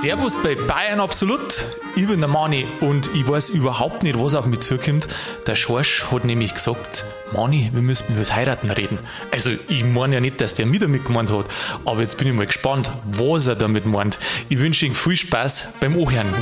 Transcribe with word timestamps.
Servus 0.00 0.42
bei 0.42 0.54
Bayern 0.54 0.98
Absolut. 0.98 1.66
Ich 1.94 2.06
bin 2.06 2.20
der 2.20 2.28
Mani 2.28 2.66
und 2.80 3.10
ich 3.14 3.28
weiß 3.28 3.50
überhaupt 3.50 4.02
nicht, 4.02 4.18
was 4.18 4.34
auf 4.34 4.46
mich 4.46 4.60
zukommt. 4.60 5.08
Der 5.46 5.56
Schorsch 5.56 6.06
hat 6.10 6.24
nämlich 6.24 6.54
gesagt, 6.54 7.04
Mani, 7.34 7.68
wir 7.74 7.82
müssten 7.82 8.14
über 8.14 8.20
das 8.20 8.34
Heiraten 8.34 8.70
reden. 8.70 8.98
Also, 9.30 9.50
ich 9.68 9.84
meine 9.84 10.14
ja 10.14 10.20
nicht, 10.22 10.40
dass 10.40 10.54
der 10.54 10.64
mit 10.64 10.80
damit 10.80 11.04
gemeint 11.04 11.30
hat, 11.30 11.44
aber 11.84 12.00
jetzt 12.00 12.16
bin 12.16 12.28
ich 12.28 12.32
mal 12.32 12.46
gespannt, 12.46 12.90
was 13.12 13.46
er 13.46 13.56
damit 13.56 13.84
meint. 13.84 14.18
Ich 14.48 14.58
wünsche 14.58 14.86
ihm 14.86 14.94
viel 14.94 15.18
Spaß 15.18 15.68
beim 15.80 15.94
Ohren. 15.98 16.32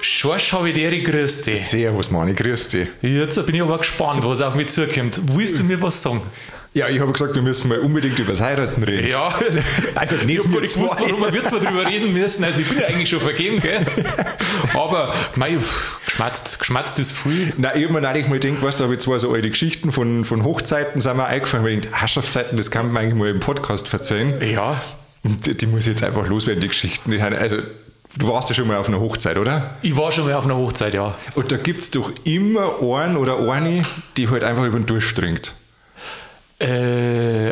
Schorsch 0.00 0.52
habe 0.52 0.70
ich 0.70 0.74
dir 0.74 1.00
grüß 1.00 1.42
dich. 1.42 1.64
Servus, 1.64 2.10
Mani, 2.10 2.34
grüß 2.34 2.66
dich. 2.66 2.88
Jetzt 3.00 3.46
bin 3.46 3.54
ich 3.54 3.62
aber 3.62 3.78
gespannt, 3.78 4.24
was 4.24 4.40
auf 4.40 4.56
mich 4.56 4.70
zukommt. 4.70 5.20
Willst 5.36 5.60
du 5.60 5.62
mir 5.62 5.80
was 5.80 6.02
sagen? 6.02 6.22
Ja, 6.74 6.88
ich 6.88 7.00
habe 7.00 7.10
gesagt, 7.12 7.34
wir 7.34 7.42
müssen 7.42 7.68
mal 7.68 7.78
unbedingt 7.78 8.18
über 8.18 8.32
das 8.32 8.40
Heiraten 8.40 8.82
reden. 8.82 9.08
Ja, 9.08 9.28
Also 9.94 10.16
nicht 10.16 10.28
ich 10.28 10.38
habe 10.38 10.48
gar 10.48 10.54
wir 10.54 10.60
nicht 10.60 10.74
gewusst, 10.74 10.94
warum 10.98 11.32
wir 11.32 11.44
zwar 11.44 11.60
drüber 11.60 11.86
reden 11.86 12.12
müssen. 12.12 12.44
Also 12.44 12.60
ich 12.60 12.68
bin 12.68 12.78
ja 12.78 12.86
eigentlich 12.86 13.08
schon 13.08 13.20
vergeben, 13.20 13.60
gell? 13.60 13.84
Aber 14.74 15.14
mei, 15.36 15.56
geschmatzt, 16.04 16.58
geschmatzt 16.58 16.98
ist 16.98 17.12
viel. 17.12 17.52
Nein, 17.56 17.72
ich 17.76 17.84
habe 17.84 17.94
mir 17.94 18.00
neulich 18.00 18.28
mal 18.28 18.38
gedacht, 18.38 18.62
weißt 18.62 18.80
du, 18.80 18.84
habe 18.84 18.94
ich 18.94 19.00
zwei 19.00 19.18
so 19.18 19.32
alte 19.32 19.48
Geschichten 19.50 19.92
von, 19.92 20.24
von 20.24 20.44
Hochzeiten 20.44 21.00
sind 21.00 21.16
mir 21.16 21.24
eingefallen, 21.24 21.66
ich 21.66 21.80
dachte, 21.80 22.00
Herrschaftszeiten, 22.00 22.56
das 22.56 22.70
kann 22.70 22.92
man 22.92 23.02
eigentlich 23.02 23.14
mal 23.14 23.28
im 23.28 23.40
Podcast 23.40 23.92
erzählen. 23.92 24.34
Ja, 24.42 24.80
Und 25.24 25.46
die, 25.46 25.54
die 25.54 25.66
muss 25.66 25.80
ich 25.80 25.88
jetzt 25.88 26.04
einfach 26.04 26.26
loswerden, 26.28 26.60
die 26.60 26.68
Geschichten. 26.68 27.10
Die 27.10 27.20
also, 27.20 27.58
du 28.16 28.28
warst 28.28 28.50
ja 28.50 28.54
schon 28.54 28.68
mal 28.68 28.76
auf 28.76 28.88
einer 28.88 29.00
Hochzeit, 29.00 29.38
oder? 29.38 29.76
ich 29.82 29.96
war 29.96 30.12
schon 30.12 30.26
mal 30.26 30.34
auf 30.34 30.44
einer 30.44 30.56
Hochzeit, 30.56 30.94
ja. 30.94 31.16
Und 31.34 31.50
da 31.50 31.56
gibt 31.56 31.82
es 31.82 31.90
doch 31.90 32.12
immer 32.24 32.80
einen 32.82 33.16
oder 33.16 33.38
eine, 33.50 33.84
die 34.16 34.28
halt 34.28 34.44
einfach 34.44 34.64
über 34.64 34.78
den 34.78 34.86
Durst 34.86 35.16
trinkt. 35.16 35.54
Äh, 36.60 37.50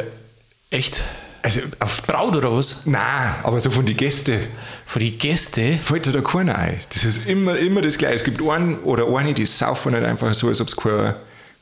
echt? 0.71 1.03
Also, 1.43 1.61
auf, 1.79 2.03
Braut 2.03 2.35
oder 2.35 2.53
was? 2.57 2.87
nein, 2.87 3.35
aber 3.45 3.61
so 3.61 3.71
von 3.71 3.87
den 3.87 3.97
Gästen 3.97 4.41
Für 4.85 4.99
die 4.99 5.17
Gäste? 5.17 5.79
fällt 5.81 6.13
da 6.13 6.21
keiner 6.21 6.57
ein. 6.59 6.81
Das 6.93 7.05
ist 7.05 7.27
immer, 7.29 7.57
immer 7.57 7.83
das 7.83 7.99
Gleiche. 7.99 8.15
Es 8.17 8.25
gibt 8.25 8.43
einen 8.43 8.79
oder 8.79 9.07
eine, 9.17 9.33
die 9.33 9.47
saufen 9.47 9.93
nicht 9.93 10.03
einfach 10.05 10.35
so, 10.35 10.49
als 10.49 10.61
ob 10.61 10.67
es 10.67 10.77
kein 10.77 11.15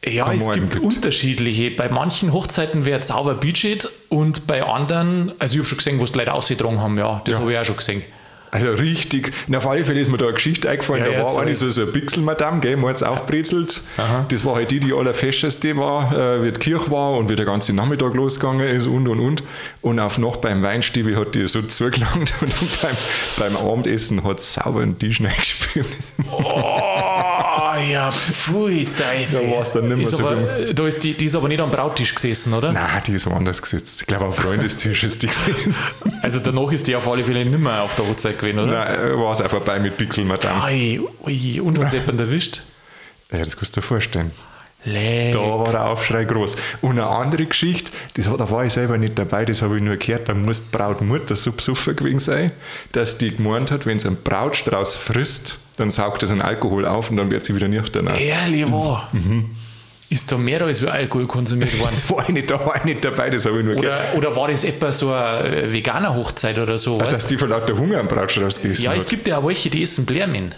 Ja, 0.07 0.33
es 0.33 0.43
Morgen 0.43 0.71
gibt 0.71 0.83
unterschiedliche. 0.83 1.71
Bei 1.73 1.91
manchen 1.91 2.33
Hochzeiten 2.33 2.87
wird 2.87 3.05
sauber 3.05 3.35
Budget 3.35 3.91
und 4.09 4.47
bei 4.47 4.63
anderen, 4.63 5.33
also 5.39 5.55
ich 5.55 5.59
habe 5.59 5.69
schon 5.69 5.79
gesehen, 5.79 5.99
wo 5.99 6.05
es 6.05 6.13
die 6.13 6.19
Leute 6.19 6.33
ausgetragen 6.33 6.81
haben, 6.81 6.97
ja, 6.97 7.21
das 7.27 7.35
Ja. 7.35 7.41
habe 7.43 7.53
ich 7.53 7.59
auch 7.59 7.65
schon 7.67 7.77
gesehen. 7.77 8.03
Also 8.55 8.71
richtig, 8.71 9.33
na, 9.49 9.59
auf 9.59 9.67
alle 9.67 9.85
Fälle 9.85 9.99
ist 9.99 10.09
mir 10.13 10.17
da 10.17 10.27
eine 10.27 10.35
Geschichte 10.35 10.71
eingefallen, 10.71 11.05
Ja, 11.05 11.11
da 11.11 11.25
war 11.25 11.43
eine 11.43 11.57
so, 11.57 11.69
so 11.71 11.83
eine 11.83 11.91
Pixelmadame, 11.91 12.61
gell, 12.61 12.77
mal 12.77 12.91
jetzt 12.91 13.03
aufbrezelt. 13.03 13.83
Aha. 13.97 14.27
Das 14.29 14.45
war 14.45 14.55
halt 14.55 14.71
die, 14.71 14.79
die 14.79 14.93
allerfesteste 14.93 15.77
war, 15.77 16.17
äh, 16.17 16.45
wie 16.45 16.53
die 16.53 16.61
Kirche 16.61 16.89
war 16.93 17.15
und 17.15 17.29
wie 17.29 17.35
der 17.35 17.47
ganze 17.47 17.73
Nachmittag 17.73 18.15
losgegangen 18.15 18.65
ist 18.69 18.87
und 18.87 19.09
und 19.09 19.19
und. 19.19 19.43
Und 19.83 19.99
auf 19.99 20.19
noch 20.19 20.37
beim 20.37 20.63
Weinstiebel 20.63 21.17
hat 21.17 21.35
die 21.35 21.49
so 21.49 21.63
zugelangt 21.63 22.33
und 22.41 22.55
beim, 22.81 22.97
beim 23.41 23.57
Abendessen 23.57 24.23
hat 24.23 24.39
sie 24.39 24.61
sauber 24.61 24.83
einen 24.83 25.01
Tisch 25.01 25.21
reingespült. 25.25 25.89
Oh, 26.31 26.81
ja, 27.79 28.11
pfui, 28.11 28.87
Teufel. 28.87 29.47
Da 29.49 29.57
war's 29.57 29.73
dann 29.73 29.89
nicht 29.89 29.97
mehr 29.97 30.07
ist 30.07 30.11
so 30.13 30.27
aber, 30.27 30.59
äh, 30.59 30.75
da 30.75 30.87
ist 30.87 31.03
die, 31.03 31.15
die 31.15 31.27
ist 31.27 31.37
aber 31.37 31.49
nicht 31.49 31.61
am 31.61 31.71
Brautisch 31.71 32.15
gesessen, 32.15 32.55
oder? 32.55 32.73
Nein, 32.73 33.03
die 33.07 33.13
ist 33.13 33.27
woanders 33.27 33.61
gesetzt. 33.61 34.03
Ich 34.03 34.07
glaube, 34.07 34.27
am 34.27 34.33
Freundestisch 34.33 35.05
ist 35.05 35.23
die 35.23 35.29
gesessen. 35.29 35.75
Also 36.23 36.39
danach 36.39 36.73
ist 36.73 36.87
die 36.87 36.97
auf 36.97 37.07
alle 37.07 37.23
Fälle 37.23 37.45
nicht 37.45 37.59
mehr 37.59 37.83
auf 37.83 37.95
der 37.97 38.09
Hochzeit 38.09 38.39
gewesen, 38.39 38.59
oder? 38.59 38.87
Nein, 38.87 39.19
war 39.19 39.33
es 39.33 39.43
auch 39.43 39.51
vorbei 39.51 39.79
mit 39.79 39.99
Pixelmadame. 39.99 40.65
Ei, 40.65 40.99
ui, 41.23 41.61
und 41.61 41.79
hat 41.79 42.07
man 42.07 42.19
erwischt? 42.19 42.63
Ja, 43.31 43.41
das 43.41 43.57
kannst 43.57 43.77
du 43.77 43.81
dir 43.81 43.87
vorstellen. 43.87 44.31
Leck. 44.85 45.33
Da 45.33 45.39
war 45.41 45.71
der 45.71 45.87
Aufschrei 45.87 46.25
groß. 46.25 46.57
Und 46.83 46.93
eine 46.93 47.07
andere 47.07 47.47
Geschichte, 47.47 47.91
das, 48.17 48.27
da 48.27 48.51
war 48.51 48.65
ich 48.65 48.73
selber 48.73 48.99
nicht 48.99 49.19
dabei, 49.19 49.45
das 49.45 49.63
habe 49.63 49.77
ich 49.77 49.83
nur 49.83 49.97
gehört, 49.97 50.29
da 50.29 50.35
muss 50.35 50.63
die 50.63 50.77
Brautmutter 50.77 51.37
so 51.37 51.53
besoffen 51.53 51.97
gewesen 51.97 52.19
sein, 52.21 52.53
dass 52.93 53.19
die 53.19 53.35
gemeint 53.35 53.71
hat, 53.71 53.87
wenn 53.87 53.99
sie 53.99 54.09
einen 54.09 54.19
Brautstrauß 54.23 54.95
frisst, 54.95 55.59
dann 55.77 55.91
saugt 55.91 56.23
das 56.23 56.31
einen 56.31 56.43
Alkohol 56.43 56.87
auf 56.87 57.11
und 57.11 57.17
dann 57.17 57.31
wird 57.31 57.45
sie 57.45 57.55
wieder 57.55 57.69
nüchtern. 57.69 58.07
Ehrlich 58.09 58.71
wahr. 58.71 59.11
Ist 60.11 60.31
da 60.31 60.37
mehr 60.37 60.63
als 60.63 60.85
Alkohol 60.85 61.27
konsumiert 61.27 61.77
worden? 61.79 61.91
Das 61.95 62.11
war 62.11 62.23
ich 62.23 62.29
nicht, 62.29 62.51
da 62.51 62.65
war 62.65 62.77
ich 62.77 62.85
nicht 62.85 63.05
dabei, 63.05 63.31
das 63.31 63.47
habe 63.47 63.59
ich 63.59 63.65
nur 63.65 63.75
gehört. 63.75 64.15
Oder, 64.15 64.29
oder 64.29 64.37
war 64.37 64.49
das 64.49 64.63
etwa 64.65 64.93
so 64.93 65.13
eine 65.13 65.73
veganer 65.73 66.15
Hochzeit 66.15 66.59
oder 66.59 66.79
so? 66.79 67.01
Ah, 67.01 67.07
Dass 67.07 67.27
die 67.27 67.39
von 67.39 67.49
lauter 67.49 67.77
Hunger 67.77 67.99
einen 67.99 68.09
Brautstrauß 68.09 68.61
gegessen 68.61 68.83
Ja, 68.85 68.95
es 68.95 69.07
gibt 69.09 69.27
ja 69.27 69.39
auch 69.39 69.47
welche, 69.47 69.71
die 69.71 69.83
essen 69.83 70.05
Blärmen. 70.05 70.55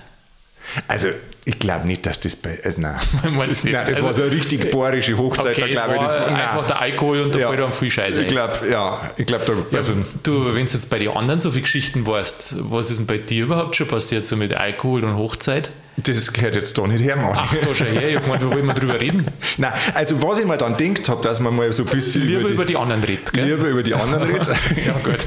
Also, 0.89 1.09
ich 1.45 1.59
glaube 1.59 1.87
nicht, 1.87 2.05
dass 2.07 2.21
das 2.21 2.35
bei. 2.37 2.59
Also, 2.65 2.81
nein. 2.81 2.97
Nicht? 3.49 3.65
nein, 3.65 3.87
das 3.87 4.01
war 4.01 4.09
Also- 4.09 4.23
so 4.23 4.29
eine 4.29 4.37
richtig 4.37 4.71
bohrische 4.71 5.17
Hochzeit, 5.17 5.57
Okay, 5.57 5.61
da 5.61 5.67
es 5.67 5.73
glaube 5.73 5.95
ich. 5.95 6.01
war 6.01 6.05
Das 6.07 6.15
war, 6.15 6.27
einfach 6.29 6.57
nein. 6.57 6.67
der 6.69 6.81
Alkohol 6.81 7.21
und 7.21 7.35
da 7.35 7.39
Ja. 7.39 7.47
fällt 7.49 7.61
dann 7.61 7.73
viel 7.73 7.91
Scheiße 7.91 8.23
Ich 8.23 8.29
glaube, 8.29 8.69
ja, 8.71 9.11
ich 9.17 9.27
glaube, 9.27 9.45
da. 9.71 9.77
Also, 9.77 9.95
Du, 10.23 10.47
wenn 10.55 10.67
du 10.67 10.73
jetzt 10.73 10.91
bei 10.91 10.99
den 10.99 11.11
anderen 11.11 11.41
so 11.41 11.51
viele 11.51 11.63
Geschichten 11.63 12.07
weißt, 12.07 12.57
was 12.71 12.91
ist 12.91 12.99
denn 12.99 13.07
bei 13.07 13.19
dir 13.19 13.45
überhaupt 13.45 13.77
schon 13.77 13.87
passiert, 13.89 14.27
so 14.27 14.37
mit 14.37 14.55
Alkohol 14.55 15.05
und 15.05 15.17
Hochzeit? 15.17 15.71
Das 15.97 16.33
gehört 16.33 16.57
jetzt 16.57 16.77
da 16.77 16.87
nicht 16.87 17.03
her, 17.03 17.17
Mann. 17.17 17.33
Ach, 17.35 17.55
da 17.55 17.75
schon 17.75 17.87
her, 17.87 18.09
ich 18.11 18.23
gemeint, 18.23 18.43
wir 18.43 18.53
wollen 18.53 18.67
mal 18.67 18.75
drüber 18.75 19.01
reden. 19.01 19.27
Nein, 19.57 19.73
also 19.95 20.23
was 20.23 20.39
ich 20.39 20.45
mir 20.45 20.57
dann 20.59 20.77
gedacht 20.77 21.09
habe, 21.09 21.23
dass 21.23 21.41
man 21.41 21.57
mal 21.57 21.73
so 21.73 21.85
ein 21.85 21.89
bisschen 21.89 22.23
Lieber 22.27 22.49
über 22.49 22.65
die 22.65 22.77
anderen 22.77 23.03
redet, 23.03 23.33
gell? 23.33 23.45
lieber 23.47 23.69
über 23.69 23.83
die 23.83 23.95
anderen 23.95 24.23
redet. 24.31 24.49
Ja, 24.87 24.93
gut. 25.03 25.27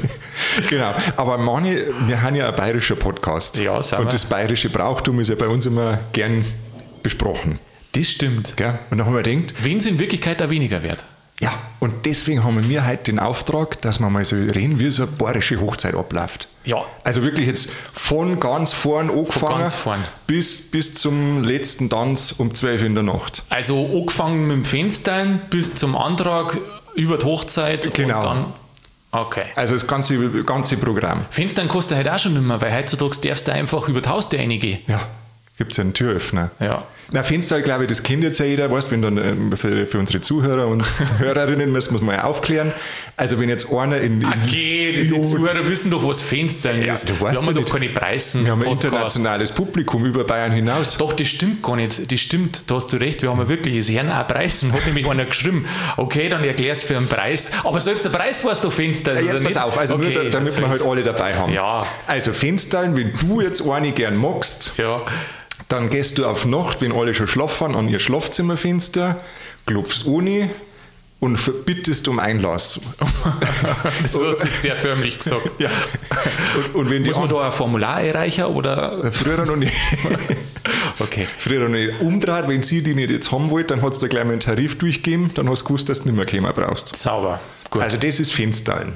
genau. 0.70 0.94
Aber 1.16 1.38
Mani, 1.38 1.78
wir 2.08 2.22
haben 2.22 2.36
ja 2.36 2.50
ein 2.50 2.56
bayerischer 2.56 2.96
Podcast. 2.96 3.58
Ja, 3.58 3.82
sind 3.82 3.98
wir. 4.00 4.06
Und 4.06 4.14
das 4.14 4.26
bayerische 4.26 4.70
Brauchtum 4.70 5.20
ist 5.20 5.30
ja 5.30 5.36
bei 5.36 5.48
uns 5.48 5.66
immer 5.66 6.00
gern 6.14 6.46
besprochen. 7.02 7.60
Das 7.94 8.08
stimmt. 8.08 8.56
Gell? 8.56 8.78
Und 8.92 9.00
dann 9.00 9.08
haben 9.08 9.16
wir 9.16 9.24
gedacht, 9.24 9.56
Wen 9.62 9.78
es 9.80 9.88
in 9.88 9.98
Wirklichkeit 10.00 10.42
auch 10.42 10.50
weniger 10.50 10.84
wert? 10.84 11.06
Ja, 11.40 11.52
und 11.80 12.06
deswegen 12.06 12.44
haben 12.44 12.68
wir 12.68 12.86
heute 12.86 13.04
den 13.06 13.20
Auftrag, 13.20 13.82
dass 13.82 14.00
wir 14.00 14.10
mal 14.10 14.26
so 14.26 14.36
reden, 14.36 14.80
wie 14.80 14.90
so 14.92 15.04
eine 15.04 15.12
bayerische 15.14 15.62
Hochzeit 15.62 15.96
abläuft. 15.96 16.50
Ja. 16.66 16.84
Also 17.04 17.24
wirklich 17.24 17.48
jetzt 17.48 17.70
von 17.94 18.40
ganz 18.40 18.74
vorn 18.74 19.10
angefangen 19.10 19.60
ganz 19.60 19.74
vorn. 19.74 20.04
Bis, 20.28 20.70
bis 20.70 20.94
zum 20.96 21.44
letzten 21.44 21.90
Tanz 21.90 22.34
um 22.38 22.54
12 22.54 22.84
in 22.84 22.96
der 22.96 23.04
Nacht. 23.04 23.44
Also 23.50 23.90
angefangen 23.98 24.48
mit 24.48 24.58
dem 24.58 24.66
Fenstern 24.66 25.42
bis 25.50 25.76
zum 25.76 25.96
Antrag 25.96 26.58
über 26.96 27.18
die 27.18 27.26
Hochzeit 27.26 27.94
Genau. 27.94 28.18
und 28.18 28.24
dann. 28.26 28.46
Okay. 29.12 29.46
Also 29.56 29.74
das 29.74 29.88
ganze, 29.88 30.18
ganze 30.44 30.78
Programm. 30.78 31.26
Fenstern 31.30 31.68
kostet 31.68 31.98
halt 31.98 32.10
auch 32.10 32.20
schon 32.20 32.34
nicht 32.34 32.44
mehr, 32.44 32.62
weil 32.62 32.76
heutzutage 32.76 33.18
darfst 33.28 33.48
du 33.48 33.54
einfach 33.54 33.88
über 33.88 34.02
die 34.02 34.10
Haustür 34.10 34.40
reingehen. 34.40 34.80
Ja, 34.88 35.00
gibt 35.60 35.72
es 35.72 35.78
ja 35.78 35.84
einen 35.84 35.94
Türöffner. 35.94 36.50
Ja. 36.60 36.86
Na, 37.12 37.24
Fenster, 37.24 37.62
glaube 37.62 37.84
ich, 37.84 37.90
das 37.90 38.04
kennt 38.04 38.24
jetzt 38.24 38.40
ja 38.40 38.46
jeder, 38.46 38.70
weißt 38.72 38.92
wenn 38.92 39.02
dann 39.02 39.18
ähm, 39.18 39.58
für, 39.58 39.86
für 39.88 39.98
unsere 40.00 40.22
Zuhörer 40.22 40.68
und 40.68 40.84
Hörerinnen 41.20 41.72
müssen 41.72 41.92
wir 41.92 41.96
es 41.98 42.02
mal 42.04 42.20
aufklären. 42.22 42.72
Also, 43.18 43.40
wenn 43.40 43.50
jetzt 43.50 43.72
einer 43.74 43.98
in. 44.00 44.22
in 44.22 44.28
Okay, 44.28 44.94
die, 44.96 45.08
die 45.08 45.22
Zuhörer 45.24 45.68
wissen 45.68 45.90
doch, 45.92 46.08
was 46.08 46.22
Fenstern 46.22 46.82
Ja, 46.84 46.94
ist. 46.94 47.10
du 47.10 47.14
Wir 47.14 47.22
weißt 47.22 47.38
haben 47.42 47.48
ja 47.48 47.54
doch 47.54 47.62
nicht. 47.62 47.72
keine 47.74 47.90
Preisen. 47.90 48.46
wir 48.46 48.52
haben 48.52 48.62
ein 48.64 48.70
internationales 48.72 49.52
Publikum 49.52 50.06
über 50.06 50.24
Bayern 50.24 50.52
hinaus. 50.52 50.98
Doch, 50.98 51.14
das 51.14 51.28
stimmt 51.28 51.62
gar 51.64 51.76
nicht. 51.76 52.12
Das 52.12 52.20
stimmt, 52.20 52.70
da 52.72 52.76
hast 52.76 52.94
du 52.94 52.98
recht. 52.98 53.22
Wir 53.22 53.32
haben 53.32 53.40
ja 53.40 53.50
wirklich 53.50 53.76
das 53.78 53.90
Herrn 53.90 54.10
auch 54.12 54.28
Preisen. 54.28 54.72
Hat 54.72 54.86
nämlich 54.86 55.08
einer 55.10 55.26
geschrieben. 55.26 55.66
Okay, 55.98 56.30
dann 56.30 56.44
erklär's 56.44 56.84
für 56.84 56.96
einen 56.96 57.08
Preis. 57.08 57.52
Aber 57.66 57.80
selbst 57.82 58.06
der 58.06 58.12
Preis 58.12 58.46
weißt 58.46 58.64
du 58.64 58.70
Fenster. 58.70 59.20
Ja, 59.20 59.32
jetzt 59.32 59.44
pass 59.44 59.58
auf, 59.58 59.78
also 59.78 59.98
nur, 59.98 60.12
da, 60.12 60.24
damit 60.30 60.56
wir 60.58 60.70
halt 60.70 60.82
alle 60.86 61.04
dabei 61.04 61.34
haben. 61.36 61.52
Ja. 61.54 61.86
Also 62.08 62.32
Fenstern, 62.34 62.96
wenn 62.96 63.12
du 63.20 63.42
jetzt 63.42 63.68
eine 63.68 63.92
gern 63.92 64.16
magst, 64.16 64.74
Ja, 64.78 65.02
dann 65.70 65.90
gehst 65.90 66.18
du 66.18 66.26
auf 66.26 66.46
Nacht, 66.46 66.82
wenn 66.82 66.92
alle 66.92 67.14
schon 67.14 67.28
schlafen, 67.28 67.76
an 67.76 67.88
ihr 67.90 68.00
Schlafzimmerfenster, 68.00 69.18
klopfst 69.66 70.06
ohne 70.06 70.50
und 71.22 71.66
bittest 71.66 72.08
um 72.08 72.18
Einlass. 72.20 72.80
das 73.00 74.24
hast 74.24 74.40
du 74.44 74.48
jetzt 74.48 74.62
sehr 74.62 74.76
förmlich 74.76 75.20
gesagt. 75.20 75.52
Ja. 75.60 75.70
Und, 76.56 76.76
und 76.76 76.90
wenn 76.90 77.04
die 77.04 77.10
Muss 77.10 77.18
man 77.18 77.30
an- 77.30 77.36
da 77.36 77.46
ein 77.46 77.52
Formular 77.52 78.02
erreichen 78.02 78.46
oder? 78.46 79.12
früher 79.12 79.46
noch 79.46 79.56
nicht. 79.56 79.74
Okay. 81.02 81.26
früher 81.38 81.62
noch 81.62 81.70
nicht 81.70 82.02
umdreht, 82.02 82.48
wenn 82.48 82.62
sie 82.62 82.82
die 82.84 82.94
nicht 82.94 83.10
jetzt 83.10 83.32
haben 83.32 83.50
wollt, 83.50 83.72
dann 83.72 83.82
hat 83.82 83.94
es 83.94 84.00
da 84.00 84.08
gleich 84.08 84.26
mal 84.26 84.32
einen 84.34 84.42
Tarif 84.42 84.78
durchgegeben, 84.78 85.32
dann 85.34 85.50
hast 85.50 85.62
du 85.62 85.68
gewusst, 85.68 85.88
dass 85.88 86.04
du 86.04 86.10
nicht 86.12 86.16
mehr 86.18 86.26
kommen 86.26 86.54
brauchst. 86.54 86.94
Sauber. 86.96 87.40
Gut. 87.70 87.82
Also 87.82 87.96
das 87.98 88.20
ist 88.20 88.34
Fenstalen. 88.34 88.94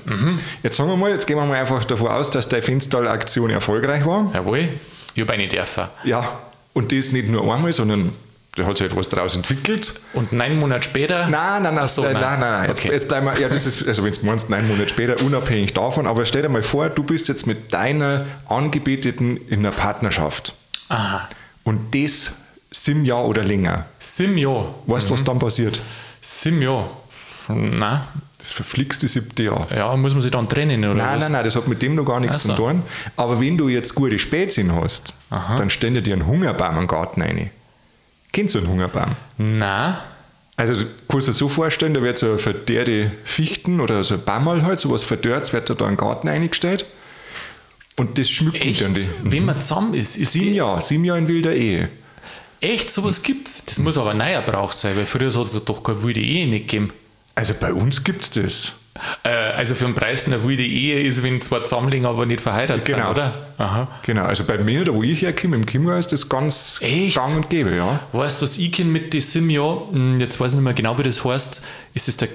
Jetzt 0.63 0.75
sagen 0.77 0.89
wir 0.89 0.97
mal, 0.97 1.11
jetzt 1.11 1.25
gehen 1.27 1.37
wir 1.37 1.45
mal 1.45 1.55
einfach 1.57 1.85
davon 1.85 2.07
aus, 2.09 2.29
dass 2.29 2.49
deine 2.49 2.61
Fenstall-Aktion 2.61 3.51
erfolgreich 3.51 4.05
war. 4.05 4.29
Jawohl. 4.33 4.69
Ich 5.15 5.21
habe 5.21 5.33
eine 5.33 5.47
dürfen. 5.47 5.85
Ja, 6.03 6.39
und 6.73 6.91
das 6.91 7.11
nicht 7.11 7.29
nur 7.29 7.41
einmal, 7.53 7.71
sondern 7.73 8.11
da 8.55 8.65
hat 8.65 8.77
sich 8.77 8.85
etwas 8.85 9.09
daraus 9.09 9.35
entwickelt. 9.35 9.99
Und 10.13 10.31
neun 10.31 10.57
Monate 10.59 10.83
später. 10.83 11.27
Nein, 11.27 11.63
nein, 11.63 11.73
nein, 11.73 11.87
so, 11.87 12.03
nein, 12.03 12.13
nein. 12.13 12.39
nein, 12.39 12.39
nein. 12.39 12.69
Jetzt, 12.69 12.79
Okay. 12.81 12.91
jetzt 12.91 13.07
bleiben 13.07 13.25
wir, 13.25 13.39
ja, 13.39 13.49
das 13.49 13.65
ist, 13.65 13.87
also 13.87 14.03
wenn 14.03 14.11
du 14.13 14.25
meinst, 14.25 14.49
neun 14.49 14.67
Monate 14.67 14.89
später, 14.89 15.19
unabhängig 15.23 15.73
davon, 15.73 16.05
aber 16.05 16.23
stell 16.25 16.43
dir 16.43 16.49
mal 16.49 16.61
vor, 16.61 16.89
du 16.89 17.01
bist 17.03 17.27
jetzt 17.29 17.47
mit 17.47 17.73
deiner 17.73 18.25
Angebeteten 18.47 19.37
in 19.47 19.59
einer 19.59 19.71
Partnerschaft 19.71 20.53
Aha. 20.89 21.27
und 21.63 21.95
das 21.95 22.33
sieben 22.71 23.05
Jahre 23.05 23.25
oder 23.25 23.43
länger. 23.43 23.85
Simio. 23.99 24.75
Weißt 24.85 25.09
du, 25.09 25.13
was 25.13 25.23
dann 25.23 25.39
passiert? 25.39 25.79
Simio. 26.21 26.89
Na, 27.47 28.07
Das 28.43 28.51
verflixte 28.51 29.07
siebte 29.07 29.43
Jahr. 29.43 29.67
ja, 29.73 29.95
muss 29.95 30.11
man 30.11 30.21
sich 30.21 30.29
dann 30.31 30.49
trennen 30.49 30.83
oder 30.83 30.95
Nein, 30.95 31.15
was? 31.15 31.23
nein, 31.23 31.31
nein, 31.31 31.45
das 31.45 31.55
hat 31.55 31.65
mit 31.69 31.81
dem 31.81 31.95
noch 31.95 32.03
gar 32.03 32.19
nichts 32.19 32.43
so. 32.43 32.49
zu 32.49 32.55
tun. 32.55 32.81
Aber 33.15 33.39
wenn 33.39 33.57
du 33.57 33.69
jetzt 33.69 33.95
gute 33.95 34.19
Spätsinn 34.19 34.75
hast, 34.75 35.13
dann 35.29 35.69
stell 35.69 36.01
dir 36.01 36.11
einen 36.13 36.27
Hungerbaum 36.27 36.77
am 36.77 36.87
Garten 36.87 37.21
rein. 37.21 37.51
Kennst 38.33 38.55
du 38.55 38.59
einen 38.59 38.67
Hungerbaum? 38.67 39.15
Nein. 39.37 39.93
Also 40.57 40.73
du 40.75 40.85
kannst 41.07 41.29
dir 41.29 41.33
so 41.33 41.47
vorstellen, 41.47 41.93
da 41.93 42.01
wird 42.01 42.17
so 42.17 42.37
verdörrte 42.37 43.11
Fichten 43.23 43.79
oder 43.79 44.03
so 44.03 44.15
ein 44.15 44.23
Bammerl 44.25 44.63
halt, 44.63 44.77
sowas 44.79 45.05
verdörrt, 45.05 45.53
wird 45.53 45.69
da, 45.69 45.73
in 45.75 45.91
den 45.91 45.97
Garten 45.97 46.27
eingestellt. 46.27 46.85
Und 47.97 48.17
das 48.17 48.29
schmücken 48.29 48.57
Echt? 48.61 48.81
dann 48.81 48.93
die. 48.93 49.07
Wenn 49.23 49.45
man 49.45 49.61
zusammen 49.61 49.93
ist, 49.93 50.17
ist 50.17 50.33
Sieben 50.33 50.53
Jahre, 50.53 50.81
sieben 50.81 51.05
Jahre 51.05 51.19
in 51.19 51.27
wilder 51.29 51.53
Ehe. 51.55 51.87
echt 52.59 52.89
sowas 52.89 53.23
gibt's. 53.23 53.63
Das 53.65 53.79
muss 53.79 53.97
aber 53.97 54.11
ein 54.11 54.17
neuer 54.17 54.41
Brauch 54.41 54.73
sein, 54.73 54.97
weil 54.97 55.05
früher 55.05 55.27
hat 55.33 55.45
es 55.45 55.63
doch 55.63 55.81
keine 55.81 56.03
wilde 56.03 56.19
Ehe 56.19 56.45
nicht 56.47 56.67
gegeben. 56.67 56.91
Also 57.35 57.53
bei 57.59 57.73
uns 57.73 58.03
gibt's 58.03 58.29
das. 58.31 58.73
Äh, 59.23 59.29
also 59.29 59.73
für 59.73 59.85
den 59.85 59.95
Preis 59.95 60.27
eine 60.27 60.43
wilde 60.47 60.63
Ehe 60.63 61.01
ist, 61.01 61.23
wenn 61.23 61.41
zwei 61.41 61.61
Zusammenlänge 61.61 62.07
aber 62.07 62.25
nicht 62.27 62.41
verheiratet 62.41 62.85
Genau. 62.85 62.97
sind, 63.07 63.07
oder? 63.11 63.47
Aha. 63.57 63.87
Genau, 64.03 64.25
also 64.25 64.43
bei 64.43 64.57
mir, 64.59 64.85
da 64.85 64.93
wo 64.93 65.01
ich 65.01 65.23
herkomme, 65.23 65.55
im 65.55 65.65
Chiemgau 65.65 65.93
ist 65.97 66.11
das 66.11 66.29
ganz 66.29 66.77
Echt? 66.81 67.15
gang 67.17 67.35
und 67.35 67.49
gäbe, 67.49 67.75
ja. 67.75 67.99
Weißt 68.11 68.39
du, 68.39 68.43
was 68.43 68.57
ich 68.57 68.71
kenne 68.71 68.91
mit 68.91 69.13
den 69.13 69.21
sieben 69.21 69.49
Jahren? 69.49 69.91
Hm, 69.91 70.19
Jetzt 70.19 70.39
weiß 70.39 70.51
ich 70.51 70.57
nicht 70.57 70.63
mehr 70.65 70.73
genau, 70.73 70.97
wie 70.99 71.03
das 71.03 71.23
heißt. 71.25 71.65
Ist 71.95 72.07
es 72.07 72.17
der. 72.17 72.29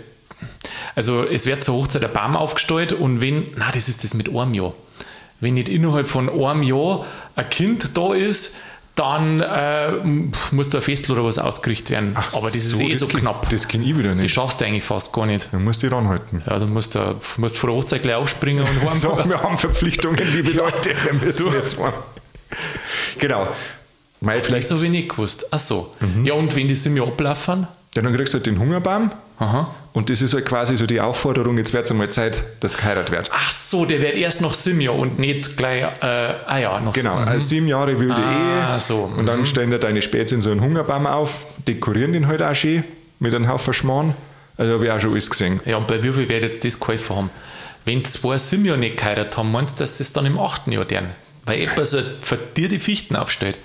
Also, 0.96 1.24
es 1.24 1.46
wird 1.46 1.62
zur 1.64 1.76
Hochzeit 1.76 2.04
ein 2.04 2.12
Baum 2.12 2.36
aufgestellt 2.36 2.92
und 2.92 3.20
wenn. 3.20 3.46
Na, 3.56 3.70
das 3.72 3.88
ist 3.88 4.02
das 4.02 4.14
mit 4.14 4.28
einem 4.34 4.54
Jahr. 4.54 4.72
Wenn 5.40 5.54
nicht 5.54 5.68
innerhalb 5.68 6.08
von 6.08 6.28
einem 6.28 6.62
Jahr 6.64 7.06
ein 7.36 7.48
Kind 7.50 7.96
da 7.96 8.14
ist, 8.14 8.56
dann 8.98 9.40
äh, 9.40 9.92
muss 10.50 10.68
da 10.70 10.78
ein 10.78 10.82
Fest 10.82 11.08
oder 11.10 11.22
was 11.24 11.38
ausgerichtet 11.38 11.90
werden. 11.90 12.16
Aber 12.16 12.46
das 12.46 12.54
ist 12.56 12.80
eh 12.80 12.94
so 12.94 13.06
kenn- 13.06 13.20
knapp. 13.20 13.48
Das 13.50 13.68
kenne 13.68 13.84
ich 13.84 13.96
wieder 13.96 14.14
Das 14.14 14.22
nicht. 14.24 14.34
schaffst 14.34 14.60
du 14.60 14.64
eigentlich 14.66 14.84
fast 14.84 15.12
gar 15.12 15.26
nicht. 15.26 15.48
Da 15.52 15.58
musst 15.58 15.82
du 15.82 15.86
dich 15.88 15.96
ranhalten. 15.96 16.42
Ja, 16.48 16.58
du 16.58 16.66
musst, 16.66 16.94
da, 16.94 17.14
musst 17.36 17.56
vor 17.56 17.70
der 17.70 17.76
Hochzeit 17.78 18.02
gleich 18.02 18.16
aufspringen 18.16 18.64
und 18.66 18.82
heim. 18.90 18.96
So, 18.96 19.16
wir 19.24 19.42
haben 19.42 19.56
Verpflichtungen, 19.58 20.20
liebe 20.32 20.50
Leute, 20.52 20.90
wir 21.04 21.14
müssen 21.14 21.52
jetzt 21.52 21.78
mal. 21.78 21.92
Genau. 23.18 23.48
Mal 24.20 24.40
vielleicht, 24.40 24.70
Das 24.70 24.76
habe 24.78 24.86
ich 24.86 24.90
nicht 24.90 25.08
gewusst. 25.10 25.46
Ach 25.50 25.58
so. 25.58 25.94
Mhm. 26.00 26.24
Ja, 26.24 26.34
und 26.34 26.54
wenn 26.56 26.66
die 26.68 26.74
Jahre 26.74 27.08
ablaufen? 27.08 27.68
ja, 27.94 28.02
dann 28.02 28.14
kriegst 28.14 28.34
du 28.34 28.38
halt 28.38 28.46
den 28.46 28.58
Hungerbaum. 28.58 29.10
Aha. 29.38 29.74
Und 29.92 30.10
das 30.10 30.20
ist 30.22 30.34
halt 30.34 30.46
quasi 30.46 30.76
so 30.76 30.86
die 30.86 31.00
Aufforderung, 31.00 31.58
jetzt 31.58 31.72
wird 31.72 31.84
es 31.84 31.90
einmal 31.90 32.08
Zeit, 32.10 32.44
dass 32.60 32.76
geheiratet 32.76 33.10
wird. 33.10 33.30
Ach 33.32 33.50
so, 33.50 33.84
der 33.84 34.00
wird 34.00 34.16
erst 34.16 34.40
noch 34.40 34.54
sieben 34.54 34.80
Jahre 34.80 34.98
und 34.98 35.18
nicht 35.18 35.56
gleich, 35.56 35.82
äh, 36.02 36.06
ah 36.46 36.58
ja, 36.58 36.80
noch 36.80 36.92
Genau, 36.92 37.14
also 37.16 37.46
sieben 37.46 37.66
Jahre 37.68 37.98
wilde 37.98 38.14
Ah, 38.14 38.74
Ehe. 38.74 38.78
so, 38.78 39.10
Und 39.16 39.26
dann 39.26 39.46
stellen 39.46 39.70
da 39.70 39.78
deine 39.78 40.02
Spätzchen 40.02 40.40
so 40.40 40.50
einen 40.50 40.60
Hungerbaum 40.60 41.06
auf, 41.06 41.32
dekorieren 41.66 42.12
den 42.12 42.26
halt 42.26 42.42
auch 42.42 42.54
schön 42.54 42.84
mit 43.20 43.34
einem 43.34 43.48
Haufen 43.48 43.72
Schmarrn. 43.74 44.14
Also 44.56 44.74
habe 44.74 44.86
ich 44.86 44.90
auch 44.92 45.00
schon 45.00 45.12
alles 45.12 45.30
gesehen. 45.30 45.60
Ja, 45.66 45.76
und 45.76 45.86
bei 45.86 46.02
wie 46.02 46.12
viel 46.12 46.28
werdet 46.28 46.54
ihr 46.54 46.60
das 46.70 46.78
geholfen 46.80 47.16
haben? 47.16 47.30
Wenn 47.84 48.04
zwei 48.04 48.38
sieben 48.38 48.64
Jahre 48.64 48.78
nicht 48.78 48.96
geheiratet 48.98 49.36
haben, 49.36 49.50
meinst 49.52 49.78
du, 49.78 49.84
dass 49.84 49.98
sie 49.98 50.02
es 50.02 50.12
dann 50.12 50.26
im 50.26 50.38
achten 50.38 50.72
Jahr 50.72 50.84
deren? 50.84 51.10
Weil 51.46 51.62
etwas 51.62 51.90
so 51.90 51.98
für 52.20 52.36
dir 52.36 52.68
die 52.68 52.78
Fichten 52.80 53.16
aufstellt. 53.16 53.58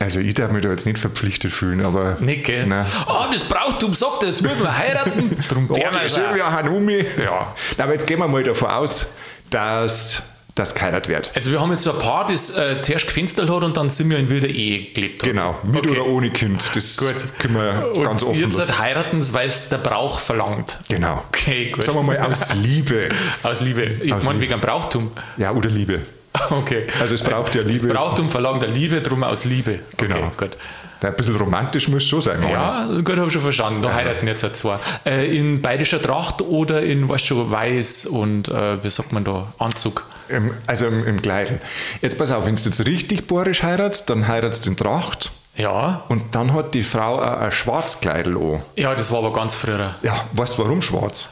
Also 0.00 0.20
ich 0.20 0.34
darf 0.34 0.52
mich 0.52 0.62
da 0.62 0.68
jetzt 0.70 0.86
nicht 0.86 0.98
verpflichtet 0.98 1.52
fühlen, 1.52 1.84
aber... 1.84 2.16
Nicht, 2.20 2.44
gell? 2.44 2.66
Nein. 2.66 2.86
Ah, 3.06 3.28
das 3.32 3.42
Brauchtum 3.42 3.94
sagt, 3.94 4.22
jetzt 4.22 4.42
müssen 4.42 4.62
wir 4.64 4.76
heiraten. 4.76 5.36
Darum 5.48 5.66
Oh, 5.68 5.74
der 5.74 5.90
die 6.04 6.08
Silvia 6.08 6.52
Hanumi. 6.52 7.04
Ja. 7.22 7.52
Aber 7.78 7.92
jetzt 7.94 8.06
gehen 8.06 8.20
wir 8.20 8.28
mal 8.28 8.44
davon 8.44 8.68
aus, 8.70 9.06
dass 9.50 10.22
das 10.54 10.74
geheiratet 10.74 11.08
wird. 11.08 11.30
Also 11.34 11.50
wir 11.52 11.60
haben 11.60 11.70
jetzt 11.70 11.84
so 11.84 11.92
ein 11.92 11.98
Paar, 11.98 12.26
das 12.26 12.50
äh, 12.56 12.82
zuerst 12.82 13.06
gefenstert 13.06 13.48
hat 13.50 13.62
und 13.62 13.76
dann 13.76 13.90
sind 13.90 14.10
wir 14.10 14.18
in 14.18 14.28
wilder 14.28 14.48
Ehe 14.48 14.92
gelebt 14.92 15.22
hat. 15.22 15.28
Genau, 15.30 15.56
mit 15.64 15.86
Okay. 15.86 15.90
oder 15.98 16.06
ohne 16.06 16.30
Kind. 16.30 16.68
Das 16.74 16.96
Gut. 16.96 17.14
können 17.38 17.54
wir 17.54 17.92
Und 17.94 18.04
ganz 18.04 18.22
offen 18.24 18.40
jetzt 18.40 18.56
lassen. 18.58 18.78
heiraten, 18.78 19.32
weil 19.34 19.46
es 19.46 19.68
der 19.68 19.78
Brauch 19.78 20.18
verlangt. 20.18 20.78
Genau. 20.88 21.22
Okay, 21.28 21.70
gut. 21.70 21.84
Sagen 21.84 21.98
wir 21.98 22.02
mal 22.02 22.18
aus 22.18 22.52
Liebe. 22.62 23.08
Aus 23.44 23.60
Liebe. 23.60 23.82
Ich 24.02 24.10
meine 24.24 24.40
wegen 24.40 24.60
Brauchtum. 24.60 25.12
Ja, 25.36 25.52
oder 25.52 25.68
Liebe. 25.70 26.00
Okay. 26.50 26.86
Also 27.00 27.14
es 27.14 27.22
braucht 27.22 27.54
ja 27.54 27.62
Liebe. 27.62 27.88
Das 27.88 27.96
Brauchtum 27.96 28.30
verlangt 28.30 28.62
der 28.62 28.68
Liebe, 28.70 29.00
drum 29.02 29.22
aus 29.22 29.44
Liebe. 29.44 29.80
Genau. 29.96 30.16
Okay, 30.16 30.30
gut. 30.36 30.56
Ein 31.00 31.14
bisschen 31.14 31.36
romantisch 31.36 31.86
muss 31.88 32.04
schon 32.04 32.20
sein. 32.22 32.40
Mann. 32.40 32.50
Ja, 32.50 32.88
gut, 33.04 33.16
habe 33.16 33.26
ich 33.28 33.32
schon 33.32 33.42
verstanden. 33.42 33.82
Da 33.82 33.94
heiraten 33.94 34.26
jetzt 34.26 34.42
halt 34.42 34.56
zwei. 34.56 34.78
Äh, 35.06 35.36
in 35.36 35.62
bayerischer 35.62 36.02
Tracht 36.02 36.42
oder 36.42 36.82
in, 36.82 37.08
weißt 37.08 37.22
du 37.30 37.34
schon, 37.36 37.50
weiß 37.52 38.06
und, 38.06 38.48
äh, 38.48 38.82
wie 38.82 38.90
sagt 38.90 39.12
man 39.12 39.22
da, 39.22 39.52
Anzug. 39.58 40.04
Im, 40.28 40.50
also 40.66 40.86
im, 40.88 41.06
im 41.06 41.22
Kleidel. 41.22 41.60
Jetzt 42.02 42.18
pass 42.18 42.32
auf, 42.32 42.46
wenn 42.46 42.56
du 42.56 42.60
jetzt 42.62 42.84
richtig 42.84 43.28
bohrisch 43.28 43.62
heiratst, 43.62 44.10
dann 44.10 44.26
heiratst 44.26 44.66
du 44.66 44.70
in 44.70 44.76
Tracht 44.76 45.30
Ja, 45.54 46.02
und 46.08 46.34
dann 46.34 46.52
hat 46.52 46.74
die 46.74 46.82
Frau 46.82 47.18
auch 47.20 47.40
ein 47.42 47.52
Schwarzkleidel 47.52 48.36
an. 48.36 48.62
ja, 48.74 48.92
das 48.94 49.12
war 49.12 49.18
aber 49.18 49.32
ganz 49.32 49.54
früher. 49.54 49.94
Ja, 50.02 50.24
weißt 50.32 50.58
du 50.58 50.64
warum 50.64 50.82
schwarz? 50.82 51.30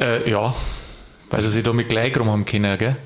Äh, 0.00 0.28
ja, 0.28 0.52
weil 1.30 1.40
sie 1.40 1.50
sich 1.50 1.62
da 1.62 1.72
mit 1.72 1.88
Gleich 1.88 2.18
rum 2.18 2.28
haben 2.30 2.44
können, 2.44 2.76
gell? 2.78 2.96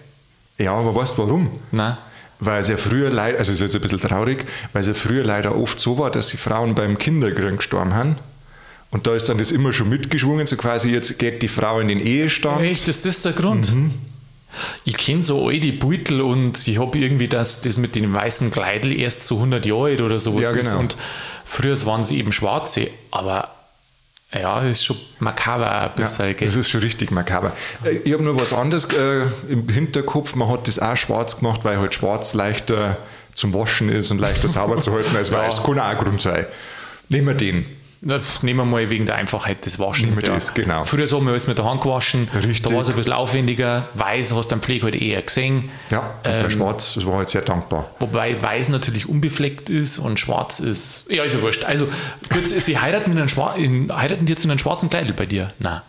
Ja, 0.58 0.72
aber 0.74 0.94
weißt 0.94 1.16
du 1.18 1.22
warum? 1.22 1.50
Nein. 1.70 1.96
Weil 2.40 2.62
es 2.62 2.68
ja 2.68 2.76
früher 2.76 3.10
leider, 3.10 3.38
also 3.38 3.52
es 3.52 3.60
ist 3.60 3.62
jetzt 3.62 3.74
ein 3.76 3.80
bisschen 3.82 4.00
traurig, 4.08 4.44
weil 4.72 4.82
es 4.82 4.88
ja 4.88 4.94
früher 4.94 5.24
leider 5.24 5.56
oft 5.56 5.80
so 5.80 5.98
war, 5.98 6.10
dass 6.10 6.28
die 6.28 6.36
Frauen 6.36 6.74
beim 6.74 6.96
Kinderkrieg 6.98 7.56
gestorben 7.56 7.94
haben. 7.94 8.16
Und 8.90 9.06
da 9.06 9.14
ist 9.14 9.28
dann 9.28 9.38
das 9.38 9.50
immer 9.52 9.72
schon 9.72 9.88
mitgeschwungen, 9.88 10.46
so 10.46 10.56
quasi 10.56 10.90
jetzt 10.90 11.18
geht 11.18 11.42
die 11.42 11.48
Frau 11.48 11.80
in 11.80 11.88
den 11.88 11.98
Ehestand. 11.98 12.62
Echt, 12.62 12.88
ist 12.88 13.04
das 13.04 13.22
der 13.22 13.32
Grund? 13.32 13.74
Mhm. 13.74 13.90
Ich 14.84 14.96
kenne 14.96 15.22
so 15.22 15.48
alte 15.48 15.72
Beutel 15.72 16.22
und 16.22 16.66
ich 16.66 16.78
habe 16.78 16.96
irgendwie 16.96 17.28
das, 17.28 17.60
das 17.60 17.76
mit 17.76 17.94
den 17.94 18.14
weißen 18.14 18.50
Kleidel 18.50 18.98
erst 18.98 19.24
so 19.24 19.34
100 19.36 19.66
Jahre 19.66 19.84
alt 19.90 20.00
oder 20.00 20.18
sowas 20.18 20.40
Ja, 20.42 20.50
ist. 20.52 20.68
genau. 20.70 20.80
Und 20.80 20.96
früher 21.44 21.76
waren 21.86 22.02
sie 22.02 22.18
eben 22.18 22.32
schwarze, 22.32 22.88
aber 23.10 23.50
ja, 24.32 24.60
ist 24.62 24.84
schon 24.84 24.96
makaber 25.20 25.70
ein 25.70 25.90
bisschen. 25.96 26.26
Ja, 26.28 26.32
das 26.34 26.56
ist 26.56 26.70
schon 26.70 26.80
richtig 26.80 27.10
makaber. 27.10 27.52
Äh, 27.84 27.98
Ich 28.04 28.12
habe 28.12 28.22
nur 28.22 28.38
was 28.40 28.52
anderes 28.52 28.84
äh, 28.92 29.22
im 29.48 29.68
Hinterkopf. 29.68 30.34
Man 30.34 30.48
hat 30.50 30.68
das 30.68 30.78
auch 30.78 30.96
schwarz 30.96 31.38
gemacht, 31.38 31.60
weil 31.64 31.78
halt 31.78 31.94
schwarz 31.94 32.34
leichter 32.34 32.98
zum 33.34 33.54
Waschen 33.54 33.88
ist 33.88 34.10
und 34.10 34.18
leichter 34.18 34.48
sauber 34.48 34.80
zu 34.80 34.92
halten 34.92 35.16
als 35.16 35.30
Ja. 35.30 35.38
weiß. 35.38 35.62
Kann 35.62 35.78
auch 35.78 35.84
ein 35.84 35.98
Grund 35.98 36.20
sein. 36.20 36.46
Nehmen 37.08 37.28
wir 37.28 37.34
den. 37.34 37.64
Nehmen 38.00 38.60
wir 38.60 38.64
mal 38.64 38.90
wegen 38.90 39.06
der 39.06 39.16
Einfachheit 39.16 39.66
des 39.66 39.78
Waschens. 39.78 40.20
Das, 40.20 40.54
genau. 40.54 40.84
Früher 40.84 41.06
haben 41.06 41.24
wir 41.24 41.30
alles 41.32 41.48
mit 41.48 41.58
der 41.58 41.64
Hand 41.64 41.80
gewaschen. 41.80 42.28
Richtig. 42.34 42.62
Da 42.62 42.74
war 42.74 42.82
es 42.82 42.88
ein 42.90 42.96
bisschen 42.96 43.12
aufwendiger. 43.12 43.88
Weiß 43.94 44.34
hast 44.34 44.48
du 44.48 44.54
am 44.54 44.62
Pflege 44.62 44.84
halt 44.84 44.94
eher 44.94 45.20
gesehen. 45.22 45.70
Ja, 45.90 45.98
und 45.98 46.22
bei 46.22 46.30
Ähm, 46.40 46.50
schwarz, 46.50 46.94
das 46.94 47.06
war 47.06 47.16
halt 47.16 47.28
sehr 47.28 47.42
dankbar. 47.42 47.90
Wobei 47.98 48.40
weiß 48.40 48.68
natürlich 48.68 49.08
unbefleckt 49.08 49.68
ist 49.68 49.98
und 49.98 50.20
schwarz 50.20 50.60
ist. 50.60 51.04
Ja, 51.08 51.24
ist 51.24 51.34
ja 51.34 51.42
wurscht. 51.42 51.64
Also, 51.64 51.88
gut, 52.32 52.46
sie 52.48 52.78
heiraten, 52.78 53.10
in 53.12 53.18
einen 53.18 53.28
Schwa 53.28 53.54
in, 53.54 53.90
heiraten 53.94 54.26
jetzt 54.26 54.44
in 54.44 54.50
einen 54.50 54.58
schwarzen 54.60 54.90
Kleidel 54.90 55.12
bei 55.12 55.26
dir? 55.26 55.52
Nein. 55.58 55.80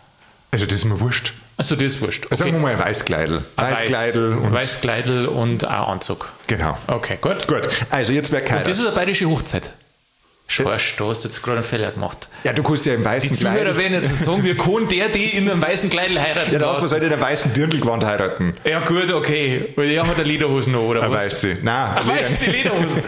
Also 0.50 0.66
das 0.66 0.80
ist 0.80 0.84
mir 0.86 0.98
wurscht. 1.00 1.32
Also, 1.56 1.76
das 1.76 1.84
ist 1.94 2.00
wurscht. 2.00 2.26
Also 2.30 2.42
Sagen 2.44 2.54
wir 2.56 2.60
mal 2.60 2.72
ein 2.72 2.78
Weißkleidel. 2.80 3.44
Weißkleidel 3.56 4.32
und 4.32 4.52
Weißkleidel 4.52 5.26
und 5.26 5.64
ein 5.64 5.74
Anzug. 5.74 6.32
genau. 6.46 6.76
Okay, 6.86 7.18
gut. 7.20 7.46
Gut, 7.46 7.68
also 7.90 8.12
jetzt 8.12 8.32
wäre 8.32 8.42
keiner. 8.42 8.62
Das 8.64 8.78
ist 8.78 8.86
eine 8.86 8.94
bayerische 8.96 9.28
Hochzeit. 9.28 9.70
Du 10.56 10.68
hast 11.08 11.24
jetzt 11.24 11.42
gerade 11.42 11.58
einen 11.58 11.64
Fehler 11.64 11.92
gemacht. 11.92 12.28
Ja, 12.42 12.52
du 12.52 12.62
kannst 12.62 12.84
ja 12.84 12.94
im 12.94 13.00
Die 13.00 13.04
weißen 13.04 13.36
Zuhörer 13.36 13.54
Kleidel. 13.54 13.76
werden 13.76 13.92
jetzt 14.02 14.18
sagen, 14.24 14.42
wir 14.42 14.56
können 14.56 14.88
der, 14.88 15.08
die 15.08 15.26
in 15.36 15.48
einem 15.48 15.62
weißen 15.62 15.88
Kleidel 15.90 16.20
heiraten 16.20 16.52
Ja, 16.52 16.58
da 16.58 16.70
hast 16.74 16.80
man 16.82 16.90
halt 16.90 17.02
in 17.04 17.08
der 17.10 17.20
weißen 17.20 17.52
Dirndlgewand 17.52 18.04
heiraten. 18.04 18.54
Ja, 18.64 18.80
gut, 18.80 19.12
okay. 19.12 19.68
Weil 19.76 19.90
er 19.90 20.06
hat 20.06 20.14
eine 20.16 20.24
Lederhosen 20.24 20.72
noch, 20.72 20.82
oder 20.82 21.02
Eine 21.02 21.14
was? 21.14 21.26
weiße. 21.26 21.58
Nein, 21.62 21.90
Ach, 21.96 22.06
weiße 22.06 22.50
Lederhosen. 22.50 23.02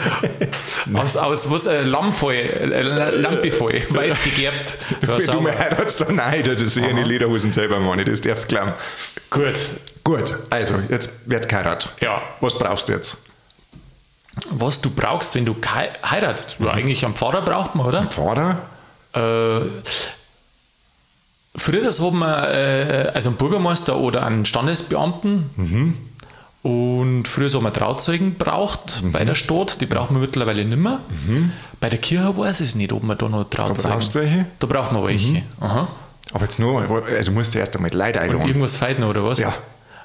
aus, 0.94 1.16
aus 1.16 1.50
was? 1.50 1.66
Äh, 1.66 1.82
Lammvoll, 1.82 2.34
äh, 2.34 2.82
Lampevoll, 2.82 3.82
weiß 3.88 4.22
gegerbt. 4.22 4.78
Ja, 5.02 5.18
Wenn 5.18 5.26
du 5.26 5.40
mal 5.40 5.58
heiratst, 5.58 6.00
dann 6.02 6.14
nein, 6.16 6.44
das 6.44 6.62
ist 6.62 6.76
eh 6.76 6.92
die 6.92 7.02
Lederhosen 7.02 7.50
selber, 7.50 7.80
Mann. 7.80 8.04
Das 8.04 8.20
darfst 8.20 8.50
du 8.50 8.56
glauben. 8.56 8.72
Gut. 9.30 9.58
Gut, 10.04 10.34
also 10.50 10.74
jetzt 10.88 11.10
wird 11.26 11.48
geheiratet. 11.48 11.92
Ja. 12.00 12.22
Was 12.40 12.56
brauchst 12.58 12.88
du 12.88 12.92
jetzt? 12.92 13.16
Was 14.50 14.80
du 14.80 14.90
brauchst, 14.90 15.34
wenn 15.34 15.44
du 15.44 15.54
heiratst? 15.64 16.56
Ja, 16.58 16.70
eigentlich 16.70 17.04
einen 17.04 17.14
Pfarrer 17.14 17.42
braucht 17.42 17.74
man, 17.74 17.86
oder? 17.86 18.04
Pfarrer? 18.06 18.58
Äh, 19.12 19.60
früher 21.56 21.82
das 21.82 22.00
haben 22.00 22.18
wir 22.18 22.48
äh, 22.50 23.10
also 23.14 23.28
einen 23.30 23.38
Bürgermeister 23.38 23.96
oder 23.98 24.24
einen 24.26 24.44
Standesbeamten. 24.46 25.98
Und 26.62 27.24
früher 27.26 27.48
haben 27.50 27.64
wir 27.64 27.72
Trauzeugen 27.72 28.36
braucht 28.36 29.02
bei 29.12 29.24
der 29.24 29.34
Stadt, 29.34 29.80
die 29.80 29.86
brauchen 29.86 30.14
wir 30.16 30.20
mittlerweile 30.20 30.64
nicht 30.64 30.78
mehr. 30.78 31.00
Bei 31.80 31.90
der 31.90 31.98
Kirche 31.98 32.36
weiß 32.36 32.60
ich 32.62 32.74
nicht, 32.74 32.92
ob 32.92 33.02
wir 33.02 33.16
da 33.16 33.28
noch 33.28 33.44
Trauzeugen 33.44 33.90
brauchst 33.90 34.14
du 34.14 34.20
welche? 34.20 34.46
Da 34.60 34.66
braucht 34.66 34.92
man 34.92 35.04
welche. 35.04 35.42
Aha. 35.60 35.88
Aber 36.32 36.44
jetzt 36.44 36.58
nur, 36.58 37.04
also 37.06 37.32
musst 37.32 37.54
du 37.54 37.58
erst 37.58 37.76
einmal 37.76 37.92
Leute 37.92 38.18
Und 38.20 38.24
einladen. 38.24 38.46
irgendwas 38.48 38.76
feiten 38.76 39.02
oder 39.04 39.24
was? 39.24 39.38
Ja. 39.40 39.52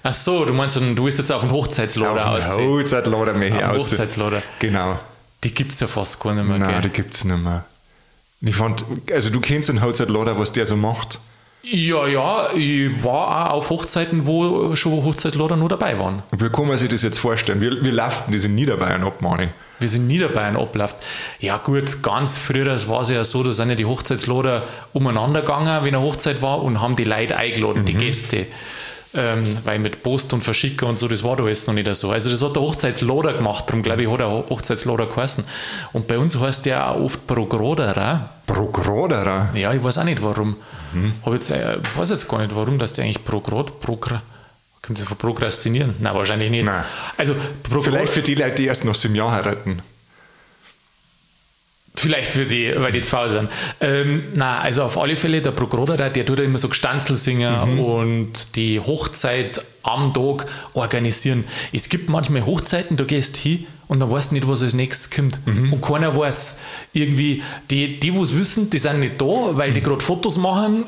Ach 0.04 0.13
so, 0.13 0.46
du 0.46 0.54
meinst, 0.54 0.75
du 0.75 1.04
willst 1.04 1.20
jetzt 1.20 1.32
auf 1.32 1.42
dem 1.42 1.51
Hochzeitlader 1.51 2.13
mehr 2.13 2.27
Auf 2.27 2.56
dem 2.56 3.70
aus. 3.70 3.92
Hochzeitslader. 3.92 4.42
Genau. 4.60 5.00
Die 5.44 5.54
gibt 5.54 5.74
es 5.74 5.80
ja 5.80 5.88
fast 5.88 6.20
gar 6.20 6.34
nicht 6.34 6.46
mehr. 6.46 6.58
Nein, 6.58 6.75
die 6.77 6.82
gell? 6.84 6.89
gibt 6.92 7.13
es 7.13 7.25
nicht 7.25 7.44
mehr. 7.44 7.66
Ich 8.42 8.56
fand, 8.56 8.86
also 9.12 9.30
du 9.30 9.39
kennst 9.39 9.70
den 9.70 9.82
Hochzeitlader, 9.82 10.38
was 10.38 10.54
der 10.54 10.66
so 10.66 10.75
macht. 10.75 11.20
Ja, 11.63 12.08
ja, 12.08 12.54
ich 12.54 13.04
war 13.04 13.51
auch 13.51 13.58
auf 13.58 13.70
Hochzeiten, 13.70 14.25
wo 14.25 14.74
schon 14.75 15.04
Hochzeitlader 15.04 15.58
noch 15.58 15.68
dabei 15.68 16.00
waren. 16.00 16.24
Und 16.32 16.42
wie 16.42 16.50
kann 16.50 16.68
man 16.68 16.77
sich 16.77 16.88
das 16.88 17.01
jetzt 17.01 17.18
vorstellen? 17.18 17.60
Wir, 17.60 17.84
wir 17.84 17.92
laufen 17.92 18.32
das 18.32 18.46
in 18.46 18.56
Niederbayern 18.56 19.04
ab, 19.04 19.22
Manni. 19.22 19.50
Wir 19.80 19.89
sind 19.89 20.08
Niederbayern 20.08 20.56
abläuft. 20.56 20.96
Ja 21.39 21.58
gut, 21.58 22.01
ganz 22.01 22.38
früher 22.38 22.68
war 22.88 23.01
es 23.01 23.10
ja 23.10 23.24
so, 23.24 23.44
da 23.44 23.51
sind 23.51 23.70
ja 23.70 23.75
die 23.75 23.86
Hochzeitslader 23.86 24.63
umeinander 24.94 25.42
gegangen, 25.42 25.84
wenn 25.84 25.94
eine 25.94 26.01
Hochzeit 26.01 26.42
war 26.42 26.63
und 26.63 26.80
haben 26.80 26.96
die 26.96 27.04
Leute 27.04 27.36
eingeladen, 27.36 27.86
die 27.86 27.96
Gäste. 27.96 28.46
Ähm, 29.13 29.45
weil 29.63 29.79
mit 29.79 30.03
Post 30.03 30.33
und 30.33 30.43
Verschicker 30.43 30.87
und 30.87 30.99
so, 30.99 31.07
das 31.07 31.23
war 31.23 31.35
da 31.35 31.43
alles 31.43 31.67
noch 31.67 31.73
nicht 31.73 31.93
so. 31.95 32.11
Also 32.11 32.29
das 32.29 32.41
hat 32.41 32.55
der 32.55 32.63
Hochzeitsloder 32.63 33.33
gemacht, 33.33 33.65
darum 33.67 33.81
glaube 33.81 34.03
ich, 34.03 34.09
hat 34.09 34.19
er 34.19 34.29
Hochzeitsloder 34.49 35.07
geheißen. 35.07 35.43
Und 35.93 36.07
bei 36.07 36.17
uns 36.17 36.39
heißt 36.39 36.65
der 36.65 36.89
auch 36.89 37.01
oft 37.01 37.25
Progroderer. 37.27 38.29
Progroderer? 38.45 39.49
Ja, 39.55 39.73
ich 39.73 39.83
weiß 39.83 39.99
auch 39.99 40.03
nicht 40.03 40.21
warum. 40.21 40.57
Mhm. 40.93 41.13
Hab 41.25 41.33
jetzt, 41.33 41.49
äh, 41.51 41.77
weiß 41.95 42.09
jetzt 42.09 42.27
gar 42.27 42.39
nicht, 42.39 42.55
warum, 42.55 42.79
dass 42.79 42.93
der 42.93 43.05
eigentlich 43.05 43.23
Progrod, 43.23 43.79
Progra, 43.81 44.21
kommt 44.81 44.99
das 44.99 45.05
von 45.05 45.17
Prokrastinieren? 45.17 45.95
Nein, 45.99 46.15
wahrscheinlich 46.15 46.51
nicht. 46.51 46.65
Nein. 46.65 46.83
Also, 47.17 47.35
Vielleicht 47.81 48.13
für 48.13 48.21
die 48.21 48.35
Leute, 48.35 48.55
die 48.55 48.65
erst 48.65 48.85
noch 48.85 49.01
im 49.03 49.15
Jahr 49.15 49.31
heiraten. 49.31 49.81
Vielleicht 51.98 52.30
für 52.30 52.46
die, 52.46 52.72
weil 52.75 52.92
die 52.92 53.01
zwei 53.01 53.27
sind. 53.27 53.50
Ähm, 53.82 54.25
na, 54.36 54.60
also 54.60 54.84
auf 54.84 55.00
alle 55.00 55.16
Fälle, 55.16 55.42
der 55.42 55.50
Progroderer, 55.50 56.12
der 56.12 56.25
tut 56.27 56.38
ja 56.38 56.46
immer 56.46 56.60
so 56.60 56.70
Gestanzel 56.70 57.16
singen 57.16 57.74
mhm. 57.74 57.80
und 57.80 58.56
die 58.56 58.80
Hochzeit 58.80 59.66
am 59.82 60.13
Tag 60.13 60.46
organisieren. 60.75 61.46
Es 61.74 61.89
gibt 61.89 62.08
manchmal 62.08 62.46
Hochzeiten, 62.46 62.98
da 62.98 63.04
gehst 63.04 63.38
du 63.38 63.50
hin 63.50 63.68
und 63.88 64.00
dann 64.00 64.12
weißt 64.12 64.30
du 64.30 64.36
nicht, 64.36 64.48
was 64.48 64.62
als 64.62 64.75
nächstes 64.75 65.10
kommt. 65.10 65.39
Mhm. 65.48 65.74
Und 65.74 65.82
keiner 65.82 66.16
weiß. 66.16 66.60
Irgendwie, 66.94 67.42
die, 67.72 68.00
die, 68.00 68.10
es 68.10 68.36
wissen, 68.36 68.70
die 68.70 68.77
sind 68.77 69.00
nicht 69.00 69.20
da, 69.20 69.25
weil 69.58 69.74
die 69.74 69.82
mhm. 69.82 69.86
gerade 69.86 70.04
Fotos 70.04 70.38
machen 70.38 70.86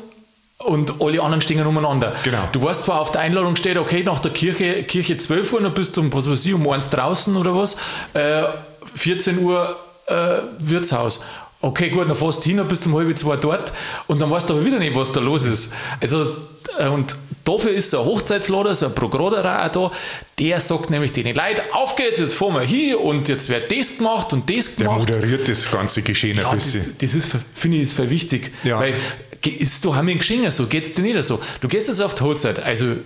und 0.58 1.00
alle 1.00 1.20
anderen 1.22 1.40
stehen 1.40 1.66
umeinander. 1.66 2.14
Genau. 2.22 2.48
Du 2.52 2.62
weißt 2.62 2.82
zwar 2.82 3.00
auf 3.00 3.10
der 3.10 3.22
Einladung 3.22 3.56
steht, 3.56 3.78
okay, 3.78 4.04
nach 4.04 4.20
der 4.20 4.30
Kirche, 4.30 4.84
Kirche 4.84 5.16
12 5.16 5.52
Uhr, 5.54 5.60
dann 5.60 5.74
bist 5.74 5.96
du 5.96 6.02
um, 6.02 6.12
was 6.12 6.30
weiß 6.30 6.46
ich, 6.46 6.54
um 6.54 6.68
eins 6.68 6.88
draußen 6.88 7.34
oder 7.36 7.56
was. 7.56 7.76
Äh, 8.14 8.44
14 8.94 9.38
Uhr 9.38 9.76
äh, 10.10 10.42
Wirtshaus. 10.58 11.24
Okay, 11.62 11.90
gut, 11.90 12.08
dann 12.08 12.16
fährst 12.16 12.44
du 12.44 12.48
hin, 12.48 12.66
bis 12.66 12.86
um 12.86 12.94
halb 12.94 13.16
zwei 13.18 13.36
dort 13.36 13.72
und 14.06 14.20
dann 14.22 14.30
weißt 14.30 14.48
du 14.48 14.54
aber 14.54 14.64
wieder 14.64 14.78
nicht, 14.78 14.94
was 14.94 15.12
da 15.12 15.20
los 15.20 15.44
ist. 15.44 15.70
Also, 16.00 16.36
äh, 16.78 16.88
und 16.88 17.16
dafür 17.44 17.72
ist 17.72 17.90
so 17.90 18.00
ein 18.00 18.06
Hochzeitslader, 18.06 18.74
so 18.74 18.86
ein 18.86 18.94
auch 18.94 19.68
da, 19.68 19.90
der 20.38 20.60
sagt 20.60 20.88
nämlich 20.88 21.12
den 21.12 21.26
Leuten, 21.26 21.60
auf 21.72 21.96
geht's, 21.96 22.18
jetzt 22.18 22.34
fahren 22.34 22.54
wir 22.54 22.62
hin 22.62 22.94
und 22.94 23.28
jetzt 23.28 23.50
wird 23.50 23.70
das 23.70 23.98
gemacht 23.98 24.32
und 24.32 24.48
das 24.48 24.74
gemacht. 24.74 25.10
Der 25.10 25.16
moderiert 25.16 25.48
das 25.48 25.70
ganze 25.70 26.00
Geschehen 26.00 26.38
ja, 26.38 26.48
ein 26.48 26.56
bisschen. 26.56 26.96
Das, 26.98 27.12
das 27.12 27.14
ist, 27.14 27.36
finde 27.54 27.76
ich, 27.76 27.82
ist 27.82 27.92
voll 27.92 28.08
wichtig, 28.08 28.52
ja. 28.64 28.80
weil 28.80 28.94
ist 29.46 29.84
doch 29.84 29.96
haben 29.96 30.08
wir 30.08 30.16
Geschehen 30.16 30.50
so, 30.50 30.66
geht 30.66 30.84
es 30.84 30.94
dir 30.94 31.02
nicht 31.02 31.22
so. 31.22 31.40
Du 31.60 31.68
gehst 31.68 31.88
jetzt 31.88 32.00
auf 32.00 32.14
die 32.14 32.22
Hochzeit, 32.22 32.62
also 32.62 32.96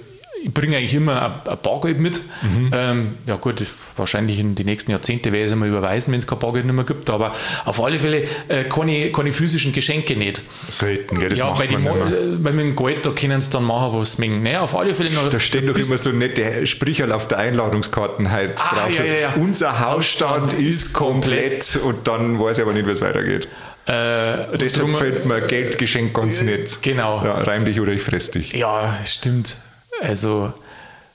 ich 0.45 0.53
bringe 0.53 0.77
eigentlich 0.77 0.93
immer 0.93 1.23
ein, 1.23 1.51
ein 1.51 1.59
Bargeld 1.63 2.01
mit. 2.01 2.21
Mhm. 2.43 2.71
Ähm, 2.73 3.15
ja 3.27 3.37
gut, 3.37 3.65
wahrscheinlich 3.97 4.39
in 4.39 4.55
die 4.55 4.65
nächsten 4.65 4.91
Jahrzehnte 4.91 5.33
werde 5.33 5.45
ich 5.45 5.47
es 5.47 5.53
einmal 5.53 5.69
überweisen, 5.69 6.13
wenn 6.13 6.19
es 6.19 6.27
kein 6.27 6.39
Bargeld 6.39 6.67
nicht 6.67 6.75
mehr 6.75 6.85
gibt, 6.85 7.09
aber 7.09 7.35
auf 7.65 7.83
alle 7.83 7.99
Fälle 7.99 8.25
äh, 8.49 8.65
keine, 8.65 9.11
keine 9.11 9.33
physischen 9.33 9.73
Geschenke 9.73 10.17
nicht. 10.17 10.43
Selten, 10.71 11.19
gell? 11.19 11.31
Das 11.31 11.39
ja, 11.39 11.59
weil, 11.59 11.69
die, 11.69 11.77
weil 11.77 12.53
mit 12.53 12.65
dem 12.67 12.77
Geld, 12.77 13.07
da 13.07 13.11
können 13.11 13.41
sie 13.41 13.51
dann 13.51 13.65
machen, 13.65 13.99
was 13.99 14.13
sie 14.13 14.21
mengen. 14.21 14.43
Naja, 14.43 14.61
auf 14.61 14.77
alle 14.77 14.95
Fälle 14.95 15.13
noch, 15.13 15.31
Da 15.31 15.41
stehen 15.41 15.67
doch 15.67 15.79
immer 15.79 15.97
so 15.97 16.11
nette 16.11 16.67
Sprichern 16.67 17.11
auf 17.11 17.27
der 17.27 17.39
Einladungskarten 17.39 18.31
halt 18.31 18.63
ah, 18.63 18.75
drauf. 18.75 18.99
Ja, 18.99 19.05
ja, 19.05 19.15
ja. 19.15 19.35
Unser 19.35 19.81
Hausstand, 19.81 20.53
Hausstand 20.53 20.61
ist 20.61 20.93
komplett 20.93 21.79
und 21.83 22.07
dann 22.07 22.39
weiß 22.39 22.59
ich 22.59 22.63
aber 22.63 22.75
nicht, 22.75 22.87
wie 22.87 22.91
es 22.91 23.01
weitergeht. 23.01 23.49
Äh, 23.87 24.57
Deshalb 24.59 24.87
drum, 24.87 24.97
fällt 24.97 25.27
mir 25.27 25.43
Geldgeschenk 25.43 26.15
ganz 26.15 26.41
äh, 26.41 26.45
nett. 26.45 26.79
Genau. 26.83 27.23
Ja, 27.25 27.35
reim 27.35 27.65
dich 27.65 27.81
oder 27.81 27.93
ich 27.93 28.03
fress 28.03 28.31
dich. 28.31 28.53
Ja, 28.53 28.99
stimmt. 29.05 29.57
Also, 30.03 30.53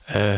äh, 0.07 0.37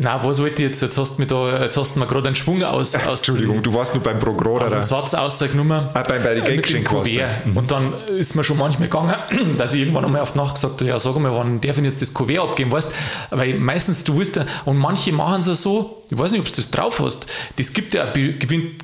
na, 0.00 0.22
was 0.22 0.40
wollte 0.40 0.62
ich 0.62 0.68
jetzt? 0.68 0.80
Jetzt 0.80 0.96
hast 0.96 1.16
du 1.16 1.22
mir, 1.22 1.26
da, 1.26 1.64
jetzt 1.64 1.76
hast 1.76 1.96
du 1.96 1.98
mir 1.98 2.06
gerade 2.06 2.28
einen 2.28 2.36
Schwung 2.36 2.62
aus. 2.62 2.94
aus 3.06 3.18
Entschuldigung, 3.18 3.56
dem, 3.56 3.62
du 3.64 3.74
warst 3.74 3.94
nur 3.94 4.02
beim 4.02 4.20
Progror, 4.20 4.62
Aus 4.62 4.72
dem 4.72 4.84
Satz 4.84 5.12
ausgenommen. 5.12 5.88
Ah, 5.92 6.02
bei, 6.02 6.20
bei 6.20 6.34
den 6.34 6.44
Geldgeschenken 6.44 7.02
mhm. 7.46 7.56
Und 7.56 7.70
dann 7.72 7.94
ist 8.16 8.36
mir 8.36 8.44
schon 8.44 8.58
manchmal 8.58 8.88
gegangen, 8.88 9.16
dass 9.58 9.74
ich 9.74 9.80
irgendwann 9.80 10.04
einmal 10.04 10.20
auf 10.20 10.32
die 10.32 10.38
Nacht 10.38 10.54
gesagt 10.54 10.80
habe: 10.80 10.90
Ja, 10.90 11.00
sag 11.00 11.18
mal, 11.18 11.34
wann 11.34 11.60
darf 11.60 11.78
ich 11.78 11.84
jetzt 11.84 12.00
das 12.00 12.14
Kuvert 12.14 12.38
abgeben? 12.38 12.70
Weißt 12.70 12.92
Weil 13.30 13.54
meistens, 13.54 14.04
du 14.04 14.20
weißt 14.20 14.36
ja, 14.36 14.46
und 14.66 14.76
manche 14.76 15.10
machen 15.10 15.40
es 15.40 15.62
so, 15.62 16.04
ich 16.08 16.16
weiß 16.16 16.30
nicht, 16.30 16.42
ob 16.42 16.46
du 16.46 16.52
das 16.52 16.70
drauf 16.70 17.00
hast, 17.00 17.26
das 17.56 17.72
gibt 17.72 17.94
ja 17.94 18.04
einen 18.12 18.38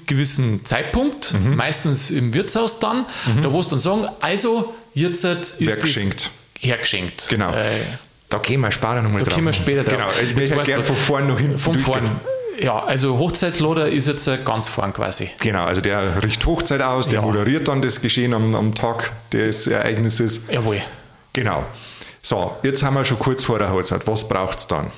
gewissen 0.06 0.64
Zeitpunkt, 0.64 1.32
mhm. 1.32 1.54
meistens 1.54 2.10
im 2.10 2.34
Wirtshaus 2.34 2.80
dann, 2.80 3.06
mhm. 3.26 3.42
da 3.42 3.52
wo 3.52 3.62
du 3.62 3.68
dann 3.68 3.80
sagen: 3.80 4.08
Also, 4.18 4.74
jetzt 4.94 5.22
ist 5.22 5.60
das 5.60 5.60
hergeschenkt. 6.58 7.28
Genau. 7.28 7.52
Äh, 7.52 7.82
da 8.28 8.38
können 8.38 8.60
wir 8.60 8.70
später 8.70 9.02
nochmal 9.02 9.20
drauf. 9.20 9.28
Da 9.28 9.34
kommen 9.34 9.46
wir 9.46 9.52
später 9.52 9.84
drauf. 9.84 10.18
Genau, 10.18 10.30
ich 10.30 10.36
will 10.36 10.62
gerne 10.64 10.82
von 10.82 10.96
vorn 10.96 11.26
nach 11.28 11.38
hinten. 11.38 11.58
Von 11.58 11.78
vorn. 11.78 12.20
Ja, 12.58 12.84
also 12.84 13.18
Hochzeitsloder 13.18 13.88
ist 13.88 14.06
jetzt 14.06 14.28
ganz 14.44 14.68
vorn 14.68 14.92
quasi. 14.92 15.30
Genau, 15.40 15.64
also 15.64 15.80
der 15.80 16.22
richtet 16.22 16.46
Hochzeit 16.46 16.80
aus, 16.82 17.08
der 17.08 17.20
ja. 17.20 17.26
moderiert 17.26 17.68
dann 17.68 17.82
das 17.82 18.00
Geschehen 18.00 18.32
am, 18.32 18.54
am 18.54 18.74
Tag 18.74 19.12
des 19.32 19.66
Ereignisses. 19.66 20.42
Jawohl. 20.50 20.80
Genau. 21.32 21.64
So, 22.22 22.56
jetzt 22.62 22.82
haben 22.82 22.94
wir 22.94 23.04
schon 23.04 23.18
kurz 23.18 23.44
vor 23.44 23.58
der 23.58 23.72
Hochzeit. 23.72 24.06
Was 24.06 24.28
braucht 24.28 24.58
es 24.60 24.66
dann? 24.66 24.90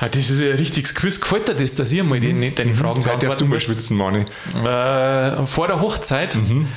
Das 0.00 0.16
ist 0.16 0.40
ein 0.40 0.52
richtiges 0.52 0.94
Quiz. 0.94 1.20
Gefällt 1.20 1.48
dir 1.48 1.54
das, 1.54 1.74
dass 1.74 1.92
ich 1.92 2.02
mal 2.02 2.18
mhm. 2.18 2.54
deine 2.54 2.72
Fragen 2.72 3.02
beantworten 3.02 3.20
darfst 3.20 3.40
du 3.42 3.44
mal 3.44 3.60
schwitzen, 3.60 3.96
Mani. 3.98 4.24
Äh, 4.64 5.46
vor 5.46 5.66
der 5.66 5.80
Hochzeit 5.80 6.36
mhm. 6.36 6.68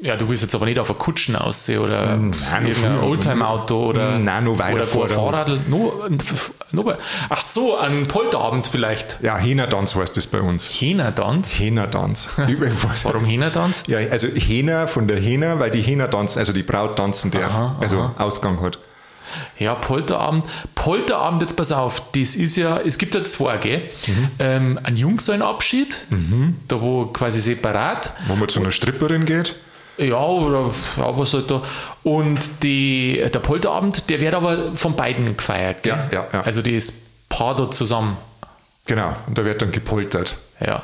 Ja, 0.00 0.16
du 0.16 0.28
willst 0.28 0.42
jetzt 0.42 0.54
aber 0.54 0.66
nicht 0.66 0.78
auf 0.78 0.90
eine 0.90 0.98
Kutschen 0.98 1.34
aussehen 1.34 1.80
oder 1.80 2.16
nein, 2.16 2.66
irgendein 2.66 3.00
Oldtimer-Auto 3.00 3.86
oder, 3.86 4.18
nein, 4.18 4.44
nur 4.44 4.54
oder 4.54 4.82
ein 4.82 4.86
Fahrrad. 4.86 5.68
Nur, 5.68 6.08
nur, 6.70 6.98
ach 7.28 7.40
so, 7.40 7.76
ein 7.76 8.06
Polterabend 8.06 8.68
vielleicht. 8.68 9.18
Ja, 9.22 9.36
Hähnertanz 9.36 9.96
heißt 9.96 10.16
das 10.16 10.28
bei 10.28 10.40
uns. 10.40 10.68
Hähnertanz? 10.68 11.58
Hähnertanz. 11.58 12.28
Warum 13.02 13.24
Hähnertanz? 13.24 13.82
Ja, 13.88 13.98
also 13.98 14.28
Hähner 14.28 14.86
von 14.86 15.08
der 15.08 15.18
Hähner, 15.18 15.58
weil 15.58 15.72
die 15.72 15.82
Hähner 15.82 16.08
tanzen, 16.08 16.38
also 16.38 16.52
die 16.52 16.62
Braut 16.62 16.96
tanzen 16.96 17.32
darf, 17.32 17.52
aha, 17.52 17.76
also 17.80 17.98
aha. 17.98 18.14
Ausgang 18.18 18.60
hat. 18.62 18.78
Ja, 19.58 19.74
Polterabend. 19.74 20.44
Polterabend, 20.74 21.42
jetzt 21.42 21.56
pass 21.56 21.72
auf, 21.72 22.02
das 22.12 22.36
ist 22.36 22.56
ja, 22.56 22.78
es 22.78 22.98
gibt 22.98 23.14
ja 23.14 23.24
zwei, 23.24 23.56
gell? 23.58 23.90
Mhm. 24.06 24.30
Ähm, 24.38 24.80
ein 24.82 24.96
Jungsallenabschied, 24.96 26.06
mhm. 26.10 26.56
da 26.68 26.80
wo 26.80 27.06
quasi 27.06 27.40
separat. 27.40 28.12
Wo 28.28 28.36
man 28.36 28.48
zu 28.48 28.60
einer 28.60 28.70
Stripperin 28.70 29.24
geht. 29.24 29.56
Ja, 29.98 30.24
oder 30.24 30.70
ja, 30.96 31.18
was 31.18 31.34
halt 31.34 31.50
da. 31.50 31.62
Und 32.02 32.62
die, 32.62 33.22
der 33.32 33.40
Polterabend, 33.40 34.08
der 34.08 34.20
wird 34.20 34.34
aber 34.34 34.72
von 34.74 34.94
beiden 34.94 35.36
gefeiert. 35.36 35.82
Gell? 35.82 35.92
Ja, 36.10 36.18
ja, 36.18 36.26
ja. 36.32 36.40
Also 36.42 36.62
die 36.62 36.76
ist 36.76 37.08
Paar 37.28 37.54
da 37.56 37.70
zusammen. 37.70 38.16
Genau, 38.86 39.14
und 39.26 39.36
da 39.36 39.44
wird 39.44 39.60
dann 39.60 39.70
gepoltert. 39.70 40.38
Ja. 40.64 40.82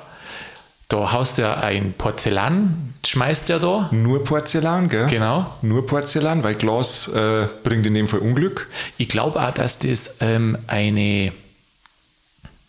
Da 0.88 1.12
haust 1.12 1.38
du 1.38 1.56
ein 1.56 1.94
Porzellan, 1.96 2.94
schmeißt 3.06 3.48
er 3.48 3.58
da. 3.58 3.88
Nur 3.90 4.22
Porzellan, 4.22 4.88
gell? 4.90 5.06
Genau. 5.06 5.50
Nur 5.62 5.86
Porzellan, 5.86 6.44
weil 6.44 6.54
Glas 6.54 7.08
äh, 7.08 7.46
bringt 7.62 7.86
in 7.86 7.94
dem 7.94 8.06
Fall 8.06 8.20
Unglück. 8.20 8.68
Ich 8.98 9.08
glaube 9.08 9.42
auch, 9.42 9.50
dass 9.52 9.78
das 9.78 10.18
ähm, 10.20 10.58
eine, 10.66 11.32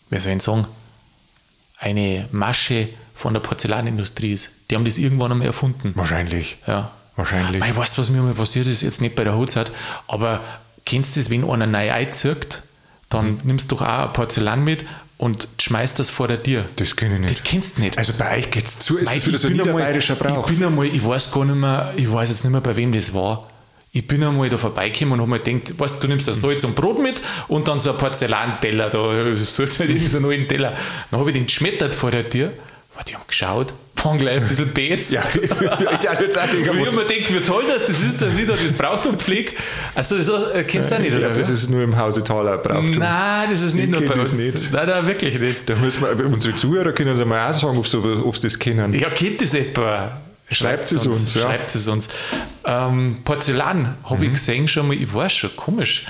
wie 0.08 0.18
soll 0.18 0.32
ich 0.32 0.42
sagen, 0.42 0.66
eine 1.78 2.26
Masche 2.32 2.88
von 3.16 3.32
der 3.32 3.40
Porzellanindustrie 3.40 4.32
ist. 4.32 4.50
Die 4.70 4.76
haben 4.76 4.84
das 4.84 4.98
irgendwann 4.98 5.32
einmal 5.32 5.48
erfunden. 5.48 5.92
Wahrscheinlich. 5.96 6.58
Ja. 6.66 6.92
Wahrscheinlich. 7.16 7.64
Ich 7.64 7.76
weiß, 7.76 7.96
was 7.96 8.10
mir 8.10 8.20
mal 8.20 8.34
passiert 8.34 8.66
ist, 8.66 8.82
jetzt 8.82 9.00
nicht 9.00 9.14
bei 9.14 9.24
der 9.24 9.34
Hochzeit, 9.34 9.72
aber 10.06 10.42
kennst 10.84 11.16
du 11.16 11.20
das, 11.20 11.30
wenn 11.30 11.48
einer 11.48 11.66
neu 11.66 11.90
einzirkt, 11.90 12.62
dann 13.08 13.32
mhm. 13.32 13.40
nimmst 13.44 13.72
du 13.72 13.76
doch 13.76 13.82
auch 13.82 14.08
ein 14.08 14.12
Porzellan 14.12 14.62
mit 14.62 14.84
und 15.16 15.48
schmeißt 15.58 15.98
das 15.98 16.10
vor 16.10 16.28
der 16.28 16.42
Tür. 16.42 16.66
Das 16.76 16.94
kenne 16.94 17.14
ich 17.14 17.20
nicht. 17.20 17.30
Das 17.30 17.42
kennst 17.42 17.78
du 17.78 17.82
nicht. 17.82 17.96
Also 17.96 18.12
bei 18.18 18.36
euch 18.36 18.50
geht 18.50 18.66
es 18.66 18.78
zu, 18.78 18.98
ist 18.98 19.14
das 19.14 19.26
wieder 19.26 19.38
so 19.38 19.48
ein 19.48 19.54
niederbayerischer 19.54 20.16
Brauch. 20.16 20.50
Ich 20.50 20.58
bin 20.58 20.66
einmal, 20.66 20.86
ich 20.86 21.04
weiß 21.04 21.32
gar 21.32 21.46
nicht 21.46 21.56
mehr, 21.56 21.94
ich 21.96 22.12
weiß 22.12 22.28
jetzt 22.28 22.44
nicht 22.44 22.52
mehr, 22.52 22.60
bei 22.60 22.76
wem 22.76 22.92
das 22.92 23.14
war. 23.14 23.48
Ich 23.92 24.06
bin 24.06 24.22
einmal 24.22 24.50
da 24.50 24.58
vorbeigekommen 24.58 25.14
und 25.14 25.20
habe 25.20 25.30
mir 25.30 25.38
gedacht, 25.40 25.80
weißt, 25.80 26.04
du 26.04 26.08
nimmst 26.08 26.28
ein 26.28 26.34
Salz 26.34 26.64
und 26.64 26.74
Brot 26.76 27.02
mit 27.02 27.22
und 27.48 27.66
dann 27.66 27.78
so 27.78 27.92
ein 27.92 27.96
Porzellanteller, 27.96 28.90
da 28.90 29.34
so 29.36 29.62
ist 29.62 29.80
halt 29.80 29.88
irgendwie 29.88 30.08
so 30.08 30.18
einen 30.18 30.26
alten 30.26 30.48
Teller. 30.48 30.76
Dann 31.10 31.20
habe 31.20 31.30
ich 31.30 31.34
den 31.34 31.46
geschmettert 31.46 31.94
vor 31.94 32.10
der 32.10 32.28
Tür 32.28 32.52
die 33.04 33.14
haben 33.14 33.24
geschaut, 33.26 33.74
waren 34.02 34.18
gleich 34.18 34.36
ein 34.36 34.46
bisschen 34.46 34.72
Bass. 34.72 35.10
ja, 35.10 35.22
ich 35.32 36.08
habe 36.08 36.24
jetzt 36.24 36.38
auch 36.38 36.44
ich 36.44 36.68
habe 36.68 36.78
mir 36.78 36.84
gedacht, 36.84 37.34
wie 37.34 37.40
toll 37.40 37.64
das, 37.68 37.86
das 37.86 38.02
ist, 38.02 38.22
dass 38.22 38.38
ich 38.38 38.46
da 38.46 38.54
das 38.54 38.72
Brauchtum 38.72 39.18
pflege. 39.18 39.52
Also, 39.94 40.16
das 40.16 40.28
äh, 40.54 40.64
kennst 40.64 40.90
du 40.90 40.96
auch 40.96 40.98
nicht, 41.00 41.14
oder? 41.14 41.30
das 41.30 41.48
ist 41.48 41.70
nur 41.70 41.82
im 41.82 41.96
Hause 41.96 42.22
Thaler 42.22 42.58
Brauchtum. 42.58 42.98
Nein, 42.98 43.50
das 43.50 43.62
ist 43.62 43.74
nicht 43.74 43.84
ich 43.84 43.90
nur 43.90 44.08
bei 44.08 44.14
uns. 44.14 44.32
Nicht. 44.32 44.72
Nein, 44.72 44.88
nein, 44.88 45.06
wirklich 45.06 45.38
nicht. 45.38 45.68
Da 45.68 45.76
müssen 45.76 46.02
wir, 46.02 46.26
unsere 46.26 46.54
Zuhörer 46.54 46.92
können 46.92 47.10
uns 47.10 47.24
mal 47.24 47.50
auch 47.50 47.54
sagen, 47.54 47.76
ob 47.76 47.86
sie, 47.86 47.98
ob 47.98 48.36
sie 48.36 48.46
das 48.46 48.58
kennen. 48.58 48.94
Ja, 48.94 49.10
kennt 49.10 49.42
das 49.42 49.54
etwa? 49.54 50.20
Schreibt 50.50 50.92
es 50.92 51.06
uns, 51.06 51.22
uns, 51.22 51.34
ja. 51.34 51.42
Schreibt 51.42 51.74
es 51.74 51.88
uns. 51.88 52.08
Ähm, 52.64 53.18
Porzellan 53.24 53.96
habe 54.04 54.18
mhm. 54.18 54.24
ich 54.24 54.32
gesehen 54.34 54.68
schon 54.68 54.88
mal, 54.88 54.94
ich 54.94 55.12
weiß 55.12 55.32
schon, 55.32 55.56
komisch. 55.56 56.06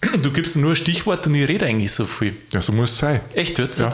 Du 0.22 0.32
gibst 0.32 0.56
nur 0.56 0.72
ein 0.72 0.76
Stichwort 0.76 1.26
und 1.26 1.34
ich 1.34 1.46
rede 1.46 1.66
eigentlich 1.66 1.92
so 1.92 2.06
viel. 2.06 2.34
Ja, 2.54 2.62
so 2.62 2.72
muss 2.72 2.92
es 2.92 2.98
sein. 2.98 3.20
Echt, 3.34 3.58
jetzt? 3.58 3.80
Ja. 3.80 3.90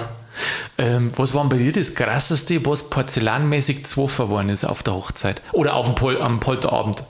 Ähm, 0.78 1.10
was 1.16 1.34
war 1.34 1.48
bei 1.48 1.56
dir 1.56 1.72
das 1.72 1.94
Krasseste, 1.94 2.64
was 2.64 2.90
porzellanmäßig 2.90 3.86
zwei 3.86 4.28
worden 4.28 4.50
ist 4.50 4.64
auf 4.64 4.82
der 4.82 4.94
Hochzeit? 4.94 5.42
Oder 5.52 5.74
auf 5.74 5.86
dem 5.86 5.94
Pol 5.94 6.20
am 6.20 6.40
Polterabend? 6.40 7.04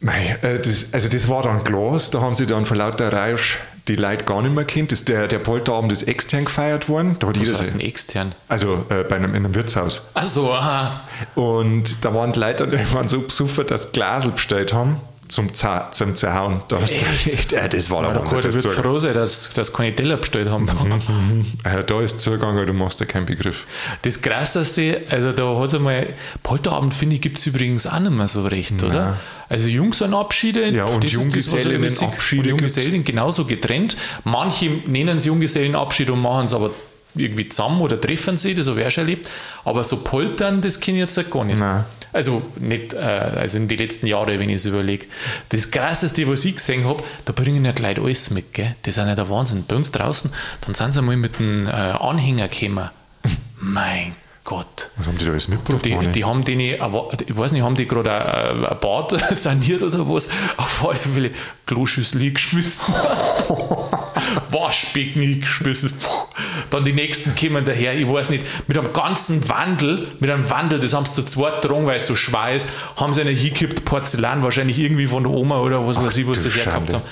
Mei, 0.00 0.38
äh, 0.42 0.60
das, 0.60 0.92
also 0.92 1.08
das 1.08 1.28
war 1.28 1.42
dann 1.42 1.64
Glas, 1.64 2.10
da 2.10 2.20
haben 2.20 2.34
sie 2.34 2.46
dann 2.46 2.66
vor 2.66 2.76
lauter 2.76 3.12
Rausch 3.12 3.58
die 3.88 3.96
Leute 3.96 4.24
gar 4.24 4.42
nicht 4.42 4.54
mehr 4.54 4.64
kennt. 4.64 4.92
Das, 4.92 5.04
der, 5.04 5.28
der 5.28 5.38
Polterabend 5.38 5.90
ist 5.92 6.02
extern 6.02 6.44
gefeiert 6.44 6.88
worden. 6.88 7.16
Da 7.18 7.28
hat 7.28 7.40
Was 7.40 7.48
heißt 7.58 7.72
denn 7.72 7.80
extern? 7.80 8.34
Also 8.48 8.84
äh, 8.90 9.02
bei 9.04 9.16
einem, 9.16 9.34
in 9.34 9.44
einem 9.44 9.54
Wirtshaus. 9.54 10.02
Ach 10.14 10.24
so, 10.24 10.52
aha. 10.52 11.00
Und 11.34 12.04
da 12.04 12.14
waren 12.14 12.32
die 12.32 12.38
Leute 12.38 12.68
die 12.68 12.92
waren 12.94 13.08
so 13.08 13.22
besoffen, 13.22 13.66
dass 13.66 13.92
Glasel 13.92 14.32
bestellt 14.32 14.72
haben 14.72 15.00
zum, 15.28 15.54
Zer 15.54 15.88
zum 15.92 16.14
Zerhauen. 16.14 16.62
Da 16.68 16.80
hast 16.80 17.00
du 17.00 17.06
echt, 17.06 17.52
ja, 17.52 17.68
das 17.68 17.90
war 17.90 18.02
der 18.02 18.12
Der 18.12 18.20
Wahnsinn. 18.20 18.36
Gute 18.36 18.48
das 18.48 18.54
wird 18.54 18.62
Zugang. 18.68 18.82
froh 18.84 18.98
sein, 18.98 19.14
dass, 19.14 19.52
dass 19.54 19.72
keine 19.72 19.94
Teller 19.94 20.16
bestellt 20.16 20.48
haben. 20.48 20.68
Ja, 21.64 21.82
da 21.82 22.00
ist 22.00 22.20
Zugang, 22.20 22.66
du 22.66 22.72
machst 22.72 23.00
ja 23.00 23.06
keinen 23.06 23.26
Begriff. 23.26 23.66
Das 24.02 24.20
Krasseste, 24.22 25.02
also 25.10 25.32
da 25.32 25.58
hat 25.58 25.68
es 25.68 25.74
einmal, 25.74 26.08
Polterabend 26.42 26.94
finde 26.94 27.16
ich, 27.16 27.22
gibt 27.22 27.38
es 27.38 27.46
übrigens 27.46 27.86
auch 27.86 27.98
nicht 28.00 28.10
mehr 28.12 28.28
so 28.28 28.46
recht, 28.46 28.82
oder? 28.82 29.18
Also 29.48 29.68
Jungsellenabschiede, 29.68 30.70
Ja, 30.70 30.84
und. 30.84 31.04
Junggesellenabschiede 31.10 32.48
Junggesellen 32.50 33.04
genauso 33.04 33.44
getrennt. 33.44 33.96
Manche 34.24 34.70
nennen 34.86 35.18
es 35.18 35.24
Junggesellenabschied 35.24 36.10
und 36.10 36.20
machen 36.20 36.46
es 36.46 36.52
aber 36.52 36.70
irgendwie 37.14 37.48
zusammen 37.48 37.80
oder 37.80 38.00
treffen 38.00 38.36
sie, 38.36 38.54
das 38.54 38.68
habe 38.68 38.80
ich 38.80 38.86
auch 38.86 38.90
schon 38.90 39.04
erlebt. 39.04 39.28
Aber 39.64 39.84
so 39.84 39.98
Poltern, 39.98 40.60
das 40.60 40.80
kenne 40.80 40.98
ich 40.98 41.02
jetzt 41.02 41.30
gar 41.30 41.44
nicht. 41.44 41.58
Nein. 41.58 41.84
Also 42.12 42.42
nicht, 42.58 42.94
äh, 42.94 42.98
also 42.98 43.58
in 43.58 43.68
den 43.68 43.78
letzten 43.78 44.06
Jahren, 44.06 44.38
wenn 44.38 44.48
ich 44.48 44.56
es 44.56 44.66
überlege. 44.66 45.06
Das 45.50 45.70
Krasseste, 45.70 46.26
was 46.28 46.44
ich 46.44 46.56
gesehen 46.56 46.84
habe, 46.84 47.02
da 47.24 47.32
bringen 47.32 47.62
nicht 47.62 47.78
Leute 47.80 48.00
alles 48.00 48.30
mit, 48.30 48.54
gell? 48.54 48.76
Das 48.82 48.96
ist 48.96 49.04
ja 49.04 49.14
der 49.14 49.28
Wahnsinn. 49.28 49.64
Bei 49.68 49.76
uns 49.76 49.92
draußen, 49.92 50.32
dann 50.62 50.74
sind 50.74 50.92
sie 50.92 51.02
mal 51.02 51.16
mit 51.16 51.38
einem 51.38 51.66
äh, 51.66 51.70
Anhänger 51.70 52.48
gekommen. 52.48 52.90
mein 53.60 54.14
Gott. 54.44 54.90
Was 54.96 55.06
haben 55.06 55.18
die 55.18 55.26
da 55.26 55.32
alles 55.32 55.48
mitgebracht? 55.48 55.84
Die, 55.84 56.06
die 56.06 56.24
haben 56.24 56.42
die 56.42 56.56
nicht, 56.56 56.80
ich 57.26 57.36
weiß 57.36 57.52
nicht, 57.52 57.62
haben 57.62 57.74
die 57.74 57.86
gerade 57.86 58.10
ein, 58.12 58.64
ein 58.64 58.80
Bad 58.80 59.14
saniert 59.36 59.82
oder 59.82 60.08
was? 60.08 60.30
Auf 60.56 60.86
alle 60.88 60.96
Fälle 60.96 61.30
Kloschüssel 61.66 62.32
geschmissen. 62.32 62.94
Waschbecken 64.50 65.40
geschmissen. 65.40 65.92
Puh. 66.00 66.28
Dann 66.70 66.84
die 66.84 66.92
nächsten 66.92 67.34
kommen 67.34 67.64
daher, 67.64 67.94
ich 67.94 68.08
weiß 68.08 68.30
nicht, 68.30 68.44
mit 68.66 68.76
einem 68.76 68.92
ganzen 68.92 69.48
Wandel, 69.48 70.08
mit 70.20 70.30
einem 70.30 70.48
Wandel, 70.50 70.80
das 70.80 70.92
haben 70.92 71.06
sie 71.06 71.14
zu 71.14 71.24
zweit 71.24 71.62
getragen, 71.62 71.86
weil 71.86 71.96
es 71.96 72.06
so 72.06 72.14
schwer 72.14 72.54
ist, 72.54 72.66
haben 72.96 73.12
sie 73.12 73.20
eine 73.20 73.30
hingekippt 73.30 73.84
Porzellan, 73.84 74.42
wahrscheinlich 74.42 74.78
irgendwie 74.78 75.06
von 75.06 75.24
der 75.24 75.32
Oma 75.32 75.60
oder 75.60 75.86
was 75.86 76.02
weiß 76.02 76.16
ich, 76.16 76.26
was 76.26 76.40
das 76.40 76.54
hergehabt 76.54 76.92
haben. 76.92 77.02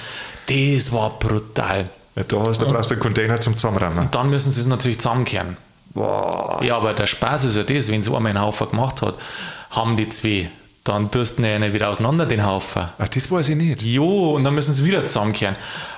Das 0.47 0.93
war 0.93 1.11
brutal. 1.19 1.91
ja, 2.15 2.23
da 2.23 2.41
hast 2.41 2.63
du 2.63 2.67
brauchst 2.67 2.91
du 2.91 2.95
einen 2.95 3.03
Container 3.03 3.41
zum 3.41 3.57
Zusammenrammen. 3.57 4.09
Dann 4.11 4.31
müssen 4.31 4.53
sie 4.53 4.61
es 4.61 4.67
natürlich 4.67 4.99
zusammenkehren. 4.99 5.57
Ja, 6.61 6.77
aber 6.77 6.93
der 6.93 7.07
Spaß 7.07 7.45
ist 7.45 7.57
ja 7.57 7.63
das, 7.63 7.91
wenn 7.91 8.03
so 8.03 8.15
einmal 8.17 8.31
einen 8.31 8.41
Haufen 8.41 8.69
gemacht 8.69 9.01
hat, 9.03 9.19
haben 9.71 9.97
die 9.97 10.09
zwei, 10.09 10.51
dann 10.89 11.11
tust 11.11 11.39
du 11.39 11.43
ihn 11.43 11.63
ja 11.63 11.73
wieder 11.73 11.89
auseinander, 11.91 12.27
den 12.27 12.45
Haufen. 12.45 12.83
Ah, 12.99 13.07
das 13.13 13.31
weiß 13.31 13.49
ich 13.51 13.57
nicht. 13.57 13.83
Jo, 13.83 14.35
und 14.35 14.45
dann 14.45 14.55
müssen 14.55 14.73
sie 14.75 14.85
wieder 14.85 15.05
zusammenkehren. 15.07 15.57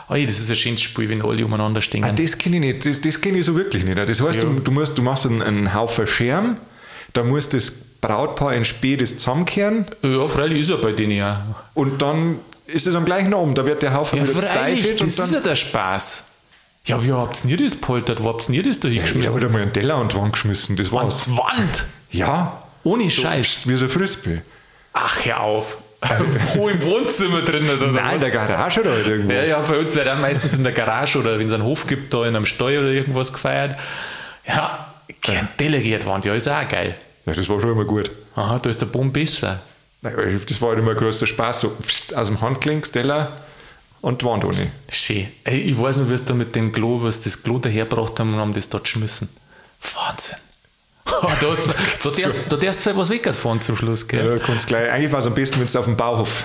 Ey, 0.08 0.24
das 0.26 0.38
ist 0.38 0.50
ein 0.50 0.56
schönes 0.56 0.80
Spiel, 0.82 1.08
wenn 1.08 1.22
alle 1.22 1.44
umeinander 1.44 1.82
stehen. 1.82 2.02
Ah, 2.04 2.12
das 2.12 2.36
kenne 2.38 2.56
ich 2.56 2.62
nicht. 2.62 2.86
Das, 2.86 3.00
das 3.00 3.20
kenne 3.20 3.38
ich 3.38 3.44
so 3.44 3.54
wirklich 3.56 3.84
nicht. 3.84 3.98
Das 3.98 4.20
heißt, 4.22 4.42
Ja. 4.42 4.48
du, 4.48 4.60
du, 4.60 4.70
musst, 4.70 4.96
du 4.96 5.02
machst 5.02 5.26
einen, 5.26 5.42
einen 5.42 5.74
Haufen 5.74 6.06
Scherm, 6.06 6.56
da 7.12 7.22
muss 7.22 7.48
das 7.48 7.70
Brautpaar 8.00 8.54
in 8.54 8.62
das 8.98 9.16
zusammenkehren 9.16 9.86
ja, 10.02 10.28
freilich 10.28 10.60
ist 10.60 10.70
er 10.70 10.76
bei 10.76 10.92
denen 10.92 11.10
ja. 11.12 11.46
und 11.74 12.00
dann 12.00 12.36
ist 12.66 12.86
es 12.86 12.94
am 12.94 13.04
gleichen 13.04 13.34
Abend. 13.34 13.58
Da 13.58 13.66
wird 13.66 13.82
der 13.82 13.92
Haufen 13.94 14.18
Ja, 14.18 14.24
wieder 14.28 14.34
gesteifelt 14.40 15.00
das 15.00 15.18
ist 15.18 15.32
ja 15.32 15.40
der 15.40 15.56
Spaß. 15.56 16.24
Ja, 16.84 17.02
wie 17.04 17.12
habt 17.12 17.44
ihr 17.44 17.56
das 17.56 17.74
poltert? 17.74 18.22
Wo 18.22 18.28
habt 18.28 18.48
ihr 18.48 18.62
das 18.62 18.78
da 18.78 18.88
Ich 18.88 18.98
habe 18.98 19.08
hingeschmissen? 19.08 19.42
halt 19.42 19.52
mal 19.52 19.62
einen 19.62 19.72
Teller 19.72 19.96
an 19.96 20.08
die 20.08 20.16
Wand 20.16 20.32
geschmissen, 20.32 20.76
das 20.76 20.88
An 20.88 20.94
war's. 20.94 21.22
die 21.22 21.36
Wand! 21.36 21.86
Ja, 22.10 22.62
Ohne 22.84 23.10
Scheiß. 23.10 23.60
wie 23.64 23.76
so 23.76 23.86
ein 23.86 23.90
Frisbee. 23.90 24.42
Ach, 24.92 25.24
hör 25.24 25.40
auf. 25.40 25.78
Wo 26.54 26.68
im 26.68 26.80
Wohnzimmer 26.82 27.42
drin 27.42 27.68
oder 27.68 27.88
Nein, 27.90 28.14
was? 28.16 28.22
der 28.22 28.30
Garage 28.30 28.80
oder 28.80 28.92
halt 28.92 29.06
irgendwo. 29.06 29.32
Ja, 29.32 29.42
ja, 29.44 29.60
bei 29.60 29.78
uns 29.78 29.94
wird 29.96 30.08
auch 30.08 30.18
meistens 30.18 30.54
in 30.54 30.62
der 30.62 30.72
Garage 30.72 31.18
oder 31.18 31.38
wenn 31.38 31.48
es 31.48 31.52
einen 31.52 31.64
Hof 31.64 31.86
gibt, 31.88 32.14
da 32.14 32.24
in 32.24 32.36
einem 32.36 32.46
Stall 32.46 32.78
oder 32.78 32.88
irgendwas 32.90 33.32
gefeiert. 33.32 33.76
Ja, 34.46 34.94
kein 35.22 35.48
Teller 35.56 35.80
geht 35.80 36.06
Wand, 36.06 36.24
ja, 36.24 36.34
ist 36.34 36.46
auch 36.48 36.68
geil. 36.68 36.94
Ja, 37.26 37.32
das 37.32 37.48
war 37.48 37.60
schon 37.60 37.72
immer 37.72 37.84
gut. 37.84 38.10
Aha, 38.36 38.58
da 38.60 38.70
ist 38.70 38.80
der 38.80 38.86
Baum 38.86 39.12
besser. 39.12 39.60
Nein, 40.00 40.40
Das 40.48 40.62
war 40.62 40.68
halt 40.70 40.78
immer 40.78 40.92
ein 40.92 40.96
großer 40.96 41.26
Spaß. 41.26 41.60
So 41.62 41.76
aus 42.14 42.28
dem 42.28 42.40
Handgelenk, 42.40 42.90
Teller 42.92 43.32
und 44.00 44.22
die 44.22 44.26
Wand 44.26 44.44
ohne. 44.44 44.70
Schön. 44.90 45.26
Ey, 45.42 45.58
ich 45.62 45.78
weiß 45.80 45.96
noch, 45.96 46.08
wie 46.08 46.14
es 46.14 46.24
da 46.24 46.32
mit 46.32 46.54
dem 46.54 46.70
Klo, 46.70 47.02
was 47.02 47.20
das 47.20 47.42
Klo 47.42 47.58
dahergebracht 47.58 48.18
haben 48.20 48.34
und 48.34 48.38
haben 48.40 48.54
das 48.54 48.68
dort 48.68 48.84
geschmissen. 48.84 49.28
Wahnsinn. 49.80 50.38
Da, 51.10 51.20
da, 51.20 51.54
da, 52.02 52.10
darfst, 52.10 52.36
da 52.48 52.56
darfst 52.56 52.86
du 52.86 52.96
was 52.96 53.10
wegfahren 53.10 53.60
zum 53.60 53.76
Schluss, 53.76 54.06
gell? 54.06 54.26
Ja, 54.26 54.38
kannst 54.38 54.66
gleich, 54.66 54.90
eigentlich 54.90 55.12
war 55.12 55.20
es 55.20 55.26
am 55.26 55.34
besten, 55.34 55.58
wenn 55.60 55.66
du 55.66 55.78
auf 55.78 55.84
dem 55.84 55.96
Bauhof 55.96 56.44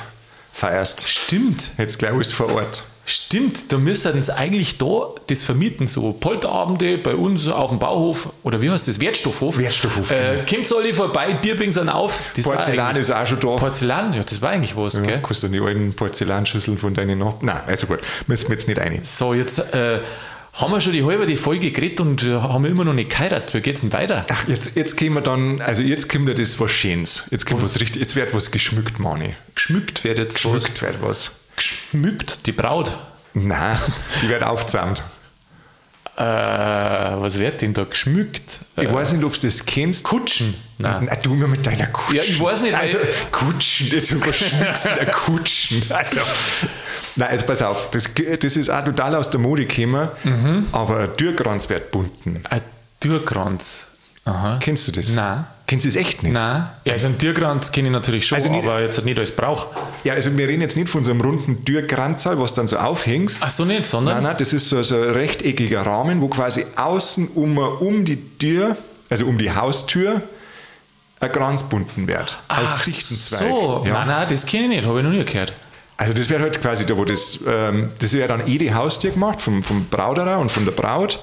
feierst. 0.54 1.08
Stimmt. 1.08 1.72
Jetzt 1.78 2.00
gleich 2.00 2.12
alles 2.14 2.32
vor 2.32 2.52
Ort. 2.54 2.84
Stimmt, 3.06 3.70
da 3.74 3.78
müssten 3.78 4.24
sie 4.24 4.34
eigentlich 4.34 4.78
da 4.78 5.08
das 5.28 5.44
vermieten, 5.44 5.88
so 5.90 6.14
Polterabende 6.14 6.98
bei 6.98 7.16
uns 7.16 7.50
auf 7.50 7.70
dem 7.70 7.78
Bauhof, 7.78 8.30
oder 8.44 8.62
wie 8.62 8.72
heißt 8.72 8.88
das, 8.88 9.02
Wertstoffhof. 9.02 9.58
Wertstoffhof, 9.58 10.10
Äh, 10.10 10.46
kommt 10.50 10.72
alle 10.74 10.94
vorbei, 10.94 11.34
Bier 11.34 11.58
bringen 11.58 11.74
sie 11.74 11.82
auf. 11.94 12.18
Das 12.34 12.46
Porzellan 12.46 12.96
ist 12.96 13.12
auch 13.12 13.28
schon 13.28 13.42
da. 13.42 13.48
Porzellan, 13.58 14.14
ja, 14.14 14.24
das 14.24 14.42
war 14.42 14.52
eigentlich 14.52 14.78
was, 14.78 14.94
Ja, 14.94 15.02
gell? 15.02 15.22
kannst 15.22 15.44
du 15.44 15.50
die 15.50 15.60
alten 15.60 15.94
Porzellanschüsseln 15.94 16.78
von 16.78 16.94
deinen 16.94 17.20
Nachbarn. 17.20 17.46
Nein, 17.48 17.62
also 17.68 17.88
gut, 17.88 18.00
müssen 18.28 18.48
wir 18.48 18.56
jetzt 18.56 18.70
nicht 18.70 18.80
rein. 18.80 19.02
So, 19.04 19.34
jetzt 19.34 19.60
äh, 19.74 20.00
haben 20.54 20.72
wir 20.72 20.82
schon 20.82 20.94
die 20.94 21.04
halbe 21.04 21.26
die 21.26 21.36
Folge 21.38 21.72
geredet 21.72 22.00
und 22.02 22.24
äh, 22.24 22.34
haben 22.40 22.64
immer 22.66 22.86
noch 22.86 22.94
nicht 22.94 23.10
geheiratet. 23.10 23.54
Wie 23.56 23.62
geht's 23.62 23.82
denn 23.82 23.92
weiter? 23.92 24.26
Ach, 24.32 24.48
jetzt, 24.48 24.76
jetzt 24.76 24.96
gehen 24.98 25.14
wir 25.14 25.22
dann, 25.22 25.60
also 25.62 25.82
jetzt 25.82 26.10
kommt 26.10 26.28
ja 26.28 26.34
das 26.36 26.60
was 26.60 26.72
Schönes. 26.72 27.26
Jetzt 27.32 27.46
kommt 27.46 27.64
was 27.64 27.80
richtig, 27.80 28.02
jetzt 28.02 28.16
wird 28.16 28.34
was 28.34 28.52
geschmückt, 28.52 29.00
Mani. 29.00 29.36
Geschmückt 29.56 30.04
wird 30.04 30.18
jetzt 30.20 30.46
was. 30.46 30.54
Geschmückt 30.66 30.82
wird 30.84 31.02
was. 31.02 31.32
Geschmückt, 31.56 32.46
die 32.46 32.52
Braut. 32.52 32.98
Nein, 33.34 33.78
die 34.22 34.30
wird 34.30 34.44
aufgezähmt. 34.44 35.02
Äh, 36.16 36.22
was 36.22 37.40
wird 37.40 37.62
denn 37.64 37.74
da 37.74 37.86
geschmückt? 37.86 38.60
Ich 38.78 38.84
Äh, 38.84 38.94
weiß 38.94 39.14
nicht, 39.14 39.24
ob 39.24 39.34
du 39.34 39.42
das 39.48 39.66
kennst. 39.66 40.04
Kutschen. 40.04 40.54
Nein. 40.78 41.08
Na, 41.10 41.16
du 41.16 41.34
immer 41.34 41.48
mit 41.48 41.66
deiner 41.66 41.88
Kutschen. 41.88 42.16
Ja, 42.18 42.22
ich 42.24 42.40
weiß 42.40 42.62
nicht, 42.62 42.76
Also, 42.76 43.00
Kutschen, 43.32 43.88
jetzt 43.88 44.14
was 44.28 44.36
schmückst 44.36 44.86
du 44.86 45.06
Kutschen? 45.12 45.84
Also, 45.90 46.20
nein, 47.16 47.30
jetzt 47.32 47.48
pass 47.48 47.62
auf, 47.62 47.90
das, 47.92 48.10
das 48.40 48.56
ist 48.58 48.70
auch 48.70 48.84
total 48.86 49.16
aus 49.16 49.30
der 49.30 49.40
Mode 49.40 49.66
gekommen, 49.66 50.10
Mhm. 50.24 50.68
aber 50.72 51.00
ein 51.00 51.18
Türkranz 51.18 51.70
wird 51.70 51.92
bunten. 51.92 52.42
Ein 52.50 52.62
Türkranz. 53.00 53.90
Aha. 54.26 54.58
Kennst 54.62 54.88
du 54.88 54.92
das? 54.94 55.10
Nein. 55.12 55.46
Kennst 55.68 55.86
du 55.86 55.90
das 55.90 55.96
echt 55.98 56.24
nicht? 56.24 56.32
Nein. 56.34 56.68
Ja, 56.86 56.94
also 56.94 57.08
einen 57.08 57.18
Türkranz 57.18 57.72
kenne 57.72 57.88
ich 57.90 57.92
natürlich 57.94 58.26
schon, 58.26 58.38
Also 58.38 58.50
nicht- 58.50 58.64
aber 58.64 58.82
jetzt 58.82 59.04
nicht 59.04 59.20
als 59.20 59.32
Brauch. 59.32 59.68
Ja, 60.04 60.14
also 60.14 60.36
wir 60.38 60.48
reden 60.48 60.62
jetzt 60.62 60.78
nicht 60.78 60.90
von 60.90 61.04
so 61.04 61.12
einem 61.12 61.22
runden 61.22 61.64
Türkranzal, 61.66 62.40
was 62.40 62.54
dann 62.54 62.68
so 62.68 62.78
aufhängst. 62.78 63.40
Ach 63.44 63.50
so 63.50 63.66
nicht, 63.66 63.86
sondern 63.86 64.16
Nein, 64.16 64.24
nein, 64.24 64.36
das 64.38 64.54
ist 64.54 64.70
so, 64.70 64.82
so 64.84 64.96
ein 64.96 65.10
rechteckiger 65.12 65.82
Rahmen, 65.86 66.22
wo 66.22 66.28
quasi 66.30 66.66
außen 66.76 67.30
um, 67.36 67.58
um 67.58 68.06
die 68.06 68.18
Tür, 68.38 68.78
also 69.10 69.26
um 69.26 69.38
die 69.38 69.52
Haustür, 69.54 70.22
ein 71.20 71.32
Kranz 71.32 71.64
bunden 71.64 72.08
wird. 72.08 72.38
Ach 72.50 72.82
Fichtenzweig. 72.82 73.40
so. 73.40 73.84
Ja. 73.86 73.94
Nein, 73.94 74.08
nein, 74.08 74.28
das 74.30 74.46
kenne 74.46 74.64
ich 74.64 74.70
nicht, 74.70 74.86
habe 74.86 75.00
ich 75.00 75.06
noch 75.06 75.12
nie 75.12 75.24
gehört. 75.24 75.54
Also 75.98 76.14
das 76.14 76.30
wird 76.30 76.42
halt 76.42 76.62
quasi 76.62 76.86
da, 76.86 76.98
wo 76.98 77.06
das, 77.06 77.40
ähm, 77.48 77.90
das 78.00 78.14
wird 78.14 78.30
dann 78.30 78.48
eh 78.48 78.58
die 78.58 78.74
Haustür 78.74 79.12
gemacht, 79.12 79.42
vom, 79.42 79.64
vom 79.64 79.86
Brauderer 79.86 80.40
und 80.40 80.52
von 80.52 80.66
der 80.66 80.72
Braut. 80.72 81.20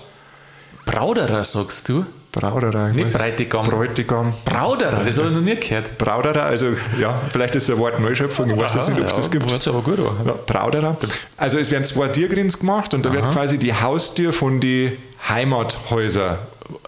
Brauderer, 0.86 1.44
sagst 1.44 1.88
du? 1.88 2.06
Brauderer. 2.32 2.90
ich 2.90 2.94
Nicht 2.94 3.12
Bräutigam. 3.12 3.64
Bräutigam. 3.64 4.32
Brauderer, 4.44 5.02
das 5.04 5.18
habe 5.18 5.28
ich 5.28 5.34
noch 5.34 5.42
nie 5.42 5.56
gehört. 5.56 5.98
Brauderer, 5.98 6.44
also 6.44 6.68
ja, 7.00 7.20
vielleicht 7.30 7.56
ist 7.56 7.64
es 7.64 7.70
ein 7.70 7.78
Wort 7.78 7.98
Neuschöpfung, 7.98 8.50
ich 8.50 8.56
weiß 8.56 8.74
jetzt 8.74 8.88
nicht, 8.90 9.00
ob 9.00 9.06
es 9.06 9.12
ja, 9.12 9.16
das 9.18 9.30
gibt. 9.30 9.50
Hört 9.50 9.62
sich 9.62 9.72
aber 9.72 9.82
gut 9.82 9.98
an. 9.98 10.26
Ja, 10.26 10.34
Brauderer. 10.46 10.96
Also 11.36 11.58
es 11.58 11.70
werden 11.72 11.84
zwei 11.84 12.08
Tiergrins 12.08 12.58
gemacht 12.58 12.94
und 12.94 13.04
da 13.04 13.12
wird 13.12 13.28
quasi 13.30 13.58
die 13.58 13.74
Haustür 13.74 14.32
von 14.32 14.60
die 14.60 14.96
Heimathäuser 15.28 16.38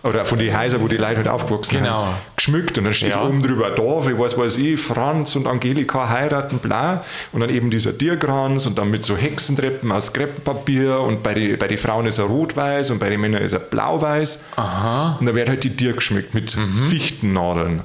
oder 0.04 0.24
von 0.24 0.38
die 0.38 0.54
Häuser, 0.56 0.80
wo 0.80 0.86
die 0.86 0.96
Leute 0.96 1.16
halt 1.16 1.28
aufgewachsen 1.28 1.78
Genau. 1.78 2.04
sind, 2.06 2.14
geschmückt 2.36 2.78
und 2.78 2.84
dann 2.84 2.92
steht 2.94 3.14
Ja. 3.14 3.24
oben 3.26 3.42
drüber 3.42 3.70
da, 3.70 4.06
wie 4.06 4.16
was 4.18 4.38
weiß 4.38 4.56
ich, 4.58 4.80
Franz 4.80 5.34
und 5.34 5.46
Angelika 5.48 6.08
heiraten, 6.08 6.58
bla. 6.58 7.02
Und 7.32 7.40
dann 7.40 7.50
eben 7.50 7.70
dieser 7.70 7.96
Tierkranz 7.96 8.66
und 8.66 8.78
dann 8.78 8.90
mit 8.90 9.02
so 9.02 9.16
Hexentreppen 9.16 9.90
aus 9.90 10.12
Kreppenpapier 10.12 11.00
und 11.00 11.22
bei 11.24 11.34
den 11.34 11.58
bei 11.58 11.66
die 11.66 11.76
Frauen 11.76 12.06
ist 12.06 12.18
er 12.18 12.24
rot-weiß 12.26 12.90
und 12.90 13.00
bei 13.00 13.10
den 13.10 13.20
Männern 13.20 13.42
ist 13.42 13.52
er 13.54 13.58
blau-weiß. 13.58 14.40
Aha. 14.56 15.16
Und 15.18 15.26
da 15.26 15.34
wird 15.34 15.48
halt 15.48 15.64
die 15.64 15.76
Tür 15.76 15.94
geschmückt 15.94 16.32
mit 16.32 16.56
Mhm. 16.56 16.88
Fichtennadeln. 16.88 17.80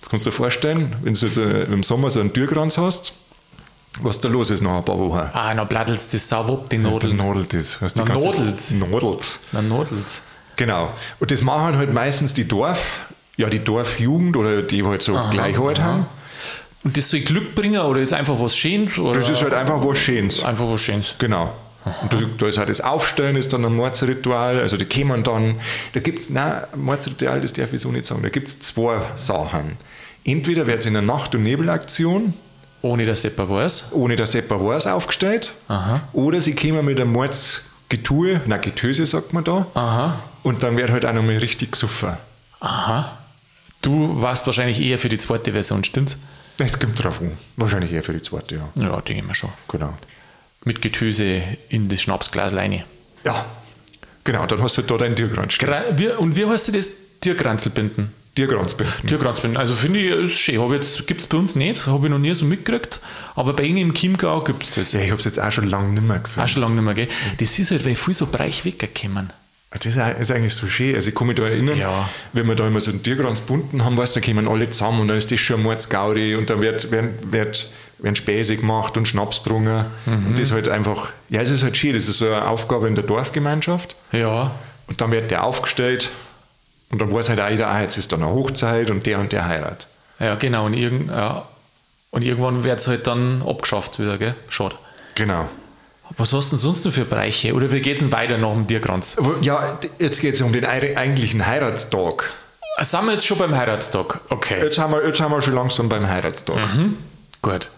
Das 0.00 0.08
kannst 0.08 0.26
du 0.26 0.30
dir 0.30 0.36
vorstellen, 0.36 0.94
wenn 1.02 1.14
du 1.14 1.26
jetzt 1.26 1.36
äh, 1.36 1.64
im 1.64 1.82
Sommer 1.82 2.10
so 2.10 2.20
einen 2.20 2.32
Türkranz 2.32 2.78
hast, 2.78 3.12
was 4.00 4.20
da 4.20 4.28
los 4.28 4.50
ist 4.50 4.62
nach 4.62 4.76
ein 4.76 4.84
paar 4.84 4.98
Wochen. 4.98 5.28
Ah, 5.32 5.52
dann 5.54 5.66
blattelt's 5.68 6.08
das 6.08 6.28
sau 6.28 6.44
ab, 6.54 6.70
die 6.70 6.78
Der. 6.78 7.12
Nadelt 7.12 7.52
ist. 7.54 7.80
Hast 7.80 7.98
du 7.98 8.04
Na, 8.04 8.16
die 8.16 8.24
nadelt's. 8.24 8.70
Nadelt's. 8.70 9.40
Dann 9.52 9.68
nadelt's. 9.68 10.22
Genau. 10.56 10.90
Und 11.18 11.30
das 11.30 11.42
machen 11.42 11.76
halt 11.76 11.92
meistens 11.92 12.34
die 12.34 12.46
Dorf, 12.46 12.80
ja, 13.36 13.48
die 13.48 13.58
Dorfjugend 13.64 14.36
oder 14.36 14.62
die 14.62 14.84
halt 14.84 15.02
so 15.02 15.18
gleich 15.30 15.58
halt 15.58 15.80
haben. 15.80 16.06
Und 16.84 16.96
das 16.96 17.08
soll 17.10 17.20
Glück 17.20 17.54
bringen 17.54 17.80
oder 17.80 18.00
ist 18.00 18.12
einfach 18.12 18.36
was 18.38 18.56
Schönes? 18.56 18.98
Oder 18.98 19.20
Das 19.20 19.28
ist 19.28 19.42
halt 19.42 19.52
einfach 19.54 19.84
was 19.84 19.98
Schönes. 19.98 20.42
einfach 20.42 20.66
was 20.70 20.80
Schönes. 20.80 21.14
Genau. 21.18 21.52
Und 22.02 22.12
da, 22.12 22.18
da 22.38 22.46
ist 22.46 22.58
halt 22.58 22.68
das 22.68 22.80
Aufstellen, 22.82 23.36
ist 23.36 23.52
dann 23.54 23.64
ein 23.64 23.74
Mordsritual, 23.74 24.60
also 24.60 24.76
die 24.76 24.84
kommen 24.84 25.22
dann, 25.24 25.56
da 25.94 26.00
gibt 26.00 26.18
es, 26.20 26.28
nein, 26.30 26.64
ein 26.72 26.80
Mordsritual, 26.80 27.40
das 27.40 27.54
darf 27.54 27.72
ich 27.72 27.80
so 27.80 27.90
nicht 27.90 28.04
sagen, 28.04 28.22
da 28.22 28.28
gibt 28.28 28.48
es 28.48 28.60
zwei 28.60 29.00
Sachen. 29.16 29.78
Entweder 30.24 30.66
wird 30.66 30.80
es 30.80 30.86
in 30.86 30.94
einer 30.96 31.06
Nacht- 31.06 31.34
und 31.34 31.42
Nebelaktion, 31.42 32.34
Ohne 32.82 33.04
dass 33.04 33.22
jemand 33.22 33.50
weiß. 33.50 33.92
ohne 33.92 34.16
dass 34.16 34.32
jemand 34.32 34.64
weiß, 34.64 34.86
aufgestellt, 34.86 35.52
Aha. 35.68 36.00
oder 36.12 36.40
sie 36.40 36.54
kommen 36.54 36.84
mit 36.84 37.00
einem 37.00 37.12
Mordsgetue, 37.12 38.40
na 38.46 38.56
Getöse 38.56 39.06
sagt 39.06 39.32
man 39.32 39.44
da, 39.44 39.66
Aha. 39.74 40.22
und 40.42 40.62
dann 40.62 40.76
wird 40.76 40.90
halt 40.90 41.04
auch 41.04 41.12
nochmal 41.12 41.36
richtig 41.38 41.72
gesoffen. 41.72 42.16
Aha. 42.60 43.18
Du 43.82 44.20
warst 44.22 44.46
wahrscheinlich 44.46 44.80
eher 44.80 44.98
für 44.98 45.08
die 45.08 45.18
zweite 45.18 45.52
Version, 45.52 45.84
stimmt's? 45.84 46.18
Das 46.58 46.78
kommt 46.78 47.02
drauf 47.02 47.20
an. 47.20 47.32
Wahrscheinlich 47.56 47.92
eher 47.92 48.02
für 48.02 48.12
die 48.12 48.20
zweite, 48.22 48.56
ja. 48.56 48.68
Ja, 48.82 49.00
denke 49.00 49.22
ich 49.22 49.26
mir 49.26 49.34
schon. 49.34 49.50
Genau. 49.68 49.94
Mit 50.64 50.82
Getöse 50.82 51.42
in 51.70 51.88
das 51.88 52.02
Schnapsglas 52.02 52.52
rein. 52.52 52.84
Ja, 53.24 53.46
genau. 54.24 54.44
Dann 54.44 54.62
hast 54.62 54.76
du 54.76 54.82
da 54.82 54.98
deinen 54.98 55.16
Tierkranz 55.16 55.56
Und 56.18 56.36
wie 56.36 56.44
heißt 56.44 56.74
das? 56.74 56.90
Tierkranzelbinden. 57.20 58.12
Tierkranz 58.34 58.74
binden. 58.74 59.08
Tierkranzbinden. 59.08 59.56
Also 59.56 59.74
finde 59.74 60.00
ich, 60.00 60.10
ist 60.10 60.38
schön. 60.38 60.72
Jetzt, 60.72 61.06
gibt 61.06 61.20
es 61.20 61.26
bei 61.26 61.36
uns 61.36 61.56
nicht, 61.56 61.84
habe 61.86 62.06
ich 62.06 62.10
noch 62.10 62.18
nie 62.18 62.32
so 62.34 62.44
mitgekriegt. 62.44 63.00
Aber 63.34 63.52
bei 63.54 63.64
Ihnen 63.64 63.78
im 63.78 63.94
Chiemgau 63.94 64.40
gibt 64.42 64.62
es 64.62 64.70
das. 64.70 64.92
Ja, 64.92 65.00
ich 65.00 65.10
habe 65.10 65.18
es 65.18 65.24
jetzt 65.24 65.40
auch 65.40 65.50
schon 65.50 65.68
lange 65.68 65.92
nicht 65.92 66.06
mehr 66.06 66.18
gesehen. 66.18 66.42
Auch 66.44 66.48
schon 66.48 66.62
lange 66.62 66.76
nicht 66.76 66.84
mehr, 66.84 66.94
gell? 66.94 67.08
Das 67.38 67.58
ist 67.58 67.70
halt, 67.70 67.84
weil 67.84 67.96
viel 67.96 68.14
so 68.14 68.26
Bereich 68.26 68.64
weggekommen. 68.64 69.32
Das 69.72 69.86
ist, 69.86 69.98
eigentlich 70.32 70.54
so 70.54 70.66
schön. 70.66 70.94
Also 70.96 71.10
ich 71.10 71.14
kann 71.14 71.28
mich 71.28 71.36
da 71.36 71.44
erinnern, 71.44 71.78
Ja. 71.78 72.08
wenn 72.32 72.46
wir 72.48 72.56
da 72.56 72.66
immer 72.66 72.80
so 72.80 72.90
einen 72.90 73.02
Tierkranz 73.04 73.40
bunten 73.40 73.84
haben, 73.84 73.96
weißt, 73.96 74.16
du, 74.16 74.20
da 74.20 74.26
kommen 74.26 74.48
alle 74.48 74.68
zusammen 74.68 75.00
und 75.00 75.08
dann 75.08 75.16
ist 75.16 75.30
das 75.30 75.38
schon 75.38 75.60
ein 75.60 75.62
Mordsgaudi 75.62 76.34
und 76.34 76.50
dann 76.50 76.60
wird, 76.60 76.90
werden, 76.90 77.14
wird, 77.30 77.70
werden 77.98 78.16
Späße 78.16 78.56
gemacht 78.56 78.96
und 78.96 79.06
Schnaps 79.06 79.42
getrunken. 79.44 79.84
Mhm. 80.06 80.26
Und 80.26 80.32
das 80.38 80.48
ist 80.48 80.52
halt 80.52 80.68
einfach, 80.68 81.10
ja, 81.28 81.40
es 81.40 81.50
ist 81.50 81.62
halt 81.62 81.76
schön. 81.76 81.94
Das 81.94 82.08
ist 82.08 82.18
so 82.18 82.26
eine 82.26 82.48
Aufgabe 82.48 82.88
in 82.88 82.96
der 82.96 83.04
Dorfgemeinschaft. 83.04 83.94
Ja, 84.10 84.52
Und 84.88 85.00
dann 85.00 85.12
wird 85.12 85.30
der 85.30 85.44
aufgestellt 85.44 86.10
und 86.90 87.00
dann 87.00 87.12
weiß 87.12 87.28
halt 87.28 87.40
auch 87.40 87.48
jeder, 87.48 87.68
ah, 87.68 87.80
jetzt 87.80 87.96
ist 87.98 88.12
dann 88.12 88.22
eine 88.22 88.32
Hochzeit 88.32 88.90
und 88.90 89.06
der 89.06 89.18
und 89.18 89.32
der 89.32 89.46
heiratet. 89.46 89.86
ja, 90.18 90.34
genau. 90.34 90.66
Und, 90.66 90.74
irgend, 90.74 91.10
ja. 91.10 91.46
und 92.10 92.22
irgendwann 92.22 92.64
wird 92.64 92.80
es 92.80 92.86
halt 92.88 93.06
dann 93.06 93.42
abgeschafft 93.46 93.98
wieder, 93.98 94.18
gell? 94.18 94.34
Schade. 94.48 94.76
Genau. 95.14 95.48
Was 96.16 96.32
hast 96.32 96.48
du 96.48 96.56
denn 96.56 96.58
sonst 96.58 96.84
noch 96.84 96.92
für 96.92 97.04
Bereiche? 97.04 97.54
Oder 97.54 97.70
wie 97.70 97.80
geht 97.80 97.96
es 97.96 98.00
denn 98.02 98.10
weiter 98.12 98.36
nach 98.36 98.52
dem 98.52 98.66
Tierkranz? 98.66 99.16
Ja, 99.42 99.78
jetzt 100.00 100.20
geht 100.20 100.34
es 100.34 100.40
um 100.40 100.52
den 100.52 100.64
eig- 100.66 100.96
eigentlichen 100.96 101.46
Heiratstag. 101.46 102.30
Sind 102.80 103.04
wir 103.06 103.12
jetzt 103.12 103.26
schon 103.26 103.38
beim 103.38 103.54
Heiratstag? 103.54 104.20
Okay. 104.28 104.60
Jetzt 104.62 104.78
haben, 104.78 104.92
wir, 104.92 105.06
jetzt 105.06 105.20
haben 105.20 105.30
wir 105.32 105.40
schon 105.42 105.54
langsam 105.54 105.88
beim 105.88 106.08
Heiratstag. 106.08 106.56
Mhm. 106.74 106.96
Gut. 107.42 107.68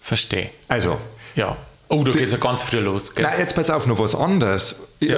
Verstehe. 0.00 0.50
Also, 0.68 0.98
Ja. 1.34 1.56
Oh, 1.88 2.02
da 2.02 2.12
geht 2.12 2.22
es 2.26 2.32
ja 2.32 2.38
ganz 2.38 2.62
früh 2.62 2.78
los, 2.78 3.14
gell? 3.14 3.24
nein, 3.26 3.34
jetzt 3.38 3.54
pass 3.54 3.68
auf, 3.68 3.86
noch 3.86 3.98
was 3.98 4.14
anderes. 4.14 4.76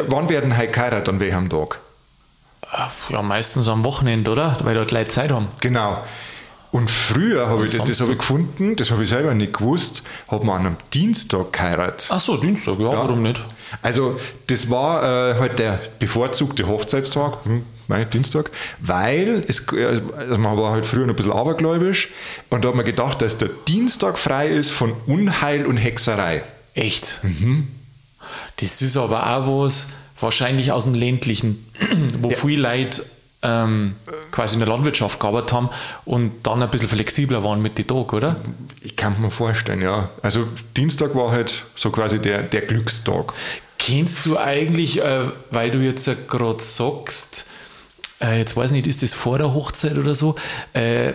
Wann 0.08 0.28
werden 0.28 0.56
heute 0.56 0.72
geheiratet, 0.72 1.08
an 1.08 1.20
welchem 1.20 1.48
Tag? 1.48 1.78
Ja, 3.10 3.22
meistens 3.22 3.68
am 3.68 3.84
Wochenende, 3.84 4.30
oder? 4.30 4.56
Weil 4.62 4.74
dort 4.74 4.90
Leute 4.90 5.10
Zeit 5.10 5.30
haben. 5.30 5.48
Genau. 5.60 6.02
Und 6.72 6.90
früher 6.90 7.46
habe 7.46 7.64
ich 7.64 7.72
das, 7.72 7.84
das 7.84 8.00
habe 8.00 8.12
ich 8.12 8.18
gefunden, 8.18 8.76
das 8.76 8.90
habe 8.90 9.02
ich 9.02 9.08
selber 9.08 9.32
nicht 9.32 9.54
gewusst, 9.54 10.02
hat 10.28 10.44
man 10.44 10.60
an 10.60 10.66
einem 10.66 10.76
Dienstag 10.92 11.52
geheiratet. 11.52 12.08
Ach 12.10 12.20
so, 12.20 12.36
Dienstag, 12.36 12.78
ja, 12.78 12.92
warum 12.92 13.22
nicht? 13.22 13.42
Also 13.80 14.20
das 14.48 14.68
war 14.68 15.02
äh, 15.02 15.38
halt 15.38 15.58
der 15.58 15.80
bevorzugte 15.98 16.66
Hochzeitstag, 16.66 17.44
hm, 17.44 17.64
mein 17.88 18.10
Dienstag, 18.10 18.50
weil 18.80 19.44
es, 19.48 19.72
äh, 19.72 20.02
also 20.18 20.38
man 20.38 20.58
war 20.58 20.72
halt 20.72 20.84
früher 20.84 21.06
noch 21.06 21.14
ein 21.14 21.16
bisschen 21.16 21.32
abergläubisch 21.32 22.10
und 22.50 22.62
da 22.62 22.68
hat 22.68 22.74
man 22.74 22.84
gedacht, 22.84 23.22
dass 23.22 23.38
der 23.38 23.48
Dienstag 23.68 24.18
frei 24.18 24.48
ist 24.48 24.72
von 24.72 24.92
Unheil 25.06 25.64
und 25.64 25.78
Hexerei. 25.78 26.42
Echt? 26.74 27.22
Das 28.58 28.82
ist 28.82 28.98
aber 28.98 29.26
auch 29.26 29.64
was, 29.64 29.88
wahrscheinlich 30.20 30.72
aus 30.72 30.84
dem 30.84 30.94
ländlichen, 30.94 31.66
wo 32.20 32.30
viele 32.30 32.62
Leute 32.62 33.04
ähm, 33.42 33.96
quasi 34.30 34.54
in 34.54 34.60
der 34.60 34.68
Landwirtschaft 34.68 35.20
gearbeitet 35.20 35.52
haben 35.52 35.70
und 36.04 36.46
dann 36.46 36.62
ein 36.62 36.70
bisschen 36.70 36.88
flexibler 36.88 37.44
waren 37.44 37.60
mit 37.60 37.78
den 37.78 37.86
Tagen, 37.86 38.16
oder? 38.16 38.36
Ich 38.80 38.96
kann 38.96 39.20
mir 39.20 39.30
vorstellen, 39.30 39.82
ja. 39.82 40.10
Also 40.22 40.46
Dienstag 40.76 41.14
war 41.14 41.30
halt 41.30 41.64
so 41.74 41.90
quasi 41.90 42.18
der, 42.18 42.42
der 42.42 42.62
Glückstag. 42.62 43.34
Kennst 43.78 44.24
du 44.26 44.38
eigentlich, 44.38 45.02
äh, 45.02 45.30
weil 45.50 45.70
du 45.70 45.78
jetzt 45.78 46.06
ja 46.06 46.14
gerade 46.28 46.62
sagst, 46.62 47.46
äh, 48.20 48.38
jetzt 48.38 48.56
weiß 48.56 48.70
ich 48.70 48.76
nicht, 48.76 48.86
ist 48.86 49.02
das 49.02 49.12
vor 49.12 49.38
der 49.38 49.52
Hochzeit 49.52 49.98
oder 49.98 50.14
so, 50.14 50.34
äh, 50.72 51.12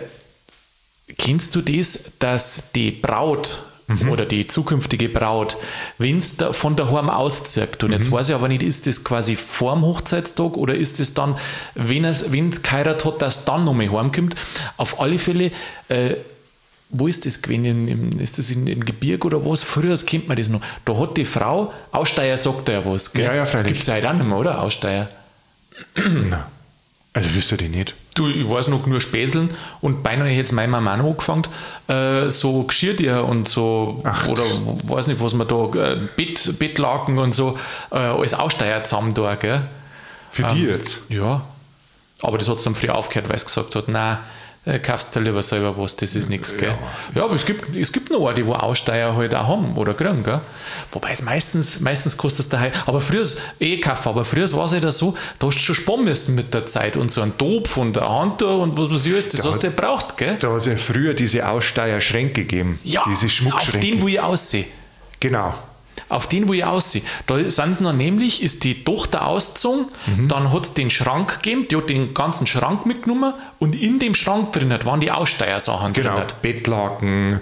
kennst 1.18 1.54
du 1.56 1.60
das, 1.60 2.12
dass 2.18 2.70
die 2.72 2.92
Braut 2.92 3.62
oder 4.10 4.26
die 4.26 4.46
zukünftige 4.46 5.08
Braut, 5.08 5.56
wenn 5.98 6.18
es 6.18 6.36
von 6.52 6.76
daheim 6.76 7.10
auszieht, 7.10 7.82
und 7.84 7.92
jetzt 7.92 8.10
weiß 8.10 8.30
ich 8.30 8.34
aber 8.34 8.48
nicht, 8.48 8.62
ist 8.62 8.86
das 8.86 9.04
quasi 9.04 9.36
vor 9.36 9.74
dem 9.74 9.82
Hochzeitstag 9.82 10.56
oder 10.56 10.74
ist 10.74 11.00
das 11.00 11.14
dann, 11.14 11.36
wenn 11.74 12.04
es 12.04 12.22
es 12.22 12.62
geheiratet 12.62 13.04
hat, 13.04 13.22
dass 13.22 13.44
dann 13.44 13.64
nochmal 13.64 13.90
heimkommt? 13.90 14.34
Auf 14.76 15.00
alle 15.00 15.18
Fälle, 15.18 15.50
äh, 15.88 16.16
wo 16.90 17.06
ist 17.08 17.24
das 17.24 17.40
gewesen? 17.40 18.18
Ist 18.20 18.38
das 18.38 18.50
in, 18.50 18.66
in 18.66 18.84
Gebirg 18.84 19.24
oder 19.24 19.44
was? 19.46 19.64
Früher 19.64 19.96
kennt 19.96 20.28
man 20.28 20.36
das 20.36 20.50
noch. 20.50 20.60
Da 20.84 20.96
hat 20.98 21.16
die 21.16 21.24
Frau, 21.24 21.72
Aussteier 21.90 22.36
sagt 22.36 22.68
da 22.68 22.72
ja 22.72 22.84
was, 22.84 23.12
gell? 23.12 23.24
Ja, 23.24 23.34
ja, 23.34 23.46
freilich. 23.46 23.72
Gibt 23.72 23.82
es 23.82 23.92
heute 23.92 24.10
auch 24.10 24.14
nicht 24.14 24.26
mehr, 24.26 24.36
oder? 24.36 24.60
Aussteier. 24.60 25.08
Also 27.14 27.34
wisst 27.34 27.52
ihr 27.52 27.58
die 27.58 27.68
nicht? 27.68 27.94
Du, 28.14 28.28
ich 28.28 28.48
weiß 28.48 28.68
noch 28.68 28.86
nur 28.86 29.00
Spätzeln 29.00 29.50
und 29.82 30.02
beinahe 30.02 30.28
hätte 30.28 30.38
jetzt 30.38 30.52
meine 30.52 30.68
Mama 30.72 30.92
angefangen, 30.92 31.46
äh, 31.88 32.30
so 32.30 32.62
Geschirrtier 32.62 33.24
und 33.24 33.48
so, 33.48 34.00
Ach. 34.04 34.28
oder 34.28 34.44
weiß 34.84 35.08
nicht, 35.08 35.22
was 35.22 35.34
man 35.34 35.46
da, 35.46 35.64
äh, 35.74 35.96
Bett, 36.16 36.58
Bettlaken 36.58 37.18
und 37.18 37.34
so, 37.34 37.58
äh, 37.90 37.96
als 37.96 38.32
Aussteier 38.32 38.84
zusammen 38.84 39.12
da, 39.12 39.34
gell? 39.34 39.62
Für 40.30 40.44
die 40.44 40.62
jetzt? 40.62 41.02
Ja. 41.10 41.42
Aber 42.22 42.38
das 42.38 42.48
hat 42.48 42.56
es 42.56 42.64
dann 42.64 42.74
früher 42.74 42.94
aufgehört, 42.94 43.28
weil 43.28 43.36
es 43.36 43.44
gesagt 43.44 43.74
hat, 43.74 43.88
nein, 43.88 44.18
äh, 44.64 44.78
kaufst 44.78 45.14
du 45.16 45.20
lieber 45.20 45.42
selber 45.42 45.76
was, 45.76 45.96
das 45.96 46.14
ist 46.14 46.28
nichts, 46.28 46.56
gell? 46.56 46.74
Ja, 47.14 47.24
aber 47.24 47.34
es 47.34 47.44
gibt, 47.44 47.74
es 47.74 47.92
gibt 47.92 48.10
noch 48.10 48.32
die, 48.32 48.46
wo 48.46 48.52
Aussteier 48.54 49.16
halt 49.16 49.34
auch 49.34 49.48
haben 49.48 49.76
oder 49.76 49.92
kriegen, 49.94 50.22
gell? 50.22 50.40
Wobei 50.92 51.10
es 51.12 51.22
meistens, 51.22 51.80
meistens 51.80 52.16
kostet 52.16 52.40
es 52.46 52.48
daheim, 52.48 52.70
aber 52.86 53.00
früher 53.00 53.26
eh 53.58 53.80
kaufen, 53.80 54.10
aber 54.10 54.24
früher 54.24 54.50
war 54.52 54.66
es 54.66 54.72
halt 54.72 54.92
so, 54.92 55.16
da 55.40 55.48
hast 55.48 55.56
du 55.56 55.60
schon 55.60 55.74
sparen 55.74 56.04
müssen 56.04 56.36
mit 56.36 56.54
der 56.54 56.66
Zeit 56.66 56.96
und 56.96 57.10
so 57.10 57.22
ein 57.22 57.36
Topf 57.36 57.76
und 57.76 57.98
ein 57.98 58.08
Handtuch 58.08 58.60
und 58.60 58.78
was 58.78 58.90
weiß 58.90 59.06
ich 59.06 59.12
alles, 59.14 59.28
das 59.30 59.40
Da 59.40 59.48
hast 59.48 59.62
du 59.64 59.66
ja 59.66 59.72
braucht, 59.74 60.16
gell? 60.16 60.36
Da 60.38 60.50
hat 60.50 60.58
es 60.58 60.66
ja 60.66 60.76
früher 60.76 61.14
diese 61.14 61.48
Aussteier-Schränke 61.48 62.42
gegeben. 62.42 62.78
Ja, 62.84 63.02
diese 63.08 63.26
auf 63.26 63.32
Schmuckschränke. 63.32 63.90
den, 63.90 64.00
wo 64.00 64.06
ich 64.06 64.20
aussehe. 64.20 64.66
genau. 65.18 65.54
Auf 66.08 66.26
den, 66.28 66.46
wo 66.48 66.52
ich 66.52 66.64
aussehe. 66.64 67.02
Da 67.26 67.48
sind 67.50 67.80
noch 67.80 67.92
nämlich, 67.92 68.42
ist 68.42 68.64
die 68.64 68.84
Tochter 68.84 69.26
ausgezogen, 69.26 69.86
Mhm. 70.06 70.28
dann 70.28 70.52
hat 70.52 70.64
es 70.66 70.74
den 70.74 70.90
Schrank 70.90 71.42
gegeben, 71.42 71.66
die 71.70 71.76
hat 71.76 71.88
den 71.88 72.12
ganzen 72.14 72.46
Schrank 72.46 72.84
mitgenommen 72.86 73.32
und 73.58 73.74
in 73.74 73.98
dem 73.98 74.14
Schrank 74.14 74.52
drin 74.52 74.74
waren 74.84 75.00
die 75.00 75.10
Aussteiersachen 75.10 75.92
Genau. 75.94 76.16
drin. 76.18 76.26
Bettlaken, 76.42 77.40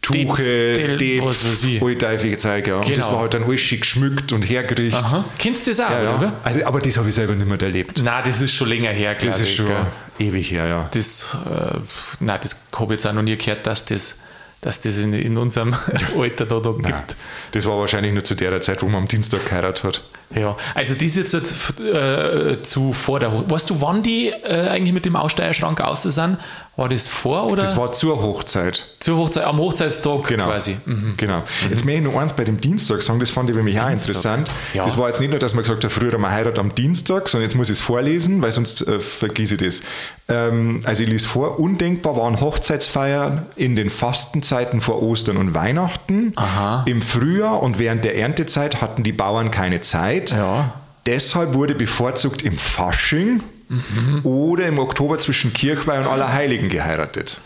Tuche, 0.00 0.96
Depf, 0.96 1.24
was 1.24 1.44
weiß 1.44 1.64
ich. 1.64 1.82
all 1.82 1.98
teufige 1.98 2.38
Zeug. 2.38 2.66
Ja. 2.68 2.76
Und 2.76 2.88
das 2.88 3.06
Genau. 3.06 3.12
war 3.14 3.20
halt 3.22 3.34
dann 3.34 3.42
alles 3.44 3.60
schick 3.60 3.80
geschmückt 3.80 4.32
und 4.32 4.42
hergerichtet. 4.42 5.02
Aha. 5.02 5.24
Kennst 5.38 5.66
du 5.66 5.70
das 5.72 5.80
auch, 5.80 5.90
Ja, 5.90 6.02
ja. 6.02 6.16
oder? 6.16 6.32
Also, 6.44 6.64
aber 6.64 6.80
das 6.80 6.96
habe 6.96 7.08
ich 7.08 7.14
selber 7.14 7.34
nicht 7.34 7.48
mehr 7.48 7.60
erlebt. 7.60 8.00
Nein, 8.02 8.22
das 8.24 8.40
ist 8.40 8.52
schon 8.52 8.68
länger 8.68 8.90
her, 8.90 9.16
glaube 9.16 9.32
Das 9.32 9.40
ist 9.40 9.48
ich. 9.50 9.56
schon 9.56 9.66
gell. 9.66 9.86
ewig 10.20 10.50
her, 10.52 10.66
ja. 10.66 10.88
Das, 10.92 11.36
äh, 11.46 11.78
nein, 12.20 12.38
das 12.40 12.62
habe 12.74 12.84
ich 12.84 12.90
jetzt 13.00 13.06
auch 13.06 13.12
noch 13.12 13.22
nie 13.22 13.36
gehört, 13.36 13.66
dass 13.66 13.84
das, 13.84 14.20
dass 14.60 14.80
das 14.80 14.98
in, 14.98 15.12
in 15.12 15.36
unserem 15.36 15.74
Alter 16.18 16.46
da, 16.46 16.60
da 16.60 16.72
gibt. 16.72 17.16
das 17.52 17.66
war 17.66 17.78
wahrscheinlich 17.78 18.12
nur 18.12 18.24
zu 18.24 18.34
der 18.34 18.60
Zeit, 18.60 18.82
wo 18.82 18.86
man 18.86 19.02
am 19.02 19.08
Dienstag 19.08 19.46
geheiratet 19.46 19.84
hat. 19.84 20.04
Ja, 20.34 20.56
also 20.74 20.94
das 20.94 21.16
jetzt 21.16 21.34
äh, 21.80 22.62
zu 22.62 22.92
vor 22.92 23.18
der 23.18 23.32
Ho- 23.32 23.44
Weißt 23.48 23.70
du, 23.70 23.80
wann 23.80 24.02
die 24.02 24.28
äh, 24.28 24.68
eigentlich 24.68 24.92
mit 24.92 25.06
dem 25.06 25.16
Aussteierschrank 25.16 25.80
aus 25.80 26.02
sind? 26.02 26.36
War 26.76 26.88
das 26.88 27.08
vor 27.08 27.46
oder 27.46 27.62
Das 27.62 27.76
war 27.76 27.92
zur 27.92 28.22
Hochzeit. 28.22 28.86
zur 29.00 29.16
Hochzeit, 29.18 29.44
am 29.44 29.58
Hochzeitstag 29.58 30.28
Genau. 30.28 30.46
quasi? 30.46 30.76
Mhm. 30.84 31.14
Genau. 31.16 31.42
Jetzt 31.68 31.84
möchte 31.84 32.02
ich 32.02 32.06
noch 32.06 32.20
eins 32.20 32.34
bei 32.34 32.44
dem 32.44 32.60
Dienstag 32.60 33.02
sagen, 33.02 33.18
das 33.18 33.30
fand 33.30 33.50
ich 33.50 33.56
nämlich 33.56 33.80
auch 33.80 33.88
Dienstag. 33.88 34.08
interessant. 34.10 34.50
Ja. 34.74 34.84
Das 34.84 34.96
war 34.96 35.08
jetzt 35.08 35.20
nicht 35.20 35.30
nur, 35.30 35.40
dass 35.40 35.54
man 35.54 35.64
gesagt 35.64 35.82
hat, 35.82 35.90
früher 35.90 36.16
man 36.18 36.30
heiratet 36.30 36.60
am 36.60 36.72
Dienstag, 36.76 37.28
sondern 37.28 37.48
jetzt 37.48 37.56
muss 37.56 37.68
ich 37.68 37.78
es 37.78 37.80
vorlesen, 37.80 38.42
weil 38.42 38.52
sonst 38.52 38.86
äh, 38.86 39.00
vergieße 39.00 39.54
ich 39.56 39.60
das. 39.60 39.82
Ähm, 40.28 40.82
also 40.84 41.02
ich 41.02 41.08
lese 41.08 41.26
vor, 41.26 41.58
undenkbar 41.58 42.16
waren 42.16 42.38
Hochzeitsfeiern 42.40 43.46
in 43.56 43.74
den 43.74 43.90
Fastenzeiten 43.90 44.80
vor 44.80 45.02
Ostern 45.02 45.36
und 45.36 45.54
Weihnachten. 45.54 46.32
Aha. 46.36 46.84
Im 46.86 47.02
Frühjahr 47.02 47.60
und 47.60 47.80
während 47.80 48.04
der 48.04 48.16
Erntezeit 48.16 48.80
hatten 48.80 49.02
die 49.02 49.12
Bauern 49.12 49.50
keine 49.50 49.80
Zeit. 49.80 50.17
Ja. 50.30 50.74
Deshalb 51.06 51.54
wurde 51.54 51.74
bevorzugt 51.74 52.42
im 52.42 52.56
Fasching 52.58 53.42
Mhm. 53.70 54.20
oder 54.24 54.66
im 54.66 54.78
Oktober 54.78 55.18
zwischen 55.18 55.52
Kirchweih 55.52 55.98
und 56.00 56.06
Allerheiligen 56.06 56.70
geheiratet. 56.70 57.38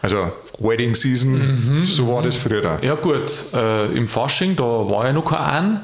Also 0.00 0.32
Wedding 0.58 0.94
Season, 0.94 1.84
so 1.86 2.08
war 2.08 2.22
das 2.22 2.36
früher. 2.36 2.78
Ja 2.82 2.94
gut, 2.94 3.30
äh, 3.54 3.86
im 3.94 4.08
Fasching, 4.08 4.56
da 4.56 4.64
war 4.64 5.06
ja 5.06 5.12
noch 5.12 5.26
kein 5.26 5.38
An 5.38 5.80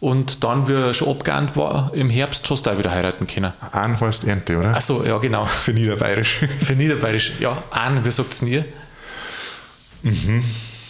und 0.00 0.42
dann, 0.42 0.66
wie 0.68 0.72
er 0.74 0.92
schon 0.92 1.08
abgeahnt 1.08 1.56
war, 1.56 1.92
im 1.94 2.10
Herbst 2.10 2.50
hast 2.50 2.66
du 2.66 2.70
auch 2.70 2.78
wieder 2.78 2.90
heiraten 2.90 3.28
können. 3.28 3.52
An 3.70 3.98
heißt 4.00 4.24
Ernte, 4.24 4.58
oder? 4.58 4.74
Achso, 4.74 5.04
ja 5.04 5.16
genau. 5.18 5.46
Für 5.64 5.72
Niederbayerisch. 5.72 6.40
Für 6.64 6.74
Niederbayerisch, 6.74 7.34
ja, 7.38 7.62
An, 7.70 8.04
wie 8.04 8.10
sagt 8.10 8.32
es 8.32 8.42
ihr? 8.42 8.64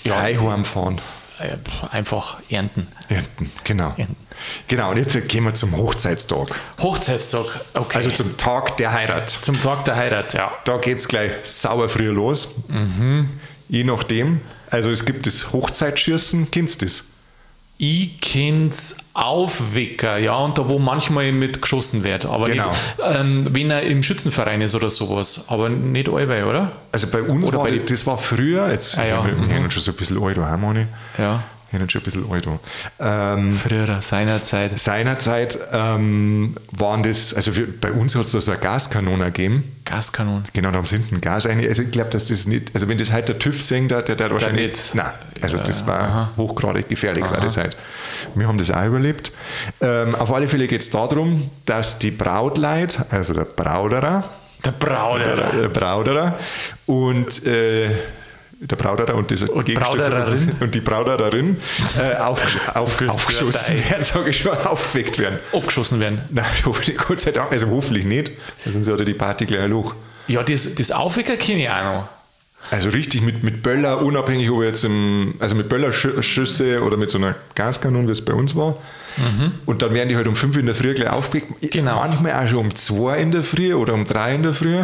Ja, 0.04 0.16
Eiheim 0.20 0.64
fahren. 0.64 0.96
äh, 0.96 1.00
einfach 1.90 2.38
ernten. 2.48 2.88
Ernten, 3.08 3.50
genau. 3.64 3.94
Ernten. 3.96 4.16
Genau, 4.66 4.90
und 4.90 4.96
jetzt 4.96 5.28
gehen 5.28 5.44
wir 5.44 5.54
zum 5.54 5.76
Hochzeitstag. 5.76 6.48
Hochzeitstag, 6.80 7.44
okay. 7.74 7.98
Also 7.98 8.10
zum 8.10 8.36
Tag 8.36 8.76
der 8.76 8.92
Heirat. 8.92 9.30
zum 9.30 9.60
Tag 9.60 9.84
der 9.84 9.96
Heirat, 9.96 10.34
ja. 10.34 10.50
Da 10.64 10.78
geht 10.78 10.98
es 10.98 11.06
gleich 11.08 11.32
sauber 11.44 11.88
früh 11.88 12.08
los. 12.08 12.48
Je 13.68 13.84
nachdem. 13.84 14.40
Also 14.70 14.90
es 14.90 15.04
gibt 15.04 15.26
das 15.26 15.52
Hochzeitschießen, 15.52 16.50
kennst 16.50 16.82
du 16.82 16.86
das? 16.86 17.04
Ich 17.84 18.20
kenn's 18.20 18.96
Aufwecker, 19.12 20.16
ja, 20.16 20.36
und 20.36 20.56
da 20.56 20.68
wo 20.68 20.78
manchmal 20.78 21.32
mit 21.32 21.60
geschossen 21.60 22.04
wird. 22.04 22.24
Aber 22.24 22.46
Genau. 22.46 22.68
nicht, 22.68 22.78
ähm, 23.04 23.44
wenn 23.50 23.72
er 23.72 23.82
im 23.82 24.04
Schützenverein 24.04 24.60
ist 24.60 24.76
oder 24.76 24.88
sowas. 24.88 25.46
Aber 25.48 25.68
nicht 25.68 26.08
allweil, 26.08 26.44
oder? 26.44 26.70
Also 26.92 27.08
bei 27.08 27.20
uns 27.22 27.44
Oder 27.44 27.58
war 27.58 27.64
bei 27.64 27.72
die, 27.72 27.84
das 27.84 28.06
war 28.06 28.16
früher, 28.18 28.70
jetzt 28.70 28.96
Ah, 28.96 29.04
ja, 29.04 29.26
wir, 29.26 29.32
wir 29.36 29.60
mhm. 29.60 29.68
schon 29.72 29.82
so 29.82 29.90
ein 29.90 29.96
bisschen 29.96 30.22
alt, 30.22 30.38
nicht? 30.74 30.86
Ja. 31.18 31.42
Wir 31.72 31.80
haben 31.80 31.88
schon 31.88 32.02
ein 32.02 32.04
bisschen 32.04 32.30
alt. 32.30 32.46
Ähm, 33.00 33.52
Früher, 33.54 34.02
seinerzeit. 34.02 34.78
seinerzeit 34.78 35.58
ähm, 35.72 36.56
waren 36.70 37.02
das, 37.02 37.32
also 37.34 37.56
wir, 37.56 37.66
bei 37.80 37.90
uns 37.92 38.14
hat 38.14 38.26
es 38.26 38.32
da 38.32 38.40
so 38.42 38.52
eine 38.52 38.60
Gaskanone 38.60 39.24
gegeben. 39.26 39.64
Gaskanonen. 39.86 40.44
Genau, 40.52 40.70
da 40.70 40.76
haben 40.76 40.86
sie 40.86 40.96
hinten 40.98 41.20
Gas 41.22 41.46
rein. 41.46 41.64
Also 41.66 41.82
ich 41.82 41.90
glaube, 41.90 42.10
dass 42.10 42.28
das 42.28 42.46
nicht, 42.46 42.72
also 42.74 42.88
wenn 42.88 42.98
das 42.98 43.10
halt 43.10 43.28
der 43.30 43.38
TÜV 43.38 43.62
singt, 43.62 43.90
der, 43.90 44.02
der, 44.02 44.16
der 44.16 44.30
wahrscheinlich. 44.30 44.68
nicht. 44.68 44.94
Nein, 44.94 45.10
also 45.40 45.56
das 45.56 45.80
Ja, 45.80 45.86
war 45.86 46.00
aha. 46.00 46.30
hochgradig 46.36 46.88
gefährlich, 46.90 47.24
war 47.24 47.40
das 47.40 47.56
halt. 47.56 47.76
Wir 48.34 48.46
haben 48.46 48.58
das 48.58 48.70
auch 48.70 48.84
überlebt. 48.84 49.32
Ähm, 49.80 50.14
auf 50.14 50.30
alle 50.30 50.48
Fälle 50.48 50.68
geht 50.68 50.82
es 50.82 50.90
darum, 50.90 51.50
dass 51.64 51.98
die 51.98 52.10
Brautleit, 52.10 53.00
also 53.10 53.32
der 53.32 53.44
Brauderer, 53.46 54.24
Der 54.64 54.72
Brauderer. 54.72 55.50
der 55.52 55.68
Brauderer 55.68 56.38
und 56.86 57.44
äh, 57.46 57.90
der 58.64 58.76
Brauderer 58.76 59.14
und, 59.14 59.30
das 59.30 59.42
Gegenstück- 59.44 59.74
Braudererin. 59.74 60.52
und 60.60 60.74
die 60.74 60.80
Braudererin 60.80 61.56
äh, 61.98 62.14
auf, 62.16 62.40
auf, 62.74 63.02
aufgeschossen 63.08 63.84
werden, 63.90 64.02
sage 64.02 64.30
ich 64.30 64.38
schon, 64.38 64.52
aufgeweckt 64.56 65.18
werden. 65.18 65.38
Abgeschossen 65.52 66.00
werden. 66.00 66.22
Nein, 66.30 66.46
Gott 66.96 67.20
sei 67.20 67.32
Dank, 67.32 67.50
also 67.52 67.68
hoffentlich 67.68 68.04
nicht, 68.04 68.32
sonst 68.64 68.88
hat 68.88 68.98
er 69.00 69.04
die 69.04 69.14
Party 69.14 69.46
gleich 69.46 69.62
ein 69.62 69.70
Loch. 69.70 69.94
Ja, 70.28 70.42
das, 70.42 70.74
das 70.74 70.90
Aufwecker 70.92 71.36
kenne 71.36 71.62
ich 71.62 71.70
auch 71.70 71.82
noch. 71.82 72.08
Also 72.70 72.90
richtig 72.90 73.22
mit, 73.22 73.42
mit 73.42 73.62
Böller, 73.62 74.00
unabhängig 74.02 74.48
ob 74.50 74.62
jetzt 74.62 74.84
im, 74.84 75.34
also 75.40 75.56
mit 75.56 75.68
Böllerschüsse 75.68 76.82
oder 76.82 76.96
mit 76.96 77.10
so 77.10 77.18
einer 77.18 77.34
Gaskanone, 77.56 78.06
wie 78.06 78.12
es 78.12 78.24
bei 78.24 78.32
uns 78.32 78.54
war. 78.54 78.76
Und 79.66 79.82
dann 79.82 79.92
werden 79.92 80.08
die 80.08 80.16
halt 80.16 80.28
um 80.28 80.36
5 80.36 80.56
in 80.56 80.66
der 80.66 80.74
Früh 80.74 80.94
gleich 80.94 81.10
aufgeweckt. 81.10 81.72
Genau. 81.72 81.96
Manchmal 81.96 82.32
auch 82.32 82.48
schon 82.48 82.58
um 82.60 82.74
2 82.74 83.18
in 83.18 83.30
der 83.32 83.42
Früh 83.42 83.74
oder 83.74 83.94
um 83.94 84.04
3 84.04 84.36
in 84.36 84.42
der 84.44 84.54
Früh. 84.54 84.78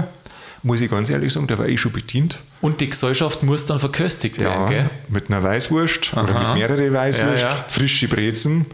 Muss 0.62 0.80
ich 0.80 0.90
ganz 0.90 1.08
ehrlich 1.10 1.32
sagen, 1.32 1.46
da 1.46 1.56
war 1.58 1.66
ich 1.66 1.80
schon 1.80 1.92
bedient. 1.92 2.38
Und 2.60 2.80
die 2.80 2.90
Gesellschaft 2.90 3.42
muss 3.42 3.64
dann 3.64 3.78
verköstigt 3.80 4.40
werden, 4.40 4.62
Ja, 4.64 4.68
gell? 4.68 4.90
mit 5.08 5.30
einer 5.30 5.42
Weißwurst 5.42 6.12
oder 6.14 6.34
Aha. 6.34 6.48
mit 6.54 6.58
mehreren 6.68 6.92
Weißwurst, 6.92 7.42
Ja, 7.42 7.50
ja. 7.50 7.64
frische 7.68 8.08
Brezen. 8.08 8.66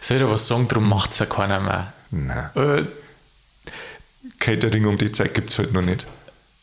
Soll 0.00 0.16
ich 0.16 0.22
dir 0.22 0.30
was 0.30 0.46
sagen, 0.46 0.66
darum 0.68 0.88
macht 0.88 1.12
es 1.12 1.20
ja 1.20 1.26
keiner 1.26 1.60
mehr. 1.60 1.92
Nein, 2.10 2.50
Äh, 2.56 2.82
Catering 4.38 4.86
um 4.86 4.96
die 4.98 5.12
Zeit 5.12 5.34
gibt 5.34 5.50
es 5.50 5.58
halt 5.58 5.72
noch 5.72 5.82
nicht. 5.82 6.06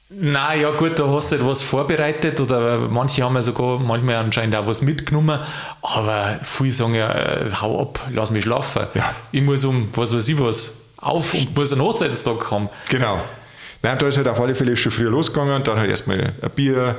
na 0.10 0.54
ja, 0.56 0.72
gut, 0.72 1.00
da 1.00 1.08
hast 1.10 1.32
du 1.32 1.38
halt 1.38 1.48
was 1.48 1.62
vorbereitet 1.62 2.40
oder 2.40 2.78
manche 2.90 3.24
haben 3.24 3.36
ja 3.36 3.42
sogar 3.42 3.80
manchmal 3.80 4.16
anscheinend 4.16 4.56
auch 4.56 4.68
was 4.68 4.82
mitgenommen, 4.82 5.40
aber 5.82 6.40
viele 6.44 6.72
sagen 6.72 6.94
ja, 6.96 7.12
äh, 7.12 7.52
hau 7.62 7.82
ab, 7.82 8.00
lass 8.12 8.32
mich 8.32 8.44
schlafen. 8.44 8.86
Ja. 8.94 9.14
Ich 9.32 9.42
muss 9.42 9.66
um, 9.66 9.90
was 9.94 10.16
weiß 10.16 10.28
ich 10.30 10.40
was, 10.40 10.76
auf 10.98 11.34
und 11.34 11.56
muss 11.56 11.72
einen 11.72 11.82
Hochzeitstag 11.82 12.52
haben. 12.52 12.70
Genau. 12.90 13.22
Nein, 13.86 14.00
da 14.00 14.08
ist 14.08 14.18
halt 14.18 14.28
auf 14.28 14.40
alle 14.42 14.56
Fälle 14.56 14.76
schon 14.76 14.92
früher 14.92 15.12
losgegangen. 15.12 15.64
Dann 15.64 15.78
halt 15.78 15.92
erstmal 15.92 16.34
ein 16.42 16.50
Bier, 16.56 16.96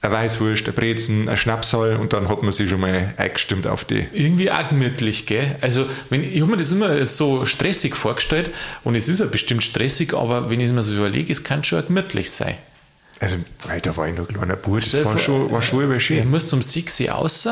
ein 0.00 0.10
Weißwurst, 0.10 0.66
ein 0.66 0.74
Brezen, 0.74 1.28
ein 1.28 1.36
Schnapsal 1.36 1.96
und 1.96 2.14
dann 2.14 2.30
hat 2.30 2.42
man 2.42 2.50
sich 2.52 2.70
schon 2.70 2.80
mal 2.80 3.12
eingestimmt 3.18 3.66
auf 3.66 3.84
die. 3.84 4.06
Irgendwie 4.14 4.50
auch 4.50 4.66
gemütlich, 4.68 5.26
gell? 5.26 5.56
Also, 5.60 5.84
wenn, 6.08 6.24
ich 6.24 6.40
habe 6.40 6.50
mir 6.52 6.56
das 6.56 6.72
immer 6.72 7.04
so 7.04 7.44
stressig 7.44 7.94
vorgestellt 7.94 8.50
und 8.84 8.94
es 8.94 9.06
ist 9.06 9.20
ja 9.20 9.26
bestimmt 9.26 9.62
stressig, 9.62 10.14
aber 10.14 10.48
wenn 10.48 10.60
ich 10.60 10.68
es 10.68 10.72
mir 10.72 10.82
so 10.82 10.96
überlege, 10.96 11.30
es 11.30 11.44
kann 11.44 11.62
schon 11.62 11.82
auch 11.82 11.86
gemütlich 11.86 12.30
sein. 12.30 12.54
Also, 13.20 13.36
weil 13.66 13.82
da 13.82 13.94
war 13.94 14.08
ich 14.08 14.16
noch 14.16 14.26
ein 14.26 14.34
kleiner 14.34 14.56
Bub, 14.56 14.80
das 14.80 15.04
war 15.04 15.18
schon, 15.18 15.50
war 15.50 15.60
schon 15.60 15.82
über 15.82 15.94
Du 15.94 16.00
schön. 16.00 16.30
musst 16.30 16.54
um 16.54 16.62
6 16.62 17.00
Uhr 17.00 17.10
raus. 17.10 17.44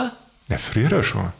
Ja, 0.48 0.56
früher 0.56 1.02
schon. 1.02 1.30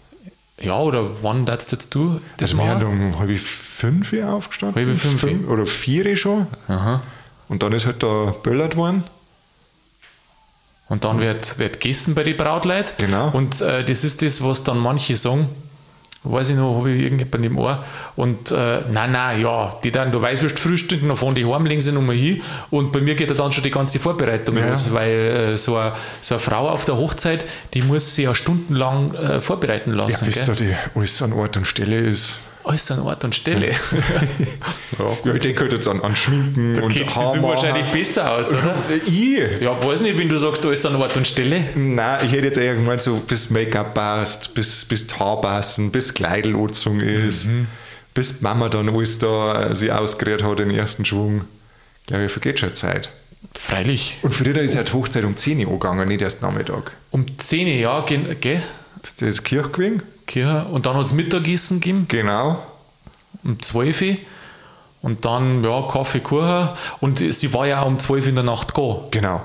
Ja, 0.61 0.79
oder 0.79 1.23
wann 1.23 1.45
darfst 1.45 1.73
jetzt 1.73 1.95
du 1.95 2.21
das 2.39 2.53
Also, 2.53 2.63
wir 2.63 2.71
haben 2.71 2.87
um 2.87 3.19
halb 3.19 3.39
fünf 3.39 4.13
aufgestanden. 4.15 4.87
Halb 4.87 4.99
fünf? 4.99 5.21
Fünf 5.21 5.49
Oder 5.49 5.67
vier 5.67 6.07
Uhr 6.07 6.17
schon. 6.17 6.47
Aha. 6.69 7.03
Und 7.49 7.63
dann 7.63 7.73
ist 7.73 7.87
halt 7.87 8.03
da 8.03 8.35
böllert 8.43 8.77
worden. 8.77 9.05
Und 10.89 11.05
dann 11.05 11.21
wird, 11.21 11.59
wird 11.59 11.81
gegessen 11.81 12.15
bei 12.15 12.23
den 12.23 12.37
Brautleit. 12.37 12.97
Genau. 12.99 13.31
Und 13.31 13.61
äh, 13.61 13.85
das 13.85 14.05
ist 14.05 14.23
das, 14.23 14.43
was 14.43 14.65
dann 14.65 14.79
manche 14.79 15.17
sagen, 15.17 15.49
weiß 16.33 16.51
ich 16.51 16.57
noch, 16.57 16.79
habe 16.79 16.91
ich 16.93 17.03
irgendjemand 17.03 17.45
im 17.45 17.59
Ohr. 17.59 17.85
Und 18.17 18.51
äh, 18.53 18.81
nein, 18.91 19.13
nein, 19.13 19.41
ja, 19.41 19.77
die 19.85 19.91
dann, 19.91 20.11
du 20.13 20.21
weißt, 20.21 20.43
wirst 20.43 20.59
frühstücken, 20.59 21.09
dann 21.09 21.17
fahren 21.17 21.35
die 21.35 21.45
heim, 21.47 21.67
legen 21.67 21.81
sie 21.81 21.93
nochmal 21.93 22.17
hin. 22.17 22.43
Und 22.71 22.93
bei 22.93 23.01
mir 23.01 23.15
geht 23.15 23.31
ja 23.31 23.37
dann 23.37 23.53
schon 23.53 23.65
die 23.65 23.71
ganze 23.71 23.99
Vorbereitung 23.99 24.57
Ja. 24.57 24.69
los, 24.69 24.93
weil 24.93 25.11
äh, 25.11 25.59
so, 25.59 25.77
eine, 25.77 25.93
so 26.23 26.35
eine 26.35 26.41
Frau 26.41 26.69
auf 26.69 26.85
der 26.85 26.97
Hochzeit, 26.97 27.45
die 27.75 27.83
muss 27.83 28.15
sich 28.15 28.25
ja 28.25 28.35
stundenlang 28.35 29.15
äh, 29.15 29.41
vorbereiten 29.41 29.91
Ja, 29.91 29.97
lassen. 29.97 30.27
bis 30.27 30.35
gell? 30.37 30.45
da 30.47 30.53
die 30.55 30.75
alles 30.99 31.21
an 31.23 31.33
Ort 31.33 31.57
und 31.57 31.67
Stelle 31.67 31.99
ist. 31.99 32.39
Alles 32.67 32.91
an 32.91 32.99
Ort 32.99 33.23
und 33.23 33.33
Stelle. 33.33 33.71
Ja, 34.99 35.33
ich 35.35 35.41
denke 35.41 35.61
halt 35.61 35.73
jetzt 35.73 35.87
an, 35.87 36.01
an 36.01 36.17
Schminken 36.17 36.75
Da 36.75 36.83
und 36.83 36.93
kennst 36.93 37.17
du 37.17 37.43
wahrscheinlich 37.43 37.93
besser 37.93 38.33
aus, 38.33 38.53
oder? 38.53 38.75
Ich? 39.07 39.61
Ja, 39.61 39.85
weiß 39.85 40.01
nicht, 40.01 40.19
wenn 40.19 40.29
du 40.29 40.37
sagst, 40.37 40.67
alles 40.67 40.85
an 40.85 40.97
Ort 40.97 41.17
und 41.17 41.29
Stelle. 41.29 41.63
Nein, 41.77 42.27
ich 42.27 42.33
hätte 42.33 42.47
jetzt 42.47 42.59
eher 42.59 42.75
gemeint, 42.75 43.03
so 43.03 43.19
bis 43.19 43.51
Make-up 43.51 43.95
passt, 43.95 44.53
bis, 44.55 44.85
bis 44.85 45.07
die 45.07 45.15
Haare 45.15 45.43
passen, 45.43 45.93
bis 45.93 46.13
Kleidelotzung 46.13 46.99
ist, 47.01 47.47
bis 48.15 48.39
die 48.39 48.43
Mama 48.43 48.69
dann 48.69 48.89
alles 48.89 49.21
da 49.21 49.63
äh, 49.71 49.77
sie 49.77 49.93
ausgerührt 49.93 50.43
hat 50.43 50.59
im 50.59 50.71
ersten 50.71 51.05
Schwung. 51.05 51.45
Ich 52.01 52.07
glaube, 52.09 52.29
vergeht 52.29 52.59
schon 52.59 52.75
Zeit. 52.75 53.11
Freilich. 53.55 54.19
Und 54.23 54.35
früher 54.35 54.59
ist 54.59 54.75
ja 54.75 54.83
die 54.83 54.93
Hochzeit 54.93 55.23
um 55.23 55.37
10 55.37 55.65
Uhr 55.65 55.73
angegangen, 55.73 56.09
nicht 56.09 56.23
erst 56.23 56.43
Nachmittag. 56.43 56.93
Um 57.13 57.39
10 57.39 57.79
Jahre, 57.79 58.05
gehen, 58.07 58.37
gell? 58.41 58.61
Das 59.15 59.23
ist 59.29 59.45
Kirche 59.45 59.71
gewesen. 59.71 60.03
Kirche. 60.27 60.65
Und 60.67 60.87
dann 60.87 60.97
hat 60.97 61.07
es 61.07 61.13
Mittagessen 61.13 61.81
gegeben, 61.81 62.07
Genau. 62.09 62.63
um 63.45 63.61
12 63.63 64.03
Uhr. 64.03 64.17
Und 65.03 65.25
dann, 65.25 65.63
ja, 65.63 65.83
Kaffee, 65.89 66.21
Kuchen. 66.21 66.69
Und 67.01 67.19
sie 67.19 67.53
war 67.55 67.67
ja 67.67 67.83
um 67.83 67.99
12 67.99 68.25
Uhr 68.25 68.29
in 68.31 68.35
der 68.35 68.45
Nacht 68.45 68.75
gehen. 68.75 68.97
Genau. 69.11 69.41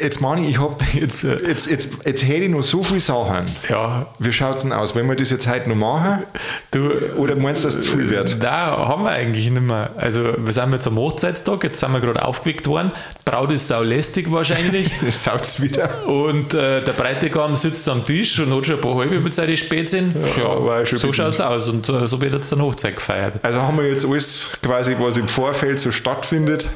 Jetzt 0.00 0.20
meine 0.20 0.42
ich, 0.42 0.50
ich 0.50 0.60
hab, 0.60 0.82
jetzt, 0.94 1.22
jetzt, 1.22 1.70
jetzt, 1.70 1.88
jetzt 2.04 2.26
hätte 2.26 2.44
ich 2.44 2.50
noch 2.50 2.62
so 2.62 2.82
viele 2.82 3.00
Sachen. 3.00 3.44
Ja, 3.68 4.06
Wie 4.18 4.32
schaut 4.32 4.56
es 4.56 4.62
denn 4.62 4.72
aus? 4.72 4.94
Wenn 4.94 5.06
wir 5.08 5.16
das 5.16 5.30
jetzt 5.30 5.46
heute 5.46 5.68
noch 5.68 5.76
machen? 5.76 6.22
du. 6.70 6.90
Oder 7.16 7.36
meinst 7.36 7.64
du, 7.64 7.68
dass 7.68 7.76
es 7.76 7.82
zu 7.82 7.96
viel 7.96 8.08
wird? 8.08 8.36
Nein, 8.38 8.50
haben 8.50 9.04
wir 9.04 9.10
eigentlich 9.10 9.50
nicht 9.50 9.62
mehr. 9.62 9.90
Also, 9.96 10.34
wir 10.38 10.52
sind 10.52 10.72
jetzt 10.72 10.86
am 10.86 10.96
Hochzeitstag, 10.96 11.64
jetzt 11.64 11.80
sind 11.80 11.92
wir 11.92 12.00
gerade 12.00 12.24
aufgeweckt 12.24 12.66
worden. 12.66 12.92
Die 12.94 13.30
Braut 13.30 13.52
ist 13.52 13.68
sau 13.68 13.82
lästig 13.82 14.30
wahrscheinlich. 14.30 14.90
Schaut 15.10 15.42
es 15.42 15.60
wieder? 15.60 16.06
Und 16.06 16.54
äh, 16.54 16.82
der 16.82 16.92
Bräutigam 16.92 17.56
sitzt 17.56 17.88
am 17.88 18.04
Tisch 18.04 18.38
und 18.40 18.54
hat 18.54 18.66
schon 18.66 18.76
ein 18.76 18.80
paar 18.80 18.96
halbe 18.96 19.20
mit 19.20 19.34
seinen 19.34 19.56
Spätzinn. 19.56 20.14
Ja, 20.36 20.86
schon 20.86 20.98
so 20.98 21.12
schaut 21.12 21.34
es 21.34 21.40
aus. 21.40 21.68
Und 21.68 21.88
äh, 21.88 22.08
so 22.08 22.20
wird 22.20 22.34
jetzt 22.34 22.50
dann 22.52 22.62
Hochzeit 22.62 22.96
gefeiert. 22.96 23.34
Also 23.42 23.60
haben 23.60 23.76
wir 23.76 23.88
jetzt 23.88 24.06
alles 24.06 24.50
quasi, 24.62 24.96
was 24.98 25.16
im 25.16 25.28
Vorfeld 25.28 25.78
so 25.78 25.90
stattfindet, 25.92 26.68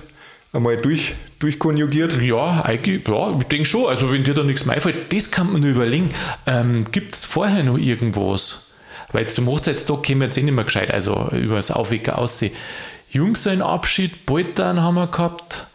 einmal 0.53 0.77
durch, 0.77 1.15
durchkonjugiert. 1.45 2.21
Ja, 2.23 2.63
eigentlich, 2.65 3.07
ja, 3.07 3.37
ich 3.39 3.45
denke 3.45 3.67
schon. 3.67 3.87
Also, 3.87 4.11
wenn 4.13 4.25
dir 4.25 4.35
da 4.35 4.43
nichts 4.43 4.65
mehr 4.65 4.75
einfällt, 4.77 5.13
das 5.13 5.31
kann 5.31 5.53
man 5.53 5.61
nur 5.61 5.71
überlegen. 5.71 6.09
Ähm, 6.47 6.85
Gibt 6.91 7.15
es 7.15 7.25
vorher 7.25 7.63
noch 7.63 7.79
irgendwas? 7.79 8.73
Weil 9.13 9.29
zum 9.29 9.47
Hochzeitstag 9.47 10.03
können 10.03 10.21
wir 10.21 10.27
jetzt 10.27 10.39
eh 10.39 10.43
nicht 10.43 10.55
mehr 10.55 10.65
gescheit, 10.65 10.91
also 10.91 11.29
über 11.33 11.57
das 11.57 11.71
Aufwecker 11.71 12.19
aussehen. 12.19 12.53
Jungsellenabschied, 13.11 14.27
Poltern 14.27 14.83
haben 14.83 14.95
wir 14.97 15.07
gehabt, 15.07 15.67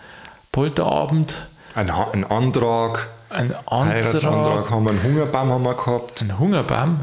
Polterabend, 0.51 1.47
Ein, 1.75 1.89
ein 1.89 2.25
Antrag, 2.25 3.07
ein 3.29 3.53
Heiratsantrag 3.69 4.33
Antrag, 4.33 4.69
haben 4.71 4.83
wir, 4.83 4.89
einen 4.91 5.03
Hungerbaum 5.03 5.49
haben 5.51 5.63
wir 5.63 5.73
gehabt. 5.75 6.21
ein 6.21 6.37
Hungerbaum. 6.37 6.99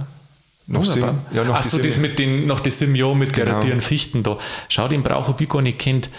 Noch 0.66 0.80
Hungerbaum? 0.84 1.18
ja, 1.32 1.44
noch 1.44 1.54
Achso, 1.54 1.78
die 1.78 1.88
das 1.88 1.98
mit 1.98 2.18
den, 2.18 2.46
nach 2.46 2.60
den 2.60 2.72
sieben 2.72 2.94
Jahren 2.96 3.18
mit 3.18 3.32
Genau. 3.32 3.46
garantierten 3.46 3.80
Fichten 3.80 4.22
da. 4.22 4.36
Schau, 4.68 4.88
den 4.88 5.02
brauche 5.02 5.34
ich 5.42 5.48
gar 5.48 5.62
nicht 5.62 5.78
kennt. 5.78 6.10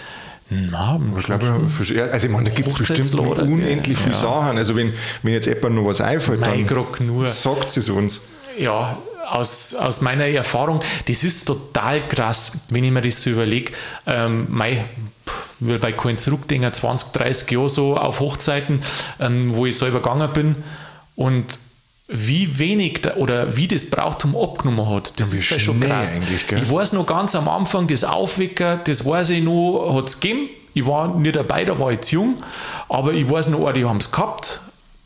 Na, 0.50 0.98
Ich 1.18 1.24
glaube, 1.24 1.44
also 1.44 2.26
ich 2.26 2.32
meine, 2.32 2.48
da 2.48 2.54
gibt 2.56 2.68
es 2.68 2.74
bestimmt 2.74 3.10
gell? 3.12 3.20
unendlich 3.20 3.98
viele 3.98 4.12
Ja. 4.12 4.18
Sachen. 4.18 4.56
Also 4.56 4.74
wenn, 4.76 4.92
wenn 5.22 5.32
jetzt 5.34 5.46
jemand 5.46 5.74
noch 5.74 5.84
was 5.84 6.00
einfällt, 6.00 6.40
mein 6.40 6.66
dann 6.66 7.26
sagt 7.26 7.76
es 7.76 7.88
uns. 7.90 8.22
ja, 8.58 8.96
aus, 9.28 9.74
aus 9.74 10.00
meiner 10.00 10.24
Erfahrung, 10.26 10.80
das 11.06 11.22
ist 11.22 11.44
total 11.44 12.00
krass, 12.08 12.52
wenn 12.70 12.82
ich 12.82 12.90
mir 12.90 13.02
das 13.02 13.20
so 13.22 13.28
überlege. 13.30 13.72
Ähm, 14.06 14.46
mei, 14.48 14.86
pff, 15.28 15.42
will 15.60 15.78
bei 15.78 15.92
keinen 15.92 16.16
zurückdenken, 16.16 16.72
20, 16.72 17.12
30 17.12 17.50
Jahre 17.50 17.68
so 17.68 17.96
auf 17.98 18.20
Hochzeiten, 18.20 18.82
ähm, 19.20 19.54
wo 19.54 19.66
ich 19.66 19.76
selber 19.76 19.98
gegangen 20.00 20.32
bin 20.32 20.56
und 21.14 21.58
wie 22.08 22.58
wenig 22.58 23.02
da, 23.02 23.14
oder 23.16 23.54
wie 23.56 23.68
das 23.68 23.88
Brauchtum 23.88 24.34
abgenommen 24.34 24.88
hat, 24.88 25.12
das 25.20 25.32
Ja, 25.32 25.38
ist 25.38 25.50
ja 25.50 25.58
schon 25.58 25.78
krass. 25.80 26.18
Ich 26.50 26.70
weiß 26.70 26.94
noch 26.94 27.06
ganz 27.06 27.34
am 27.34 27.48
Anfang, 27.48 27.86
das 27.86 28.02
Aufwecker, 28.02 28.78
das 28.78 29.04
weiß 29.04 29.30
ich 29.30 29.44
noch, 29.44 29.94
hat 29.94 30.08
es 30.08 30.18
gegeben. 30.18 30.48
Ich 30.72 30.86
war 30.86 31.08
nicht 31.08 31.36
dabei, 31.36 31.64
da 31.64 31.78
war 31.78 31.92
ich 31.92 32.00
zu 32.00 32.16
jung, 32.16 32.34
aber 32.88 33.12
ich 33.12 33.28
weiß 33.28 33.48
noch, 33.48 33.70
die 33.72 33.84
haben 33.84 33.98
es 33.98 34.10
gehabt. 34.10 34.60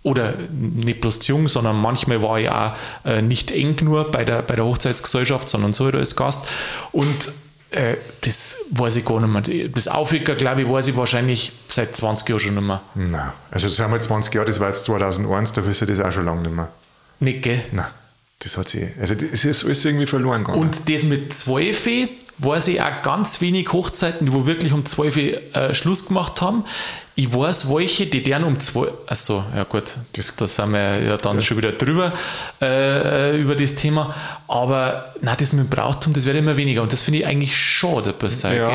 Oder 0.05 0.35
nicht 0.51 1.01
bloß 1.01 1.21
zu 1.21 1.33
jung, 1.33 1.47
sondern 1.47 1.77
manchmal 1.81 2.21
war 2.23 2.41
ich 2.41 2.49
auch 2.49 2.73
äh, 3.05 3.23
nicht 3.23 3.53
eng 3.53 3.77
nur 3.83 4.11
bei 4.11 4.25
der, 4.25 4.43
bei 4.43 4.57
der 4.57 4.65
Hochzeitsgesellschaft, 4.65 5.49
sondern 5.49 5.75
so 5.75 5.87
als 5.87 6.17
Gast. 6.17 6.45
Und 6.91 7.31
äh, 7.71 7.97
das 8.23 8.57
weiß 8.71 8.97
ich 8.97 9.05
gar 9.05 9.21
nicht 9.21 9.51
mehr. 9.53 9.69
Das 9.69 9.87
Aufwecker, 9.87 10.35
glaube 10.35 10.63
ich, 10.63 10.69
weiß 10.69 10.89
ich 10.89 10.97
wahrscheinlich 10.97 11.53
seit 11.69 11.95
20 11.95 12.29
Jahren 12.29 12.41
schon 12.41 12.55
nicht 12.57 12.67
mehr. 12.67 12.81
Nein. 12.97 13.33
Also 13.53 13.69
das 13.69 13.79
haben 13.79 13.93
wir 13.93 14.01
20 14.01 14.35
Jahre, 14.35 14.47
das 14.47 14.59
war 14.59 14.69
jetzt 14.69 14.85
2001, 14.87 15.53
da 15.53 15.65
wisst 15.67 15.83
ihr 15.83 15.87
das 15.87 16.01
auch 16.01 16.11
schon 16.11 16.25
lange 16.25 16.43
nicht 16.43 16.55
mehr. 16.55 16.69
Nicht, 17.23 17.43
gell? 17.43 17.61
Nein. 17.73 17.87
Das 18.41 18.57
hat 18.57 18.69
sie, 18.69 18.89
also 19.01 19.15
das 19.15 19.45
ist 19.45 19.65
alles 19.65 19.85
irgendwie 19.85 20.07
verloren 20.07 20.43
gegangen. 20.43 20.61
Und 20.61 20.91
das 20.91 21.05
mit 21.05 21.33
12 21.33 22.09
weiß 22.39 22.69
ich 22.69 22.83
auch 22.83 23.03
ganz 23.03 23.41
wenig 23.41 23.73
Hochzeiten, 23.73 24.33
wo 24.33 24.47
wirklich 24.47 24.73
um 24.73 24.85
12 24.85 25.17
äh, 25.17 25.75
Schluss 25.75 26.09
gemacht 26.09 26.41
haben. 26.41 26.65
Ich 27.15 27.33
weiß 27.33 27.73
welche, 27.73 28.07
die 28.07 28.21
deren 28.21 28.43
um 28.43 28.59
2. 28.59 28.89
Achso, 29.07 29.45
ja 29.55 29.63
gut, 29.63 29.97
das, 30.15 30.35
da 30.35 30.49
sind 30.49 30.73
wir 30.73 31.01
ja 31.03 31.17
dann 31.19 31.37
ja. 31.37 31.43
schon 31.43 31.59
wieder 31.59 31.71
drüber 31.71 32.15
äh, 32.61 33.39
über 33.41 33.55
das 33.55 33.77
Thema. 33.77 34.13
Aber 34.49 35.15
nein, 35.21 35.37
das 35.39 35.53
mit 35.53 35.67
dem 35.67 35.69
Brauchtum, 35.71 36.13
das 36.13 36.27
wird 36.27 36.37
immer 36.37 36.57
weniger. 36.57 36.83
Und 36.83 36.93
das 36.93 37.03
finde 37.03 37.21
ich 37.21 37.27
eigentlich 37.27 37.57
schade 37.57 38.13
bei 38.13 38.29
sich. 38.29 38.55
Ja. 38.55 38.73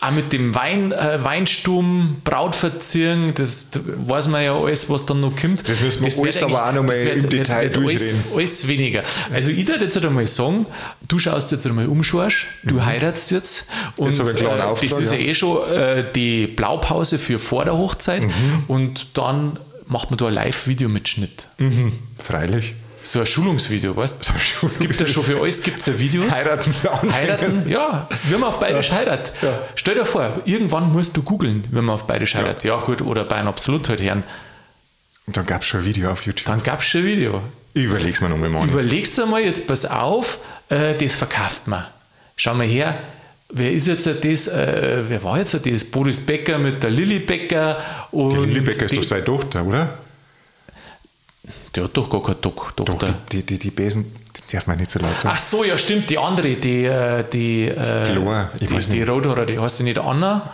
Auch 0.00 0.12
mit 0.12 0.32
dem 0.32 0.54
Wein, 0.54 0.92
äh, 0.92 1.24
Weinsturm, 1.24 2.18
Brautverziehen, 2.22 3.34
das, 3.34 3.70
das, 3.70 3.82
weiß 3.84 4.28
man 4.28 4.44
ja 4.44 4.56
alles, 4.56 4.88
was 4.88 5.04
dann 5.06 5.20
noch 5.20 5.34
kommt. 5.34 5.68
Das 5.68 5.80
müssen 5.80 6.02
wir 6.02 6.08
das 6.08 6.20
alles 6.20 6.42
aber 6.44 6.68
auch 6.68 6.72
nochmal 6.72 6.96
im 6.98 7.28
Detail 7.28 7.64
wird, 7.64 7.76
durchreden. 7.76 8.24
Alles, 8.32 8.60
alles, 8.60 8.68
weniger. 8.68 9.02
Also 9.32 9.50
ich 9.50 9.66
würde 9.66 9.86
jetzt 9.86 9.98
einmal 10.04 10.26
sagen, 10.26 10.66
du 11.08 11.18
schaust 11.18 11.50
jetzt 11.50 11.66
einmal 11.66 11.86
um, 11.86 12.04
Schorsch, 12.04 12.46
du 12.62 12.76
mhm. 12.76 12.86
heiratst 12.86 13.32
jetzt 13.32 13.66
und 13.96 14.16
jetzt 14.16 14.20
äh, 14.20 14.24
das 14.24 14.98
ist 15.00 15.10
ja, 15.10 15.18
ja 15.18 15.24
eh 15.24 15.34
schon 15.34 15.68
äh, 15.68 16.04
die 16.14 16.46
Blaupause 16.46 17.18
für 17.18 17.40
vor 17.40 17.64
der 17.64 17.76
Hochzeit 17.76 18.22
mhm. 18.22 18.64
und 18.68 19.08
dann 19.14 19.58
macht 19.86 20.10
man 20.10 20.18
da 20.18 20.28
ein 20.28 20.34
Live-Videomitschnitt. 20.34 21.48
Mhm. 21.58 21.92
Freilich. 22.22 22.74
So 23.08 23.20
ein 23.20 23.26
Schulungsvideo, 23.26 23.96
weißt 23.96 24.16
du? 24.60 24.66
Es 24.66 24.78
gibt 24.78 25.00
ja 25.00 25.06
schon 25.06 25.24
für 25.24 25.40
alles 25.40 25.62
gibt's 25.62 25.86
ja 25.86 25.98
Videos. 25.98 26.30
Heiraten. 26.30 26.74
Heiraten, 27.10 27.66
ja, 27.66 28.06
wie 28.24 28.34
man 28.34 28.44
auf 28.44 28.60
Bayerisch 28.60 28.90
ja. 28.90 28.96
heiratet. 28.96 29.32
Ja. 29.40 29.60
Stell 29.76 29.94
dir 29.94 30.04
vor, 30.04 30.42
irgendwann 30.44 30.92
musst 30.92 31.16
du 31.16 31.22
googeln, 31.22 31.64
wenn 31.70 31.86
man 31.86 31.94
auf 31.94 32.06
Bayerisch 32.06 32.34
heiratet. 32.34 32.64
Ja. 32.64 32.76
ja, 32.76 32.84
gut, 32.84 33.00
oder 33.00 33.24
bei 33.24 33.36
einem 33.36 33.48
Absolut 33.48 33.88
halt 33.88 34.02
hören. 34.02 34.24
Und 35.26 35.38
dann 35.38 35.46
gab 35.46 35.62
es 35.62 35.68
schon 35.68 35.80
ein 35.80 35.86
Video 35.86 36.10
auf 36.10 36.26
YouTube. 36.26 36.44
Dann 36.44 36.62
gab 36.62 36.80
es 36.80 36.86
schon 36.86 37.00
ein 37.00 37.06
Video. 37.06 37.40
Überleg's 37.72 38.20
mir 38.20 38.28
nochmal. 38.28 38.68
Überleg's 38.68 39.14
dir 39.14 39.24
mal, 39.24 39.40
jetzt 39.40 39.66
pass 39.66 39.86
auf, 39.86 40.38
äh, 40.68 40.94
das 40.94 41.14
verkauft 41.14 41.66
man. 41.66 41.86
Schau 42.36 42.52
mal 42.52 42.66
her, 42.66 42.98
Wer 43.50 43.72
ist 43.72 43.86
jetzt 43.86 44.06
das? 44.06 44.48
Äh, 44.48 45.04
wer 45.08 45.24
war 45.24 45.38
jetzt 45.38 45.54
das? 45.54 45.84
Boris 45.84 46.20
Becker 46.20 46.58
mit 46.58 46.82
der 46.82 46.90
Lilly 46.90 47.20
Becker. 47.20 47.78
Und 48.10 48.34
die 48.34 48.44
Lilly 48.44 48.60
Becker 48.60 48.84
ist 48.84 48.94
doch 48.94 49.02
seine 49.02 49.24
Tochter, 49.24 49.64
oder? 49.64 49.94
Der 51.74 51.84
hat 51.84 51.96
doch 51.96 52.08
gar 52.08 52.22
keine 52.22 52.40
Tochter. 52.40 52.84
Doch, 52.84 52.98
die, 53.30 53.42
die, 53.42 53.58
die 53.58 53.70
Besen 53.70 54.12
die 54.48 54.56
darf 54.56 54.66
man 54.66 54.78
nicht 54.78 54.90
so 54.90 54.98
laut 54.98 55.18
sagen. 55.18 55.34
Ach 55.34 55.38
so, 55.38 55.64
ja, 55.64 55.76
stimmt. 55.76 56.08
Die 56.10 56.18
andere, 56.18 56.56
die, 56.56 56.84
äh, 56.84 57.24
die, 57.30 57.72
die, 58.06 58.12
Loa, 58.12 58.50
die, 58.60 58.66
die 58.66 59.02
Roadhorror, 59.02 59.46
die 59.46 59.58
heißt 59.58 59.78
sie 59.78 59.84
nicht 59.84 59.98
Anna? 59.98 60.50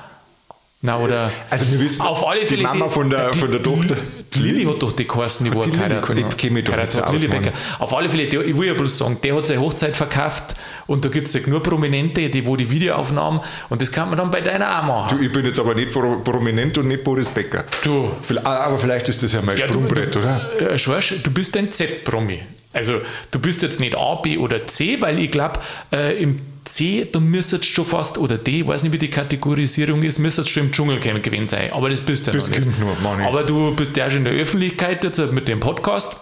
Na, 0.86 0.98
oder 0.98 1.32
also 1.48 1.72
wir 1.72 1.80
wissen, 1.80 2.02
auf 2.02 2.28
alle 2.28 2.44
Fälle 2.44 2.58
die 2.58 2.62
Mama 2.62 2.90
von 2.90 3.08
der, 3.08 3.30
die, 3.30 3.38
von 3.38 3.50
der 3.50 3.62
Tochter. 3.62 3.96
Die 4.34 4.38
Lilly 4.38 4.64
hat 4.64 4.82
doch 4.82 4.92
die 4.92 5.08
geheißen, 5.08 5.46
die 5.46 5.54
war 5.54 5.64
geheiratet. 5.64 7.54
Auf 7.78 7.94
alle 7.94 8.10
Fälle, 8.10 8.26
die, 8.26 8.36
ich 8.36 8.54
will 8.54 8.66
ja 8.66 8.74
bloß 8.74 8.98
sagen, 8.98 9.16
der 9.24 9.34
hat 9.34 9.46
seine 9.46 9.62
Hochzeit 9.62 9.96
verkauft 9.96 10.56
und 10.86 11.02
da 11.02 11.08
gibt 11.08 11.28
es 11.28 11.32
ja 11.32 11.40
nur 11.46 11.62
Prominente, 11.62 12.28
die 12.28 12.44
wo 12.44 12.54
die 12.56 12.68
Videoaufnahmen 12.68 13.40
und 13.70 13.80
das 13.80 13.90
kann 13.90 14.10
man 14.10 14.18
dann 14.18 14.30
bei 14.30 14.42
deiner 14.42 14.78
auch 14.78 14.86
machen. 14.86 15.16
Du, 15.16 15.24
ich 15.24 15.32
bin 15.32 15.46
jetzt 15.46 15.58
aber 15.58 15.74
nicht 15.74 15.90
prominent 15.90 16.76
und 16.76 16.88
nicht 16.88 17.02
Boris 17.02 17.30
Becker. 17.30 17.64
Du. 17.82 18.10
Aber 18.44 18.78
vielleicht 18.78 19.08
ist 19.08 19.22
das 19.22 19.32
ja 19.32 19.40
mein 19.40 19.56
ja, 19.56 19.66
Sprungbrett, 19.66 20.14
du, 20.14 20.18
oder? 20.18 20.50
Äh, 20.60 20.76
Schorsch, 20.76 21.14
du 21.22 21.30
bist 21.30 21.56
ein 21.56 21.72
Z-Promi. 21.72 22.40
Also 22.74 23.00
du 23.30 23.38
bist 23.38 23.62
jetzt 23.62 23.80
nicht 23.80 23.96
A, 23.96 24.16
B 24.16 24.36
oder 24.36 24.66
C, 24.66 25.00
weil 25.00 25.18
ich 25.18 25.30
glaube, 25.30 25.60
äh, 25.94 26.22
im 26.22 26.36
C, 26.64 27.06
da 27.10 27.20
müsstest 27.20 27.66
schon 27.66 27.84
fast, 27.84 28.18
oder 28.18 28.38
D, 28.38 28.60
ich 28.60 28.66
weiß 28.66 28.82
nicht, 28.82 28.92
wie 28.92 28.98
die 28.98 29.10
Kategorisierung 29.10 30.02
ist, 30.02 30.18
müsstest 30.18 30.48
schon 30.48 30.64
im 30.64 30.72
Dschungelcamp 30.72 31.22
gewesen 31.22 31.48
sein. 31.48 31.72
Aber 31.72 31.90
das 31.90 32.00
bist 32.00 32.26
du 32.26 32.30
das 32.30 32.50
noch 32.50 32.58
nicht. 32.58 32.78
Nur, 32.78 33.26
Aber 33.26 33.42
du 33.44 33.74
bist 33.74 33.96
ja 33.96 34.08
schon 34.08 34.18
in 34.18 34.24
der 34.24 34.34
Öffentlichkeit 34.34 35.04
jetzt 35.04 35.18
mit 35.32 35.48
dem 35.48 35.60
Podcast, 35.60 36.16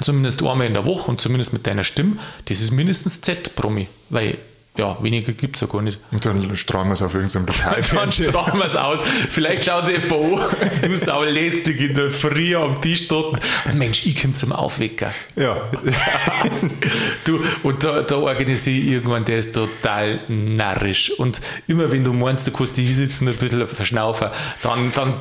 zumindest 0.00 0.42
einmal 0.42 0.66
in 0.66 0.74
der 0.74 0.86
Woche 0.86 1.10
und 1.10 1.20
zumindest 1.20 1.52
mit 1.52 1.66
deiner 1.66 1.84
Stimme. 1.84 2.16
Das 2.46 2.60
ist 2.60 2.70
mindestens 2.70 3.20
Z-Promi, 3.20 3.88
weil 4.08 4.38
ja, 4.76 5.02
weniger 5.02 5.32
gibt 5.32 5.56
es 5.56 5.62
ja 5.62 5.66
gar 5.66 5.82
nicht. 5.82 5.98
Und 6.10 6.24
dann 6.24 6.54
strahlen 6.56 6.88
wir 6.88 6.94
es 6.94 7.02
auf 7.02 7.14
irgendeinem 7.14 7.46
Lokal. 7.46 7.82
dann 7.94 8.10
strahlen 8.10 8.58
wir 8.58 8.64
es 8.64 8.76
aus. 8.76 9.00
Vielleicht 9.30 9.64
schauen 9.64 9.86
sie 9.86 9.92
jemand 9.92 10.12
an, 10.12 10.90
du 10.90 10.96
sau 10.96 11.22
lästig 11.24 11.80
in 11.80 11.94
der 11.94 12.10
Früh 12.10 12.54
am 12.56 12.80
Tisch 12.80 13.08
dort. 13.08 13.40
Mensch, 13.74 14.06
ich 14.06 14.20
komme 14.20 14.34
zum 14.34 14.52
Aufwecker. 14.52 15.12
Ja. 15.34 15.56
du, 17.24 17.40
und 17.62 17.82
da, 17.82 18.02
da 18.02 18.16
organisiere 18.16 18.78
ich 18.78 18.92
irgendwann, 18.92 19.24
der 19.24 19.38
ist 19.38 19.54
total 19.54 20.20
narrisch. 20.28 21.10
Und 21.10 21.40
immer 21.66 21.90
wenn 21.90 22.04
du 22.04 22.12
meinst, 22.12 22.46
du 22.46 22.52
kannst 22.52 22.76
hier 22.76 22.94
sitzen, 22.94 23.28
ein 23.28 23.36
bisschen 23.36 23.66
verschnaufen, 23.66 24.28
dann, 24.62 24.92
dann 24.92 25.14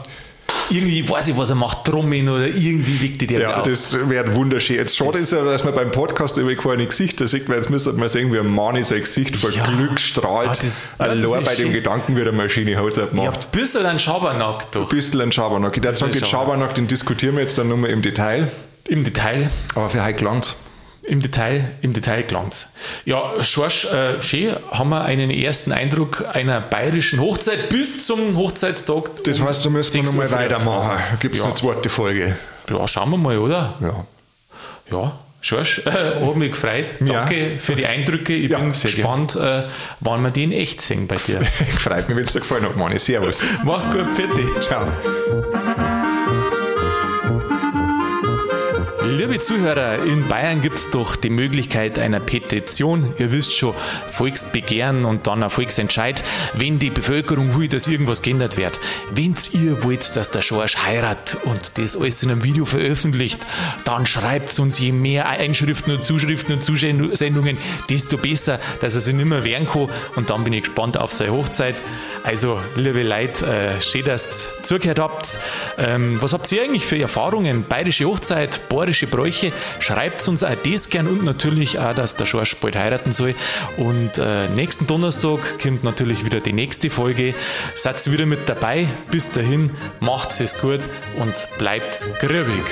irgendwie 0.70 1.08
weiß 1.08 1.28
ich, 1.30 1.38
was 1.38 1.50
er 1.50 1.56
macht, 1.56 1.86
Trommeln 1.86 2.28
oder 2.30 2.48
irgendwie 2.48 3.02
wiegt 3.02 3.22
die 3.22 3.34
Ja, 3.34 3.58
auf. 3.58 3.64
das 3.64 3.98
wäre 4.10 4.36
wunderschön. 4.36 4.78
Jetzt 4.78 4.98
schade 4.98 5.18
ist 5.18 5.32
ja, 5.32 5.44
dass 5.44 5.64
man 5.64 5.74
beim 5.74 5.92
Podcast 5.92 6.38
über 6.38 6.54
keine 6.56 6.86
Gesichter 6.86 7.28
sieht, 7.28 7.48
weil 7.50 7.58
jetzt 7.58 7.70
müsste 7.70 7.94
man 7.94 8.10
sehen, 8.10 8.34
wie 8.34 8.40
ein 8.40 8.54
Mann 8.54 8.82
sein 8.84 9.02
Gesicht 9.02 9.36
vor 9.36 9.50
ja. 9.52 9.64
Glück 9.64 10.00
strahlt. 10.00 10.50
Ah, 10.50 10.54
das, 10.56 10.88
Allein 10.98 11.20
ja, 11.20 11.28
bei 11.42 11.56
schön. 11.56 11.66
dem 11.68 11.74
Gedanken, 11.74 12.16
wie 12.16 12.24
der 12.24 12.34
Maschine 12.34 12.78
Haushalt 12.78 13.14
macht. 13.14 13.26
Ja, 13.26 13.32
ein 13.32 13.52
bisschen 13.52 13.86
ein 13.86 14.00
Schabernack 14.00 14.72
doch. 14.72 14.90
Ein 14.90 14.96
bisschen 14.98 15.22
ein 15.22 15.32
Schabernack. 15.32 15.78
Ich 15.78 15.84
würde 15.84 15.96
sagen, 15.98 16.12
den 16.12 16.26
Schabernack, 16.26 16.76
den 16.76 16.88
diskutieren 16.88 17.36
wir 17.36 17.42
jetzt 17.44 17.58
dann 17.58 17.70
nochmal 17.70 17.92
im 17.92 18.02
Detail. 18.02 18.52
Im 18.88 19.04
Detail. 19.04 19.50
Aber 19.76 19.90
für 19.90 20.04
heute 20.04 20.14
Glanz. 20.16 20.56
Im 21.08 21.22
Detail, 21.22 21.72
im 21.82 21.94
Detail 21.94 22.24
Glanz. 22.24 22.74
Ja, 23.06 23.42
Schorsch, 23.44 23.86
äh, 23.86 24.22
schön, 24.22 24.56
haben 24.72 24.90
wir 24.90 25.04
einen 25.04 25.30
ersten 25.30 25.72
Eindruck 25.72 26.26
einer 26.34 26.62
bayerischen 26.62 27.20
Hochzeit 27.20 27.70
bis 27.70 28.06
zum 28.08 28.36
Hochzeitstag. 28.36 29.24
Das 29.24 29.40
heißt, 29.40 29.66
da 29.66 29.70
müssen 29.70 29.94
wir 29.94 30.04
nochmal 30.04 30.32
weitermachen. 30.32 31.00
Gibt 31.20 31.36
es 31.36 31.42
ja. 31.42 31.46
eine 31.46 31.54
zweite 31.54 31.90
Folge? 31.90 32.36
Ja, 32.70 32.88
schauen 32.88 33.12
wir 33.12 33.18
mal, 33.18 33.38
oder? 33.38 33.76
Ja. 33.82 34.06
Ja, 34.92 35.20
Schorsch, 35.42 35.86
äh, 35.86 35.92
hat 36.26 36.36
mich 36.38 36.52
gefreut. 36.52 36.96
Danke 37.00 37.54
ja. 37.54 37.60
für 37.60 37.76
die 37.76 37.86
Eindrücke. 37.86 38.34
Ich 38.34 38.50
ja, 38.50 38.58
bin 38.58 38.72
gespannt, 38.72 39.36
äh, 39.36 39.64
wann 40.00 40.24
wir 40.24 40.32
die 40.32 40.46
in 40.46 40.52
echt 40.52 40.82
sehen 40.82 41.08
bei 41.08 41.18
dir. 41.18 41.42
Freut 41.80 42.08
mich, 42.10 42.18
wenn 42.18 42.24
es 42.24 42.34
dir 42.34 42.40
gefallen 42.40 42.64
hat, 42.66 42.76
Mani. 42.78 42.98
Servus. 42.98 43.44
Mach's 43.64 43.90
gut, 43.92 44.16
für 44.16 44.28
dich. 44.28 44.50
Ciao. 44.62 44.88
Liebe 49.08 49.38
Zuhörer, 49.38 50.04
in 50.04 50.28
Bayern 50.28 50.64
gibt 50.64 50.78
es 50.78 50.90
doch 50.90 51.16
die 51.16 51.30
Möglichkeit 51.30 52.00
einer 52.00 52.20
Petition. 52.20 53.14
Ihr 53.20 53.32
wisst 53.32 53.56
schon, 53.56 53.76
Volksbegehren 54.12 55.06
und 55.06 55.28
dann 55.28 55.44
ein 55.44 55.52
Volksentscheid, 55.52 56.24
wenn 56.56 56.80
die 56.80 56.90
Bevölkerung 56.90 57.56
will, 57.56 57.68
dass 57.68 57.88
irgendwas 57.88 58.24
geändert 58.24 58.58
wird. 58.58 58.80
Wenn 59.12 59.36
ihr 59.52 59.84
wollt, 59.84 60.16
dass 60.16 60.32
der 60.32 60.42
Schorsch 60.42 60.78
heiratet 60.78 61.38
und 61.44 61.78
das 61.78 61.96
alles 61.96 62.24
in 62.24 62.32
einem 62.32 62.44
Video 62.44 62.66
veröffentlicht, 62.66 63.46
dann 63.84 64.08
schreibt 64.08 64.58
uns 64.58 64.80
je 64.80 64.92
mehr 64.92 65.30
Einschriften 65.30 65.96
und 65.96 66.04
Zuschriften 66.04 66.56
und 66.56 66.64
Zusendungen, 66.64 67.60
desto 67.92 68.18
besser, 68.18 68.60
dass 68.82 68.96
er 68.96 69.02
sich 69.02 69.14
nicht 69.14 69.28
mehr 69.28 69.44
wehren 69.44 69.68
kann. 69.68 69.88
Und 70.16 70.32
dann 70.32 70.44
bin 70.44 70.54
ich 70.54 70.64
gespannt 70.64 70.98
auf 70.98 71.14
seine 71.14 71.32
Hochzeit. 71.32 71.80
Also, 72.24 72.60
liebe 72.76 73.04
Leute, 73.04 73.46
äh, 73.46 73.82
schön, 73.82 74.04
dass 74.04 74.48
ihr 74.58 74.64
zugehört 74.64 74.98
habt. 74.98 75.38
Ähm, 75.78 76.20
was 76.20 76.34
habt 76.34 76.52
ihr 76.52 76.64
eigentlich 76.64 76.88
für 76.88 76.98
Erfahrungen? 76.98 77.66
Bayerische 77.70 78.06
Hochzeit, 78.06 78.68
bayerische 78.68 78.95
bayerische 78.96 79.08
Bräuche. 79.08 79.52
Schreibt 79.80 80.28
uns 80.28 80.44
auch 80.44 80.56
das 80.64 80.90
gern 80.90 81.08
und 81.08 81.24
natürlich 81.24 81.80
auch, 81.80 81.94
dass 81.94 82.16
der 82.16 82.26
Schorsch 82.26 82.56
bald 82.58 82.76
heiraten 82.76 83.12
soll. 83.12 83.36
Und 83.78 84.18
äh, 84.18 84.48
nächsten 84.50 84.88
Donnerstag 84.88 85.60
kommt 85.62 85.84
natürlich 85.84 86.26
wieder 86.26 86.40
die 86.40 86.54
nächste 86.54 86.90
Folge. 86.90 87.36
Seid 87.76 88.10
wieder 88.12 88.26
mit 88.26 88.48
dabei. 88.48 88.88
Bis 89.12 89.30
dahin, 89.30 89.72
macht 90.00 90.40
es 90.40 90.58
gut 90.60 90.88
und 91.18 91.48
bleibt 91.58 92.08
grübig. 92.20 92.64